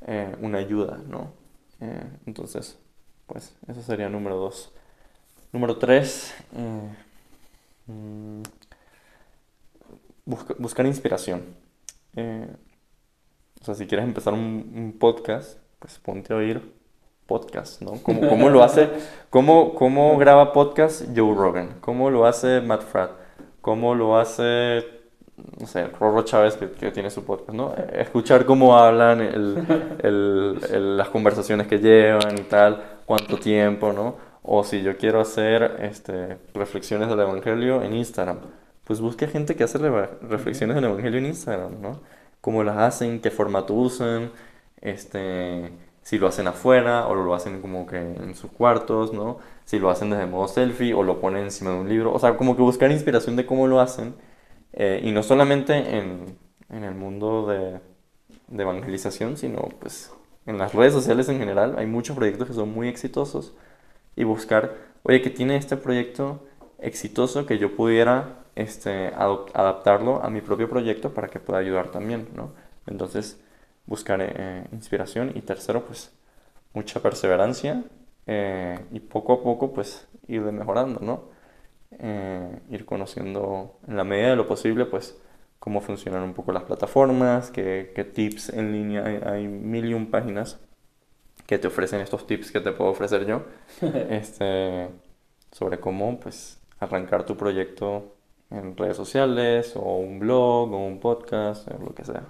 eh, 0.06 0.36
una 0.40 0.58
ayuda, 0.58 0.98
¿no? 1.08 1.32
Eh, 1.80 2.04
entonces, 2.26 2.78
pues 3.26 3.54
eso 3.66 3.82
sería 3.82 4.08
número 4.08 4.36
dos. 4.36 4.72
Número 5.52 5.76
tres, 5.78 6.34
eh, 6.54 6.94
mm, 7.86 8.42
buscar 10.58 10.86
inspiración. 10.86 11.42
o 13.60 13.64
sea, 13.64 13.74
si 13.74 13.86
quieres 13.86 14.06
empezar 14.06 14.32
un, 14.32 14.96
podcast, 14.98 15.58
pues 15.78 15.98
ponte 15.98 16.32
a 16.32 16.36
oír 16.36 16.74
podcast, 17.26 17.82
¿no? 17.82 18.02
¿Cómo, 18.02 18.28
cómo 18.28 18.48
lo 18.48 18.62
hace? 18.62 18.88
¿Cómo, 19.30 19.74
¿Cómo 19.74 20.16
graba 20.16 20.52
podcast 20.52 21.04
Joe 21.14 21.34
Rogan? 21.34 21.78
¿Cómo 21.80 22.10
lo 22.10 22.26
hace 22.26 22.60
Matt 22.60 22.82
Fratt? 22.82 23.12
¿Cómo 23.60 23.94
lo 23.94 24.16
hace 24.18 24.97
no 25.58 25.66
sé, 25.66 25.86
Rorro 25.88 26.22
Chávez 26.22 26.56
que, 26.56 26.90
tiene 26.90 27.10
su 27.10 27.24
podcast, 27.24 27.52
¿no? 27.52 27.74
Escuchar 27.92 28.44
cómo 28.44 28.76
hablan, 28.76 29.20
el, 29.20 30.96
las 30.96 31.08
conversaciones 31.08 31.66
que 31.66 31.78
llevan 31.78 32.38
y 32.38 32.42
tal, 32.42 32.82
cuánto 33.06 33.38
tiempo, 33.38 33.92
¿no? 33.92 34.16
O 34.42 34.64
si 34.64 34.82
yo 34.82 34.96
quiero 34.96 35.20
hacer 35.20 35.76
este, 35.80 36.38
reflexiones 36.54 37.08
del 37.08 37.20
Evangelio 37.20 37.82
en 37.82 37.94
Instagram, 37.94 38.38
pues 38.84 39.00
busque 39.00 39.26
gente 39.26 39.56
que 39.56 39.64
hace 39.64 39.78
reflexiones 39.78 40.76
del 40.76 40.84
Evangelio 40.84 41.18
en 41.18 41.26
Instagram, 41.26 41.80
¿no? 41.80 42.00
Cómo 42.40 42.62
las 42.64 42.78
hacen, 42.78 43.20
qué 43.20 43.30
formato 43.30 43.74
usan, 43.74 44.30
este, 44.80 45.72
si 46.02 46.18
lo 46.18 46.28
hacen 46.28 46.46
afuera 46.46 47.06
o 47.08 47.14
lo 47.14 47.34
hacen 47.34 47.60
como 47.60 47.86
que 47.86 47.98
en 47.98 48.34
sus 48.34 48.50
cuartos, 48.50 49.12
¿no? 49.12 49.38
Si 49.64 49.78
lo 49.78 49.90
hacen 49.90 50.10
desde 50.10 50.26
modo 50.26 50.48
selfie 50.48 50.94
o 50.94 51.02
lo 51.02 51.20
ponen 51.20 51.44
encima 51.44 51.72
de 51.72 51.80
un 51.80 51.88
libro, 51.88 52.12
o 52.14 52.18
sea, 52.18 52.36
como 52.36 52.56
que 52.56 52.62
buscar 52.62 52.90
inspiración 52.90 53.36
de 53.36 53.44
cómo 53.44 53.66
lo 53.66 53.80
hacen 53.80 54.14
eh, 54.72 55.00
y 55.02 55.12
no 55.12 55.22
solamente 55.22 55.98
en, 55.98 56.36
en 56.70 56.84
el 56.84 56.94
mundo 56.94 57.46
de, 57.46 57.80
de, 58.48 58.62
evangelización, 58.62 59.36
sino 59.36 59.62
pues 59.80 60.12
en 60.46 60.58
las 60.58 60.74
redes 60.74 60.92
sociales 60.92 61.28
en 61.28 61.38
general. 61.38 61.76
Hay 61.78 61.86
muchos 61.86 62.16
proyectos 62.16 62.48
que 62.48 62.54
son 62.54 62.72
muy 62.72 62.88
exitosos 62.88 63.54
y 64.16 64.24
buscar, 64.24 64.74
oye, 65.02 65.22
que 65.22 65.30
tiene 65.30 65.56
este 65.56 65.76
proyecto 65.76 66.46
exitoso 66.78 67.46
que 67.46 67.58
yo 67.58 67.76
pudiera 67.76 68.44
este, 68.54 69.08
adaptarlo 69.14 70.22
a 70.22 70.30
mi 70.30 70.40
propio 70.40 70.68
proyecto 70.68 71.14
para 71.14 71.28
que 71.28 71.38
pueda 71.38 71.60
ayudar 71.60 71.90
también, 71.90 72.28
¿no? 72.34 72.52
Entonces, 72.86 73.38
buscar 73.86 74.20
eh, 74.20 74.64
inspiración 74.72 75.32
y 75.34 75.42
tercero, 75.42 75.84
pues 75.84 76.12
mucha 76.74 77.00
perseverancia 77.00 77.84
eh, 78.26 78.78
y 78.92 79.00
poco 79.00 79.34
a 79.34 79.42
poco, 79.42 79.72
pues 79.72 80.08
ir 80.26 80.40
mejorando, 80.40 81.00
¿no? 81.00 81.37
Eh, 81.90 82.60
ir 82.70 82.84
conociendo 82.84 83.78
en 83.88 83.96
la 83.96 84.04
medida 84.04 84.30
de 84.30 84.36
lo 84.36 84.46
posible, 84.46 84.84
pues, 84.84 85.18
cómo 85.58 85.80
funcionan 85.80 86.22
un 86.22 86.34
poco 86.34 86.52
las 86.52 86.64
plataformas, 86.64 87.50
qué, 87.50 87.92
qué 87.94 88.04
tips 88.04 88.50
en 88.50 88.72
línea, 88.72 89.04
hay, 89.04 89.20
hay, 89.24 89.48
mil 89.48 89.86
y 89.86 89.94
un 89.94 90.10
páginas 90.10 90.60
que 91.46 91.58
te 91.58 91.66
ofrecen 91.66 92.00
estos 92.00 92.26
tips 92.26 92.52
que 92.52 92.60
te 92.60 92.72
puedo 92.72 92.90
ofrecer 92.90 93.26
yo, 93.26 93.42
este, 94.10 94.88
sobre 95.50 95.80
cómo, 95.80 96.20
pues, 96.20 96.60
arrancar 96.78 97.24
tu 97.24 97.36
proyecto 97.36 98.14
en 98.50 98.76
redes 98.76 98.96
sociales, 98.96 99.74
o 99.74 99.96
un 99.96 100.18
blog, 100.18 100.72
o 100.72 100.86
un 100.86 101.00
podcast, 101.00 101.68
o 101.68 101.82
lo 101.82 101.94
que 101.94 102.04
sea. 102.04 102.24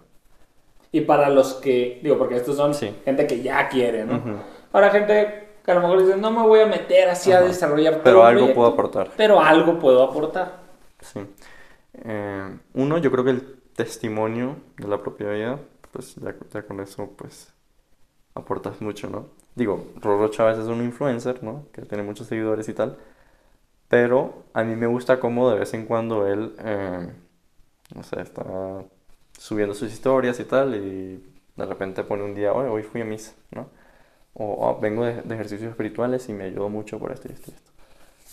Y 0.92 1.02
para 1.02 1.28
los 1.28 1.54
que, 1.54 2.00
digo, 2.02 2.16
porque 2.16 2.36
estos 2.36 2.56
son 2.56 2.74
gente 2.74 3.26
que 3.26 3.42
ya 3.42 3.68
quiere, 3.68 4.04
¿no? 4.04 4.22
Para 4.70 4.90
gente 4.90 5.47
que 5.68 5.72
a 5.72 5.74
lo 5.74 5.82
mejor 5.82 6.02
dicen, 6.02 6.22
no 6.22 6.30
me 6.30 6.40
voy 6.40 6.60
a 6.60 6.66
meter 6.66 7.10
así 7.10 7.30
a 7.30 7.42
desarrollar 7.42 8.00
Pero 8.02 8.24
algo 8.24 8.54
puedo 8.54 8.68
aportar. 8.68 9.10
Pero 9.18 9.38
algo 9.38 9.78
puedo 9.78 10.02
aportar. 10.02 10.60
Sí. 11.02 11.20
Eh, 11.92 12.58
uno, 12.72 12.96
yo 12.96 13.10
creo 13.10 13.22
que 13.22 13.32
el 13.32 13.60
testimonio 13.76 14.56
de 14.78 14.88
la 14.88 14.96
propia 15.02 15.28
vida, 15.28 15.58
pues 15.92 16.16
ya, 16.16 16.62
con 16.62 16.80
eso, 16.80 17.10
pues 17.14 17.52
aportas 18.34 18.80
mucho, 18.80 19.10
¿no? 19.10 19.26
Digo, 19.56 19.88
Rorro 20.00 20.28
Chávez 20.28 20.56
es 20.56 20.68
un 20.68 20.82
influencer, 20.82 21.44
¿no? 21.44 21.66
Que 21.70 21.82
tiene 21.82 22.02
muchos 22.02 22.28
seguidores 22.28 22.66
y 22.70 22.72
tal. 22.72 22.96
Pero 23.88 24.44
a 24.54 24.64
mí 24.64 24.74
me 24.74 24.86
gusta 24.86 25.20
cómo 25.20 25.50
de 25.50 25.58
vez 25.58 25.74
en 25.74 25.84
cuando 25.84 26.26
él, 26.26 26.54
eh, 26.60 27.12
no 27.94 28.02
sé, 28.04 28.22
está 28.22 28.42
subiendo 29.38 29.74
sus 29.74 29.92
historias 29.92 30.40
y 30.40 30.44
tal, 30.44 30.76
y 30.76 31.22
de 31.56 31.66
repente 31.66 32.04
pone 32.04 32.24
un 32.24 32.34
día, 32.34 32.54
hoy, 32.54 32.68
hoy 32.70 32.82
fui 32.82 33.02
a 33.02 33.04
misa, 33.04 33.34
¿no? 33.50 33.68
O 34.34 34.68
oh, 34.68 34.80
vengo 34.80 35.04
de, 35.04 35.18
ejercicios 35.34 35.70
espirituales 35.70 36.28
y 36.28 36.32
me 36.32 36.44
ayudó 36.44 36.68
mucho 36.68 36.98
por 36.98 37.12
esto 37.12 37.28
y 37.28 37.32
esto 37.32 37.50
y 37.50 37.54
esto. 37.54 37.72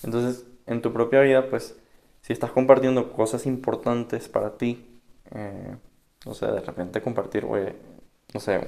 Entonces, 0.03 0.45
en 0.67 0.81
tu 0.81 0.93
propia 0.93 1.21
vida, 1.21 1.49
pues, 1.49 1.77
si 2.21 2.33
estás 2.33 2.51
compartiendo 2.51 3.11
cosas 3.11 3.45
importantes 3.45 4.27
para 4.29 4.57
ti, 4.57 4.99
eh, 5.31 5.75
no 6.25 6.33
sé, 6.33 6.47
de 6.47 6.61
repente 6.61 7.01
compartir, 7.01 7.45
oye, 7.45 7.75
no 8.33 8.39
sé, 8.39 8.59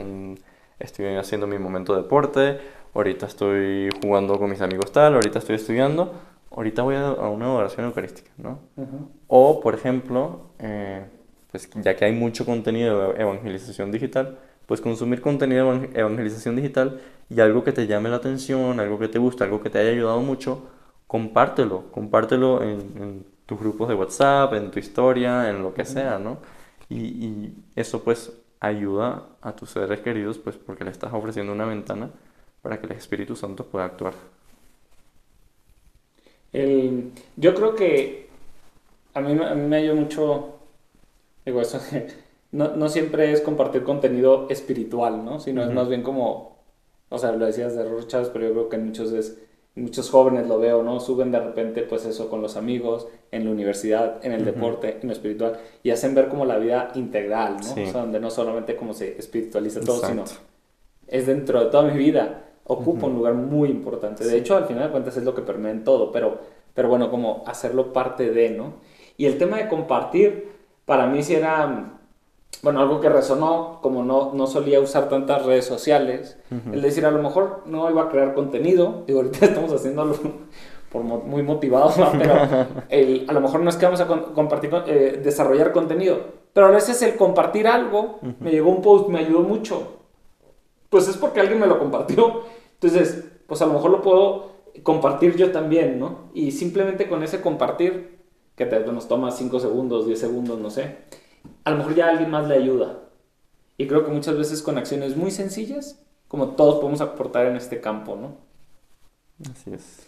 estoy 0.80 1.15
haciendo 1.15 1.47
mi 1.47 1.57
momento 1.57 1.95
de 1.95 2.03
deporte, 2.03 2.59
ahorita 2.93 3.25
estoy 3.25 3.89
jugando 4.01 4.38
con 4.39 4.49
mis 4.49 4.61
amigos 4.61 4.91
tal, 4.91 5.15
ahorita 5.15 5.39
estoy 5.39 5.55
estudiando, 5.55 6.13
ahorita 6.51 6.84
voy 6.84 6.95
a, 6.95 7.11
una 7.11 7.51
oración 7.51 7.86
eucarística, 7.86 8.32
¿no? 8.38 8.59
O, 9.28 9.59
por 9.59 9.75
ejemplo, 9.75 10.51
eh, 10.59 11.05
pues 11.51 11.69
ya 11.75 11.95
que 11.95 12.05
hay 12.05 12.13
mucho 12.13 12.45
contenido 12.45 13.13
de 13.13 13.21
evangelización 13.21 13.91
digital, 13.91 14.39
pues 14.68 14.82
consumir 14.82 15.22
contenido 15.22 15.80
de 15.80 15.99
evangelización 15.99 16.55
digital 16.57 17.01
y 17.30 17.39
algo 17.39 17.63
que 17.63 17.72
te 17.72 17.88
llame 17.88 18.09
la 18.09 18.18
atención, 18.18 18.80
algo 18.80 18.99
que 18.99 19.07
te 19.07 19.18
guste, 19.18 19.43
algo 19.43 19.61
que 19.63 19.70
te 19.70 19.80
haya 19.80 19.91
ayudado 19.91 20.20
mucho, 20.20 20.68
compártelo, 21.07 21.91
compártelo 21.91 22.61
en, 22.63 23.26
tus 23.45 23.59
grupos 23.59 23.88
de 23.88 23.95
WhatsApp, 23.95 24.53
en 24.55 24.72
tu 24.72 24.80
historia, 24.80 25.49
en 25.49 25.63
lo 25.63 25.74
que 25.74 25.86
sea, 25.86 26.20
¿no? 26.20 26.39
Y, 26.89 27.53
eso 27.76 28.03
pues 28.03 28.34
ayuda 28.59 29.24
a 29.41 29.55
tus 29.55 29.70
seres 29.72 30.01
queridos, 30.01 30.38
pues 30.38 30.57
porque 30.57 30.84
le 30.84 30.91
estás 30.91 31.13
ofreciendo 31.13 31.53
una 31.53 31.65
ventana 31.65 32.09
para 32.61 32.80
que 32.80 32.88
el 32.88 32.93
Espíritu 32.93 33.36
Santo 33.38 33.65
pueda 33.65 33.86
actuar. 33.86 34.13
yo 37.38 37.55
creo 37.55 37.76
que 37.76 38.30
a 39.13 39.22
mí, 39.22 39.32
a 39.41 39.55
mí 39.55 39.68
me 39.68 39.78
ayuda 39.78 39.95
mucho, 39.95 40.59
digo, 41.45 41.61
eso 41.61 41.80
no, 42.57 42.75
no, 42.75 42.89
siempre 42.89 43.31
es 43.31 43.41
compartir 43.41 43.83
contenido 43.83 44.47
espiritual, 44.49 45.23
¿no? 45.23 45.39
Sino 45.39 45.63
es 45.63 45.71
más 45.71 45.87
bien 45.89 46.01
como, 46.01 46.57
o 47.09 47.17
sea, 47.19 47.31
lo 47.31 47.45
decías 47.45 47.75
de 47.75 47.85
Chávez, 48.07 48.29
pero 48.33 48.47
yo 48.47 48.53
creo 48.53 48.69
que 48.69 48.75
en 48.77 48.85
muchos, 48.87 49.11
es, 49.11 49.37
muchos 49.75 50.09
jóvenes 50.09 50.47
lo 50.47 50.57
veo, 50.57 50.81
¿no? 50.81 50.99
Suben 50.99 51.31
de 51.31 51.39
repente, 51.39 51.83
pues 51.83 52.05
eso, 52.05 52.29
con 52.31 52.41
los 52.41 52.57
amigos, 52.57 53.07
en 53.29 53.45
la 53.45 53.51
universidad, 53.51 54.25
en 54.25 54.31
el 54.31 54.43
deporte, 54.43 54.97
en 54.99 55.07
lo 55.07 55.13
espiritual, 55.13 55.59
y 55.83 55.91
hacen 55.91 56.15
ver 56.15 56.29
como 56.29 56.45
la 56.45 56.57
vida 56.57 56.91
integral, 56.95 57.57
¿no? 57.57 57.71
O 57.71 57.75
sea, 57.75 58.01
donde 58.01 58.19
no 58.19 58.31
solamente 58.31 58.75
como 58.75 58.93
se 58.93 59.19
espiritualiza 59.19 59.81
todo, 59.81 60.05
sino 60.05 60.23
es 61.07 61.27
dentro 61.27 61.63
de 61.63 61.69
toda 61.69 61.83
mi 61.83 61.97
vida, 61.97 62.45
ocupa 62.63 63.05
un 63.05 63.13
lugar 63.13 63.35
muy 63.35 63.69
importante. 63.69 64.25
De 64.25 64.35
hecho, 64.35 64.57
al 64.57 64.65
final 64.65 64.85
de 64.85 64.89
cuentas 64.89 65.15
es 65.15 65.23
lo 65.23 65.35
que 65.35 65.43
permea 65.43 65.71
en 65.71 65.83
todo, 65.83 66.11
pero, 66.11 66.39
pero 66.73 66.89
bueno, 66.89 67.11
como 67.11 67.43
hacerlo 67.45 67.93
parte 67.93 68.31
de, 68.31 68.49
¿no? 68.49 68.73
Y 69.15 69.25
el 69.25 69.37
tema 69.37 69.57
de 69.57 69.67
compartir, 69.67 70.49
para 70.85 71.05
mí 71.05 71.21
sí 71.21 71.35
era, 71.35 71.96
bueno, 72.63 72.81
algo 72.81 72.99
que 72.99 73.09
resonó, 73.09 73.79
como 73.81 74.03
no, 74.03 74.33
no 74.33 74.47
solía 74.47 74.79
usar 74.79 75.09
tantas 75.09 75.45
redes 75.45 75.65
sociales, 75.65 76.37
el 76.71 76.81
decir, 76.81 77.05
a 77.05 77.11
lo 77.11 77.21
mejor 77.21 77.63
no 77.65 77.89
iba 77.89 78.03
a 78.03 78.09
crear 78.09 78.33
contenido, 78.33 79.03
digo, 79.07 79.19
ahorita 79.19 79.45
estamos 79.45 79.71
haciéndolo 79.71 80.15
por 80.91 81.03
muy 81.03 81.43
motivados, 81.43 81.95
pero 82.17 82.33
a 82.33 83.33
lo 83.33 83.41
mejor 83.41 83.59
no 83.59 83.69
es 83.69 83.75
que 83.75 83.85
vamos 83.85 84.01
a 84.01 84.07
compartir, 84.07 84.71
eh, 84.87 85.21
desarrollar 85.23 85.71
contenido, 85.71 86.17
pero 86.53 86.67
a 86.67 86.71
veces 86.71 87.01
el 87.03 87.15
compartir 87.15 87.67
algo, 87.67 88.19
me 88.39 88.51
llegó 88.51 88.69
un 88.69 88.81
post, 88.81 89.09
me 89.09 89.19
ayudó 89.19 89.41
mucho, 89.41 89.97
pues 90.89 91.07
es 91.07 91.17
porque 91.17 91.41
alguien 91.41 91.59
me 91.59 91.67
lo 91.67 91.77
compartió, 91.77 92.43
entonces, 92.73 93.25
pues 93.47 93.61
a 93.61 93.65
lo 93.65 93.73
mejor 93.73 93.91
lo 93.91 94.01
puedo 94.01 94.57
compartir 94.83 95.35
yo 95.35 95.51
también, 95.51 95.99
¿no? 95.99 96.29
Y 96.33 96.51
simplemente 96.51 97.07
con 97.07 97.23
ese 97.23 97.41
compartir, 97.41 98.17
que 98.55 98.65
te, 98.65 98.79
nos 98.79 99.07
toma 99.07 99.31
5 99.31 99.59
segundos, 99.59 100.05
10 100.05 100.19
segundos, 100.19 100.59
no 100.59 100.69
sé, 100.69 100.97
a 101.63 101.71
lo 101.71 101.77
mejor 101.77 101.95
ya 101.95 102.09
alguien 102.09 102.29
más 102.29 102.47
le 102.47 102.55
ayuda. 102.55 102.99
Y 103.77 103.87
creo 103.87 104.05
que 104.05 104.11
muchas 104.11 104.37
veces 104.37 104.61
con 104.61 104.77
acciones 104.77 105.15
muy 105.15 105.31
sencillas, 105.31 106.03
como 106.27 106.55
todos 106.55 106.75
podemos 106.75 107.01
aportar 107.01 107.45
en 107.45 107.55
este 107.55 107.79
campo, 107.79 108.15
¿no? 108.15 108.37
Así 109.49 109.73
es. 109.73 109.99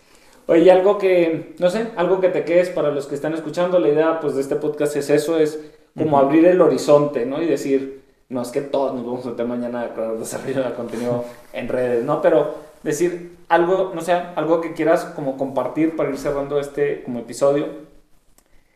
Oye, 0.48 0.72
algo 0.72 0.98
que, 0.98 1.56
no 1.60 1.70
sé, 1.70 1.90
algo 1.96 2.20
que 2.20 2.30
te 2.30 2.44
quedes 2.44 2.70
para 2.70 2.90
los 2.90 3.06
que 3.06 3.14
están 3.14 3.34
escuchando, 3.36 3.78
la 3.80 3.90
idea 3.90 4.20
pues 4.20 4.34
de 4.34 4.42
este 4.42 4.56
podcast 4.56 4.96
es 4.96 5.12
eso, 5.12 5.38
es 5.38 5.60
como 5.96 6.18
abrir 6.18 6.46
el 6.46 6.60
horizonte, 6.60 7.26
¿no? 7.26 7.42
Y 7.42 7.46
decir, 7.46 8.02
no 8.30 8.42
es 8.42 8.50
que 8.50 8.62
todos 8.62 8.96
nos 8.96 9.06
vamos 9.06 9.26
a 9.26 9.30
meter 9.30 9.46
mañana 9.46 9.92
a 9.96 10.14
desarrollo 10.14 10.64
de 10.64 10.74
contenido 10.74 11.26
en 11.54 11.68
redes, 11.68 12.04
¿no? 12.04 12.22
Pero 12.22 12.56
decir 12.82 13.38
algo, 13.48 13.92
no 13.94 14.02
sé, 14.02 14.14
algo 14.14 14.62
que 14.62 14.74
quieras 14.74 15.06
como 15.06 15.38
compartir 15.38 15.96
para 15.96 16.10
ir 16.10 16.18
cerrando 16.18 16.60
este 16.60 17.04
como 17.04 17.20
episodio. 17.20 17.68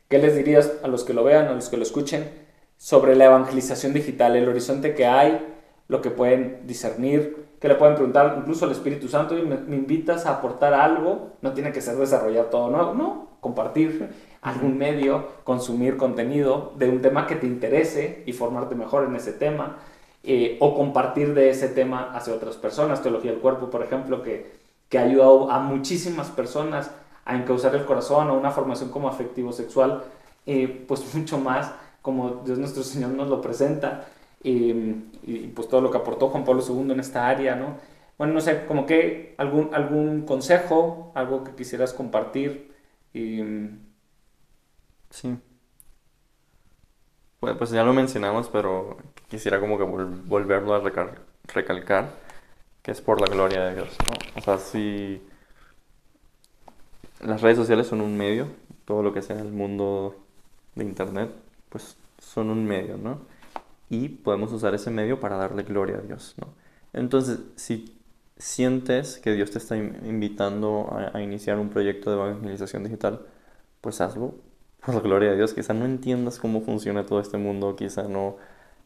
¿Qué 0.09 0.20
les 0.20 0.36
dirías 0.36 0.74
a 0.84 0.88
los 0.88 1.03
que 1.03 1.14
lo 1.14 1.24
vean, 1.24 1.47
a 1.47 1.53
los 1.53 1.70
que 1.70 1.78
lo 1.78 1.84
escuchen, 1.84 2.30
sobre 2.84 3.16
la 3.16 3.28
evangelización 3.28 3.94
digital, 3.94 4.36
el 4.36 4.50
horizonte 4.50 4.94
que 4.94 5.06
hay, 5.06 5.42
lo 5.88 6.02
que 6.02 6.10
pueden 6.10 6.68
discernir, 6.68 7.48
que 7.62 7.70
le 7.70 7.76
pueden 7.76 7.96
preguntar 7.96 8.36
incluso 8.38 8.66
al 8.66 8.74
Espíritu 8.74 9.08
Santo 9.08 9.38
y 9.38 9.42
me, 9.42 9.56
invitas 9.74 10.26
a 10.26 10.32
aportar 10.32 10.74
algo, 10.74 11.30
no 11.42 11.54
tiene 11.54 11.72
que 11.72 11.80
ser 11.80 11.96
desarrollar 11.96 12.50
todo 12.50 12.70
nuevo, 12.70 12.94
no, 12.94 13.30
compartir 13.40 14.10
algún 14.42 14.78
medio, 14.78 15.30
consumir 15.46 15.96
contenido 15.96 16.74
de 16.76 16.90
un 16.90 17.02
tema 17.02 17.26
que 17.26 17.38
te 17.38 17.48
interese 17.48 18.22
y 18.26 18.34
formarte 18.34 18.76
mejor 18.76 19.06
en 19.06 19.16
ese 19.16 19.32
tema, 19.32 19.78
eh, 20.22 20.58
o 20.60 20.76
compartir 20.76 21.34
de 21.34 21.52
ese 21.52 21.70
tema 21.70 22.12
hacia 22.14 22.34
otras 22.34 22.58
personas, 22.58 23.02
teología 23.02 23.32
del 23.32 23.40
cuerpo, 23.40 23.70
por 23.70 23.82
ejemplo, 23.82 24.24
que, 24.24 24.52
que 24.90 25.00
ha 25.00 25.04
ayudado 25.04 25.50
a 25.50 25.60
muchísimas 25.60 26.28
personas 26.32 26.92
a 27.24 27.38
encauzar 27.38 27.74
el 27.76 27.86
corazón 27.86 28.30
o 28.30 28.38
una 28.38 28.52
formación 28.52 28.90
como 28.90 29.08
afectivo 29.08 29.54
sexual, 29.54 30.04
eh, 30.46 30.84
pues 30.86 31.16
mucho 31.16 31.38
más 31.38 31.72
como 32.04 32.43
Dios 32.45 32.60
nuestro 32.60 32.84
Señor 32.84 33.10
nos 33.12 33.30
lo 33.30 33.41
presenta 33.41 34.06
y, 34.43 34.74
pues 35.56 35.68
todo 35.68 35.82
lo 35.82 35.89
que 35.89 35.97
aportó 35.97 36.28
Juan 36.30 36.43
Pablo 36.43 36.62
II 36.68 36.91
en 36.91 36.99
esta 36.99 37.28
área, 37.28 37.56
¿no? 37.56 37.78
Bueno, 38.18 38.34
no 38.34 38.41
sé, 38.41 38.66
como 38.68 38.86
que 38.86 39.34
algún, 39.38 39.74
algún 39.74 40.26
consejo, 40.26 41.12
algo 41.16 41.43
que 41.43 41.56
quisieras 41.56 41.93
compartir. 41.93 42.72
Sí. 45.10 45.38
Pues, 47.39 47.56
pues 47.58 47.72
ya 47.72 47.84
lo 47.84 47.93
mencionamos, 47.93 48.49
pero 48.49 48.97
quisiera 49.30 49.60
como 49.60 49.78
que 49.78 49.84
volverlo 49.84 50.76
a 50.76 50.80
recalcar, 51.47 52.12
que 52.82 52.91
es 52.91 53.01
por 53.01 53.22
la 53.22 53.28
gloria 53.28 53.64
de 53.64 53.76
Dios, 53.76 53.97
¿no? 54.08 54.14
O 54.39 54.41
sea, 54.41 54.58
si 54.58 55.22
las 57.22 57.41
redes 57.41 57.58
sociales 57.58 57.88
son 57.88 58.01
un 58.01 58.18
medio, 58.18 58.47
todo 58.86 59.04
lo 59.04 59.14
que 59.14 59.22
sea 59.22 59.38
en 59.38 59.45
el 59.45 59.54
mundo 59.54 60.16
de 60.76 60.84
Internet, 60.84 61.32
pues 61.74 61.97
son 62.19 62.49
un 62.51 62.65
medio, 62.65 62.97
¿no? 62.97 63.34
y 63.93 64.09
podemos 64.09 64.51
usar 64.51 64.74
ese 64.74 64.89
medio 64.89 65.19
para 65.19 65.38
darle 65.38 65.63
gloria 65.63 65.97
a 65.97 66.01
Dios. 66.01 66.36
¿no? 66.39 66.47
Entonces, 66.93 67.39
si 67.55 67.99
sientes 68.38 69.19
que 69.19 69.34
Dios 69.34 69.51
te 69.51 69.59
está 69.59 69.78
invitando 69.78 70.89
a, 71.13 71.21
iniciar 71.21 71.59
un 71.59 71.69
proyecto 71.69 72.09
de 72.09 72.17
evangelización 72.17 72.84
digital, 72.84 73.21
pues 73.82 74.01
hazlo 74.01 74.36
por 74.84 74.95
la 74.95 75.01
gloria 75.01 75.32
de 75.32 75.38
Dios. 75.38 75.53
Quizá 75.53 75.74
no 75.74 75.86
entiendas 75.86 76.39
cómo 76.39 76.61
funciona 76.61 77.05
todo 77.05 77.19
este 77.19 77.38
mundo, 77.38 77.76
quizá 77.76 78.03
no 78.03 78.38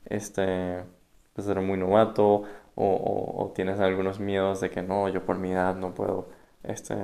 este, 0.06 0.84
pues 1.34 1.48
eres 1.48 1.64
muy 1.64 1.78
novato 1.78 2.44
o, 2.76 3.34
o, 3.38 3.52
tienes 3.56 3.80
algunos 3.80 4.20
miedos 4.20 4.62
de 4.62 4.70
que 4.70 4.82
no, 4.84 5.10
yo 5.10 5.26
por 5.26 5.38
mi 5.40 5.52
edad 5.52 5.76
no 5.76 5.94
puedo 5.96 6.30
este, 6.64 6.96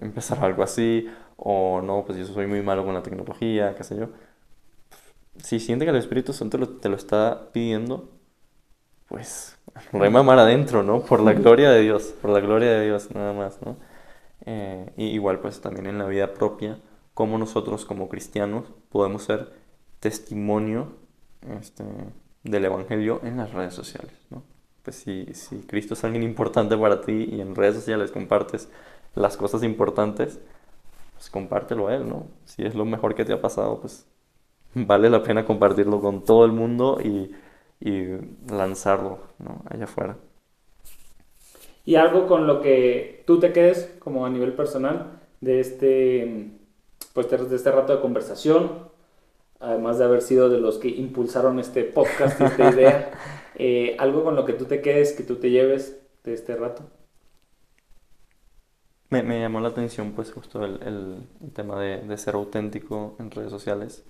empezar 0.00 0.44
algo 0.44 0.62
así, 0.62 1.08
o 1.36 1.80
no, 1.82 2.04
pues 2.04 2.18
yo 2.18 2.26
soy 2.26 2.46
muy 2.46 2.62
malo 2.62 2.84
con 2.84 2.94
la 2.94 3.02
tecnología, 3.02 3.74
qué 3.76 3.84
sé 3.84 3.96
yo 3.96 4.08
si 5.38 5.60
siente 5.60 5.84
que 5.84 5.90
el 5.90 5.96
Espíritu 5.96 6.32
Santo 6.32 6.58
te 6.68 6.88
lo 6.88 6.96
está 6.96 7.50
pidiendo, 7.52 8.10
pues 9.08 9.58
rema 9.92 10.22
mar 10.22 10.38
adentro, 10.38 10.82
¿no? 10.82 11.00
Por 11.00 11.20
la 11.20 11.32
gloria 11.32 11.70
de 11.70 11.80
Dios, 11.82 12.14
por 12.20 12.30
la 12.30 12.40
gloria 12.40 12.70
de 12.72 12.86
Dios, 12.86 13.10
nada 13.14 13.32
más, 13.32 13.60
¿no? 13.62 13.76
Eh, 14.46 14.92
y 14.96 15.06
igual 15.06 15.40
pues 15.40 15.60
también 15.60 15.86
en 15.86 15.98
la 15.98 16.06
vida 16.06 16.34
propia, 16.34 16.78
como 17.14 17.38
nosotros 17.38 17.84
como 17.84 18.08
cristianos 18.08 18.66
podemos 18.90 19.24
ser 19.24 19.52
testimonio 20.00 20.96
este, 21.60 21.84
del 22.42 22.64
Evangelio 22.64 23.20
en 23.22 23.36
las 23.36 23.52
redes 23.52 23.74
sociales, 23.74 24.14
¿no? 24.30 24.42
Pues 24.82 24.96
si, 24.96 25.26
si 25.32 25.60
Cristo 25.60 25.94
es 25.94 26.04
alguien 26.04 26.22
importante 26.22 26.76
para 26.76 27.00
ti 27.00 27.28
y 27.30 27.40
en 27.40 27.54
redes 27.54 27.76
sociales 27.76 28.10
compartes 28.10 28.68
las 29.14 29.36
cosas 29.36 29.62
importantes, 29.62 30.40
pues 31.14 31.30
compártelo 31.30 31.88
a 31.88 31.94
Él, 31.94 32.08
¿no? 32.08 32.26
Si 32.44 32.64
es 32.64 32.74
lo 32.74 32.84
mejor 32.84 33.14
que 33.14 33.24
te 33.24 33.32
ha 33.32 33.40
pasado, 33.40 33.80
pues 33.80 34.06
vale 34.74 35.10
la 35.10 35.22
pena 35.22 35.44
compartirlo 35.44 36.00
con 36.00 36.24
todo 36.24 36.44
el 36.44 36.52
mundo 36.52 36.98
y, 37.02 37.30
lanzarlo 38.50 39.18
allá 39.68 39.84
afuera. 39.84 40.16
Y 41.84 41.96
algo 41.96 42.26
con 42.26 42.46
lo 42.46 42.62
que 42.62 43.22
tú 43.26 43.38
te 43.38 43.52
quedes 43.52 43.94
como 43.98 44.24
a 44.24 44.30
nivel 44.30 44.54
personal 44.54 45.20
de 45.42 45.60
este, 45.60 46.50
pues, 47.12 47.28
de 47.28 47.56
este 47.56 47.70
rato 47.70 47.94
de 47.94 48.00
conversación, 48.00 48.88
además 49.60 49.98
de 49.98 50.04
haber 50.04 50.22
sido 50.22 50.48
de 50.48 50.60
los 50.60 50.78
que 50.78 50.88
impulsaron 50.88 51.58
este 51.58 51.84
podcast 51.84 52.40
y 52.40 52.44
esta 52.44 52.70
idea, 52.74 53.10
eh, 53.56 53.96
algo 53.98 54.24
con 54.24 54.34
lo 54.34 54.46
que 54.46 54.54
tú 54.54 54.64
te 54.64 54.80
quedes, 54.80 55.12
que 55.12 55.22
tú 55.22 55.36
te 55.36 55.50
lleves 55.50 56.00
de 56.24 56.32
este 56.32 56.56
rato. 56.56 56.84
Me, 59.10 59.38
llamó 59.38 59.60
la 59.60 59.68
atención 59.68 60.12
pues 60.12 60.32
justo 60.32 60.64
el, 60.64 61.28
tema 61.52 61.78
de, 61.78 61.98
de, 61.98 62.16
ser 62.16 62.34
auténtico 62.34 63.14
en 63.20 63.30
redes 63.30 63.50
sociales 63.50 64.04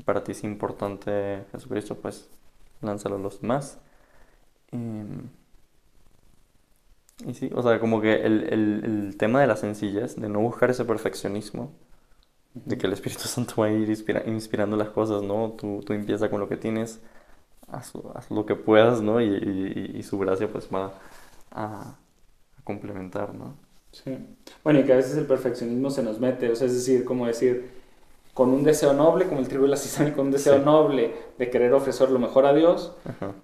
si 0.00 0.04
para 0.04 0.24
ti 0.24 0.32
es 0.32 0.44
importante 0.44 1.44
Jesucristo, 1.52 1.96
pues 1.96 2.28
lánzalo 2.80 3.16
a 3.16 3.18
los 3.18 3.42
demás. 3.42 3.78
Em, 4.72 5.28
y, 7.26 7.34
sí, 7.34 7.50
o 7.54 7.62
sea, 7.62 7.78
como 7.80 8.00
que 8.00 8.14
el, 8.14 8.44
el, 8.50 9.16
tema 9.18 9.42
de 9.42 9.46
la 9.46 9.56
sencillez, 9.56 10.16
de 10.16 10.28
no 10.30 10.40
buscar 10.40 10.70
ese 10.70 10.86
perfeccionismo, 10.86 11.72
de 12.54 12.78
que 12.78 12.86
el 12.86 12.94
Espíritu 12.94 13.22
Santo 13.28 13.56
va 13.58 13.66
a 13.66 13.72
ir 13.72 13.90
inspirando 14.26 14.76
las 14.76 14.88
cosas, 14.88 15.22
¿no? 15.22 15.50
Tú, 15.58 15.82
tú 15.84 15.92
empieza 15.92 16.30
con 16.30 16.40
lo 16.40 16.48
que 16.48 16.56
tienes, 16.56 17.00
haz, 17.68 17.92
lo 18.30 18.46
que 18.46 18.54
puedas, 18.56 19.02
¿no? 19.02 19.20
Y, 19.20 19.92
y, 19.94 20.02
su 20.02 20.18
gracia 20.18 20.50
pues 20.50 20.68
va 20.74 20.94
a, 21.50 21.82
a, 21.82 21.98
complementar, 22.64 23.34
¿no? 23.34 23.54
Sí. 23.92 24.16
Bueno, 24.64 24.80
y 24.80 24.84
que 24.84 24.94
a 24.94 24.96
veces 24.96 25.16
el 25.18 25.26
perfeccionismo 25.26 25.90
se 25.90 26.02
nos 26.02 26.20
mete, 26.20 26.50
o 26.50 26.56
sea, 26.56 26.68
es 26.68 26.74
decir, 26.74 27.04
como 27.04 27.26
decir, 27.26 27.79
con 28.34 28.50
un 28.50 28.62
deseo 28.62 28.92
noble, 28.92 29.26
como 29.26 29.40
el 29.40 29.48
tribu 29.48 29.64
de 29.64 29.70
la 29.70 29.76
cizaña, 29.76 30.12
con 30.14 30.26
un 30.26 30.32
deseo 30.32 30.58
noble 30.58 31.14
de 31.38 31.50
querer 31.50 31.72
ofrecer 31.72 32.10
lo 32.10 32.18
mejor 32.18 32.46
a 32.46 32.54
Dios 32.54 32.94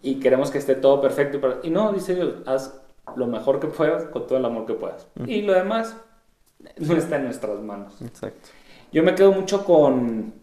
y 0.02 0.20
queremos 0.20 0.50
que 0.50 0.58
esté 0.58 0.74
todo 0.74 1.00
perfecto. 1.00 1.60
Y, 1.62 1.70
no, 1.70 1.92
dice 1.92 2.14
Dios, 2.14 2.34
haz 2.46 2.80
lo 3.16 3.26
mejor 3.26 3.60
que 3.60 3.66
puedas 3.66 4.04
con 4.04 4.26
todo 4.26 4.38
el 4.38 4.44
amor 4.44 4.66
que 4.66 4.74
puedas. 4.74 5.06
Y 5.26 5.42
lo 5.42 5.52
demás 5.52 5.96
no 6.78 6.96
está 6.96 7.16
en 7.16 7.24
nuestras 7.24 7.60
manos. 7.60 8.00
Exacto. 8.00 8.48
Yo 8.92 9.02
me 9.02 9.14
quedo 9.14 9.32
mucho 9.32 9.64
con, 9.64 10.34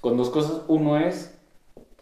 con 0.00 0.16
dos 0.16 0.30
cosas. 0.30 0.62
Uno 0.68 0.98
es, 0.98 1.38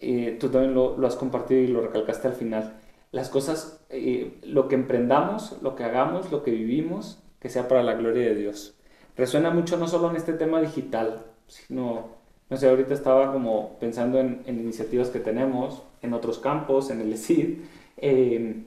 eh, 0.01 0.37
tú 0.41 0.49
también 0.49 0.75
lo, 0.75 0.97
lo, 0.97 1.07
has 1.07 1.17
compartido 1.17 1.61
y 1.61 1.67
lo 1.67 1.81
recalcaste 1.81 2.29
al 2.29 2.35
final, 2.35 2.75
las 3.11 3.29
cosas, 3.29 3.85
eh, 3.91 4.39
lo 4.45 4.69
que 4.69 4.75
emprendamos, 4.75 5.57
lo 5.61 5.75
que 5.75 5.85
hagamos, 5.85 6.31
lo 6.33 6.43
que 6.43 6.53
vivimos, 6.53 7.23
que 7.41 7.51
sea 7.51 7.69
para 7.69 7.83
la 7.83 7.95
gloria 7.95 8.25
de 8.25 8.35
Dios. 8.35 8.75
Resuena 9.17 9.51
mucho 9.51 9.77
no 9.77 9.89
solo 9.89 10.09
en 10.09 10.17
este 10.17 10.33
tema 10.33 10.61
digital, 10.61 11.27
sino, 11.53 12.07
no 12.49 12.57
sé, 12.57 12.69
ahorita 12.69 12.95
estaba 12.95 13.33
como 13.33 13.79
pensando 13.79 14.19
en, 14.19 14.43
iniciativas 14.47 15.11
que 15.11 15.21
tenemos 15.21 15.83
en 16.01 16.15
otros 16.15 16.39
campos, 16.39 16.91
en 16.91 17.01
el 17.01 17.13
ESID, 17.15 17.59
em, 17.99 18.65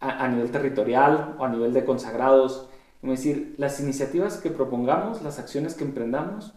a, 0.00 0.28
nivel 0.28 0.50
territorial 0.50 1.36
o 1.38 1.44
a 1.44 1.48
nivel 1.48 1.72
de 1.72 1.84
consagrados. 1.84 2.68
Es 3.02 3.10
decir, 3.10 3.54
las 3.58 3.80
iniciativas 3.80 4.36
que 4.38 4.50
propongamos, 4.50 5.22
las 5.22 5.38
acciones 5.38 5.74
que 5.74 5.84
emprendamos, 5.84 6.54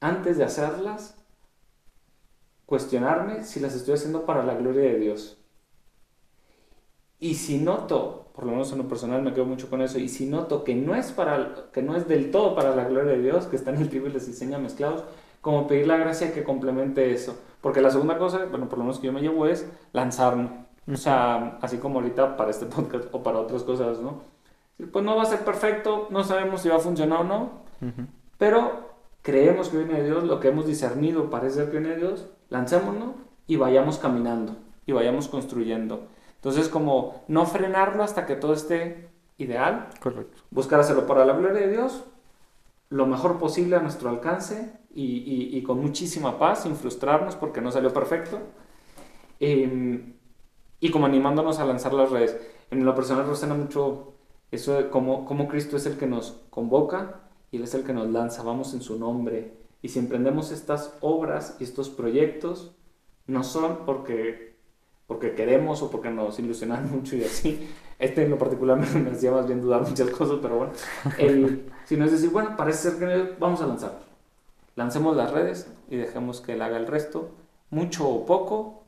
antes 0.00 0.38
de 0.38 0.44
hacerlas, 0.44 1.16
cuestionarme 2.64 3.44
si 3.44 3.60
las 3.60 3.74
estoy 3.74 3.94
haciendo 3.94 4.26
para 4.26 4.44
la 4.44 4.54
gloria 4.54 4.82
de 4.82 4.98
Dios. 4.98 5.38
Y 7.18 7.34
si 7.34 7.58
noto, 7.58 8.26
por 8.34 8.44
lo 8.44 8.52
menos 8.52 8.70
en 8.72 8.78
lo 8.78 8.88
personal 8.88 9.22
me 9.22 9.32
quedo 9.32 9.46
mucho 9.46 9.70
con 9.70 9.80
eso, 9.80 9.98
y 9.98 10.08
si 10.08 10.26
noto 10.26 10.64
que 10.64 10.74
no 10.74 10.94
es, 10.94 11.12
para, 11.12 11.70
que 11.72 11.82
no 11.82 11.96
es 11.96 12.06
del 12.08 12.30
todo 12.30 12.54
para 12.54 12.76
la 12.76 12.84
gloria 12.84 13.12
de 13.12 13.22
Dios, 13.22 13.46
que 13.46 13.56
están 13.56 13.76
el 13.76 13.88
tribu 13.88 14.06
y 14.06 14.12
les 14.12 14.26
enseña 14.28 14.58
mezclados, 14.58 15.04
como 15.40 15.66
pedir 15.66 15.86
la 15.86 15.96
gracia 15.96 16.34
que 16.34 16.44
complemente 16.44 17.12
eso. 17.12 17.38
Porque 17.60 17.80
la 17.80 17.90
segunda 17.90 18.18
cosa, 18.18 18.46
bueno, 18.50 18.68
por 18.68 18.78
lo 18.78 18.84
menos 18.84 18.98
que 18.98 19.06
yo 19.06 19.12
me 19.12 19.20
llevo 19.20 19.46
es 19.46 19.66
lanzarnos. 19.92 20.50
O 20.92 20.96
sea, 20.96 21.58
así 21.62 21.78
como 21.78 21.98
ahorita 21.98 22.36
para 22.36 22.50
este 22.50 22.66
podcast 22.66 23.06
o 23.12 23.22
para 23.22 23.38
otras 23.38 23.62
cosas, 23.62 24.00
¿no? 24.00 24.22
Pues 24.92 25.04
no 25.04 25.16
va 25.16 25.22
a 25.22 25.26
ser 25.26 25.40
perfecto, 25.40 26.08
no 26.10 26.22
sabemos 26.22 26.60
si 26.60 26.68
va 26.68 26.76
a 26.76 26.80
funcionar 26.80 27.20
o 27.20 27.24
no, 27.24 27.50
pero 28.36 28.90
creemos 29.22 29.70
que 29.70 29.78
viene 29.78 29.94
de 29.94 30.04
Dios, 30.04 30.24
lo 30.24 30.38
que 30.38 30.48
hemos 30.48 30.66
discernido 30.66 31.30
parece 31.30 31.64
que 31.64 31.70
viene 31.70 31.90
de 31.90 31.96
Dios, 31.96 32.26
lancémonos 32.50 33.14
y 33.46 33.56
vayamos 33.56 33.98
caminando 33.98 34.54
y 34.84 34.92
vayamos 34.92 35.28
construyendo. 35.28 36.08
Entonces, 36.36 36.68
como 36.68 37.24
no 37.28 37.46
frenarlo 37.46 38.02
hasta 38.02 38.26
que 38.26 38.36
todo 38.36 38.52
esté 38.52 39.08
ideal. 39.38 39.88
Correcto. 40.00 40.42
Buscar 40.50 40.80
hacerlo 40.80 41.06
para 41.06 41.24
la 41.24 41.34
gloria 41.34 41.60
de 41.60 41.72
Dios, 41.72 42.04
lo 42.88 43.06
mejor 43.06 43.38
posible 43.38 43.76
a 43.76 43.80
nuestro 43.80 44.08
alcance 44.08 44.72
y, 44.94 45.62
con 45.62 45.80
muchísima 45.80 46.38
paz, 46.38 46.62
sin 46.62 46.76
frustrarnos 46.76 47.36
porque 47.36 47.60
no 47.60 47.70
salió 47.70 47.92
perfecto. 47.92 48.38
Em, 49.40 50.14
y 50.80 50.90
como 50.90 51.06
animándonos 51.06 51.58
a 51.58 51.66
lanzar 51.66 51.92
las 51.92 52.10
redes. 52.10 52.36
En 52.70 52.84
lo 52.84 52.94
personal 52.94 53.26
resuena 53.26 53.54
mucho 53.54 54.14
eso 54.50 54.74
de 54.74 54.88
cómo, 54.88 55.24
cómo 55.24 55.48
Cristo 55.48 55.76
es 55.76 55.86
el 55.86 55.98
que 55.98 56.06
nos 56.06 56.42
convoca 56.50 57.20
y 57.50 57.56
Él 57.56 57.64
es 57.64 57.74
el 57.74 57.84
que 57.84 57.92
nos 57.92 58.08
lanza. 58.08 58.42
Vamos 58.42 58.72
en 58.74 58.82
su 58.82 58.98
nombre. 58.98 59.54
Y 59.82 59.88
si 59.88 59.98
emprendemos 59.98 60.50
estas 60.50 60.96
obras 61.00 61.56
y 61.60 61.64
estos 61.64 61.90
proyectos, 61.90 62.74
no 63.26 63.44
son 63.44 63.84
porque, 63.84 64.55
porque 65.06 65.34
queremos 65.34 65.82
o 65.82 65.90
porque 65.90 66.10
nos 66.10 66.38
ilusionan 66.38 66.90
mucho 66.94 67.16
y 67.16 67.24
así. 67.24 67.68
Este 67.98 68.24
en 68.24 68.30
lo 68.30 68.38
particular 68.38 68.78
me, 68.94 69.10
hacía 69.10 69.30
más 69.30 69.46
bien 69.46 69.60
dudar 69.60 69.82
muchas 69.82 70.10
cosas, 70.10 70.38
pero 70.42 70.56
bueno. 70.58 70.72
El, 71.18 71.70
sino 71.84 72.04
es 72.04 72.12
decir, 72.12 72.30
bueno, 72.30 72.56
parece 72.56 72.90
ser 72.90 72.98
que 72.98 73.34
vamos 73.38 73.60
a 73.62 73.66
lanzar. 73.66 74.00
Lancemos 74.74 75.16
las 75.16 75.30
redes 75.30 75.68
y 75.88 75.96
dejemos 75.96 76.40
que 76.40 76.52
Él 76.52 76.62
haga 76.62 76.76
el 76.76 76.86
resto. 76.86 77.30
Mucho 77.70 78.08
o 78.08 78.26
poco, 78.26 78.84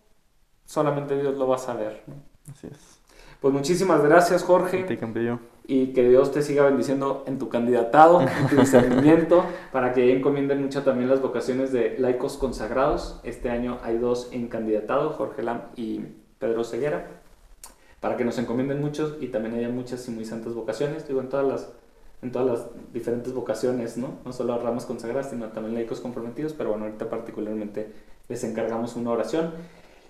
solamente 0.65 1.19
Dios 1.19 1.37
lo 1.37 1.49
va 1.49 1.57
a 1.57 1.59
saber. 1.59 2.03
Así 2.51 2.67
es. 2.67 2.99
Pues 3.41 3.55
muchísimas 3.55 4.03
gracias, 4.03 4.43
Jorge. 4.43 4.85
Y 5.71 5.89
que 5.93 6.09
Dios 6.09 6.33
te 6.33 6.41
siga 6.41 6.65
bendiciendo 6.65 7.25
en 7.27 7.39
tu 7.39 7.51
candidatado, 7.51 8.23
en 8.23 8.49
tu 8.49 8.57
discernimiento, 8.61 9.45
para 9.71 9.93
que 9.93 10.17
encomienden 10.17 10.63
mucho 10.63 10.83
también 10.83 11.11
las 11.11 11.21
vocaciones 11.21 11.73
de 11.73 11.97
laicos 11.99 12.39
consagrados. 12.39 13.21
Este 13.23 13.51
año 13.51 13.79
hay 13.85 13.99
dos 13.99 14.31
en 14.33 14.49
candidatado, 14.49 15.11
Jorge 15.11 15.43
Lam 15.43 15.65
y 15.77 16.01
Pedro 16.39 16.65
Ceguera, 16.65 17.07
para 18.01 18.17
que 18.17 18.25
nos 18.25 18.39
encomienden 18.39 18.81
muchos 18.81 19.17
y 19.21 19.27
también 19.29 19.57
haya 19.57 19.69
muchas 19.69 20.09
y 20.09 20.11
muy 20.11 20.25
santas 20.25 20.55
vocaciones, 20.55 21.07
digo, 21.07 21.21
en 21.21 21.29
todas 21.29 21.47
las, 21.47 21.69
en 22.23 22.33
todas 22.33 22.49
las 22.49 22.93
diferentes 22.95 23.35
vocaciones, 23.35 23.99
¿no? 23.99 24.21
No 24.25 24.33
solo 24.33 24.59
ramas 24.59 24.87
consagradas, 24.87 25.29
sino 25.29 25.49
también 25.49 25.75
laicos 25.75 26.01
comprometidos, 26.01 26.55
pero 26.55 26.71
bueno, 26.71 26.87
ahorita 26.87 27.11
particularmente 27.11 27.93
les 28.29 28.43
encargamos 28.43 28.97
una 28.97 29.11
oración. 29.11 29.53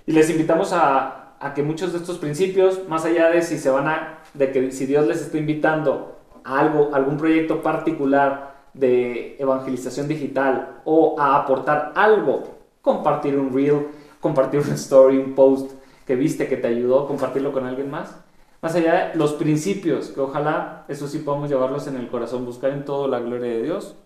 Y 0.07 0.13
les 0.13 0.31
invitamos 0.31 0.73
a, 0.73 1.28
a 1.41 1.55
que 1.55 1.63
muchos 1.63 1.93
de 1.93 1.99
estos 1.99 2.19
principios, 2.19 2.89
más 2.89 3.05
allá 3.05 3.31
de 3.31 3.43
si 3.43 3.59
se 3.59 3.71
van 3.71 3.89
a, 3.89 4.23
de 4.35 4.51
que 4.53 4.73
si 4.73 4.87
Dios 4.87 5.07
les 5.07 5.21
está 5.21 5.39
invitando 5.39 6.19
a 6.45 6.59
algo, 6.59 6.91
algún 6.93 7.17
proyecto 7.17 7.63
particular 7.63 8.57
de 8.75 9.37
evangelización 9.39 10.09
digital 10.09 10.81
o 10.85 11.19
a 11.19 11.37
aportar 11.37 11.93
algo, 11.95 12.45
compartir 12.83 13.39
un 13.39 13.53
reel, 13.53 13.89
compartir 14.21 14.61
una 14.61 14.75
story, 14.75 15.19
un 15.19 15.35
post 15.35 15.73
que 16.07 16.17
viste 16.17 16.49
que 16.49 16.57
te 16.57 16.69
ayudó, 16.69 17.07
compartirlo 17.07 17.53
con 17.53 17.67
alguien 17.67 17.91
más. 17.91 18.17
Más 18.61 18.75
allá 18.75 19.11
de 19.11 19.15
los 19.15 19.35
principios, 19.35 20.09
que 20.09 20.21
ojalá 20.21 20.85
eso 20.89 21.07
sí 21.07 21.19
podamos 21.19 21.49
llevarlos 21.49 21.87
en 21.87 21.97
el 21.97 22.09
corazón, 22.09 22.45
buscar 22.45 22.71
en 22.71 22.85
todo 22.85 23.07
la 23.07 23.21
gloria 23.21 23.53
de 23.53 23.63
Dios, 23.63 23.97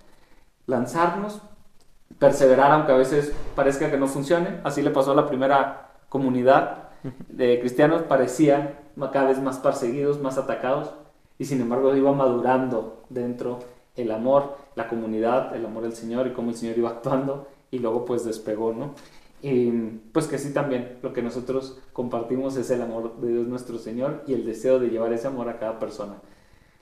lanzarnos, 0.66 1.40
perseverar 2.18 2.70
aunque 2.72 2.92
a 2.92 2.96
veces 2.96 3.32
parezca 3.54 3.90
que 3.90 3.96
no 3.96 4.08
funcione. 4.08 4.60
Así 4.64 4.82
le 4.82 4.90
pasó 4.90 5.12
a 5.12 5.14
la 5.14 5.26
primera 5.26 5.92
comunidad 6.08 6.91
de 7.28 7.60
cristianos 7.60 8.02
parecían 8.02 8.78
cada 9.12 9.28
vez 9.28 9.40
más 9.40 9.58
perseguidos, 9.58 10.20
más 10.20 10.38
atacados, 10.38 10.92
y 11.38 11.44
sin 11.44 11.60
embargo 11.60 11.94
iba 11.96 12.12
madurando 12.12 13.02
dentro 13.08 13.58
el 13.96 14.10
amor, 14.10 14.56
la 14.74 14.88
comunidad, 14.88 15.54
el 15.56 15.66
amor 15.66 15.82
del 15.82 15.94
Señor 15.94 16.26
y 16.26 16.32
cómo 16.32 16.50
el 16.50 16.56
Señor 16.56 16.78
iba 16.78 16.90
actuando, 16.90 17.48
y 17.70 17.78
luego 17.78 18.04
pues 18.04 18.24
despegó, 18.24 18.72
¿no? 18.72 18.94
Y 19.42 19.70
pues 20.12 20.28
que 20.28 20.38
sí 20.38 20.52
también 20.52 20.98
lo 21.02 21.12
que 21.12 21.22
nosotros 21.22 21.80
compartimos 21.92 22.56
es 22.56 22.70
el 22.70 22.80
amor 22.80 23.16
de 23.20 23.32
Dios 23.32 23.48
nuestro 23.48 23.78
Señor 23.78 24.22
y 24.26 24.34
el 24.34 24.46
deseo 24.46 24.78
de 24.78 24.88
llevar 24.88 25.12
ese 25.12 25.26
amor 25.26 25.48
a 25.48 25.58
cada 25.58 25.80
persona. 25.80 26.14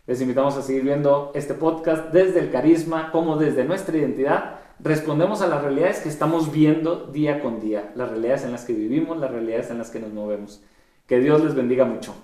Les 0.07 0.21
invitamos 0.21 0.57
a 0.57 0.63
seguir 0.63 0.83
viendo 0.83 1.31
este 1.35 1.55
podcast 1.55 2.13
desde 2.13 2.41
el 2.41 2.51
carisma 2.51 3.13
como 3.13 3.37
desde 3.37 3.65
nuestra 3.65 3.97
identidad 3.97 4.60
respondemos 4.83 5.43
a 5.43 5.47
las 5.47 5.63
realidades 5.63 6.01
que 6.01 6.09
estamos 6.09 6.53
viendo 6.53 7.07
día 7.07 7.41
con 7.41 7.61
día, 7.61 7.93
las 7.95 8.11
realidades 8.11 8.45
en 8.45 8.53
las 8.53 8.65
que 8.65 8.73
vivimos, 8.73 9.19
las 9.19 9.31
realidades 9.31 9.71
en 9.71 9.79
las 9.79 9.91
que 9.91 10.01
nos 10.01 10.13
movemos. 10.13 10.63
Que 11.07 11.21
Dios 11.21 11.43
les 11.43 11.55
bendiga 11.55 11.85
mucho. 11.85 12.15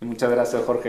Muchas 0.00 0.30
gracias, 0.30 0.62
Jorge. 0.64 0.88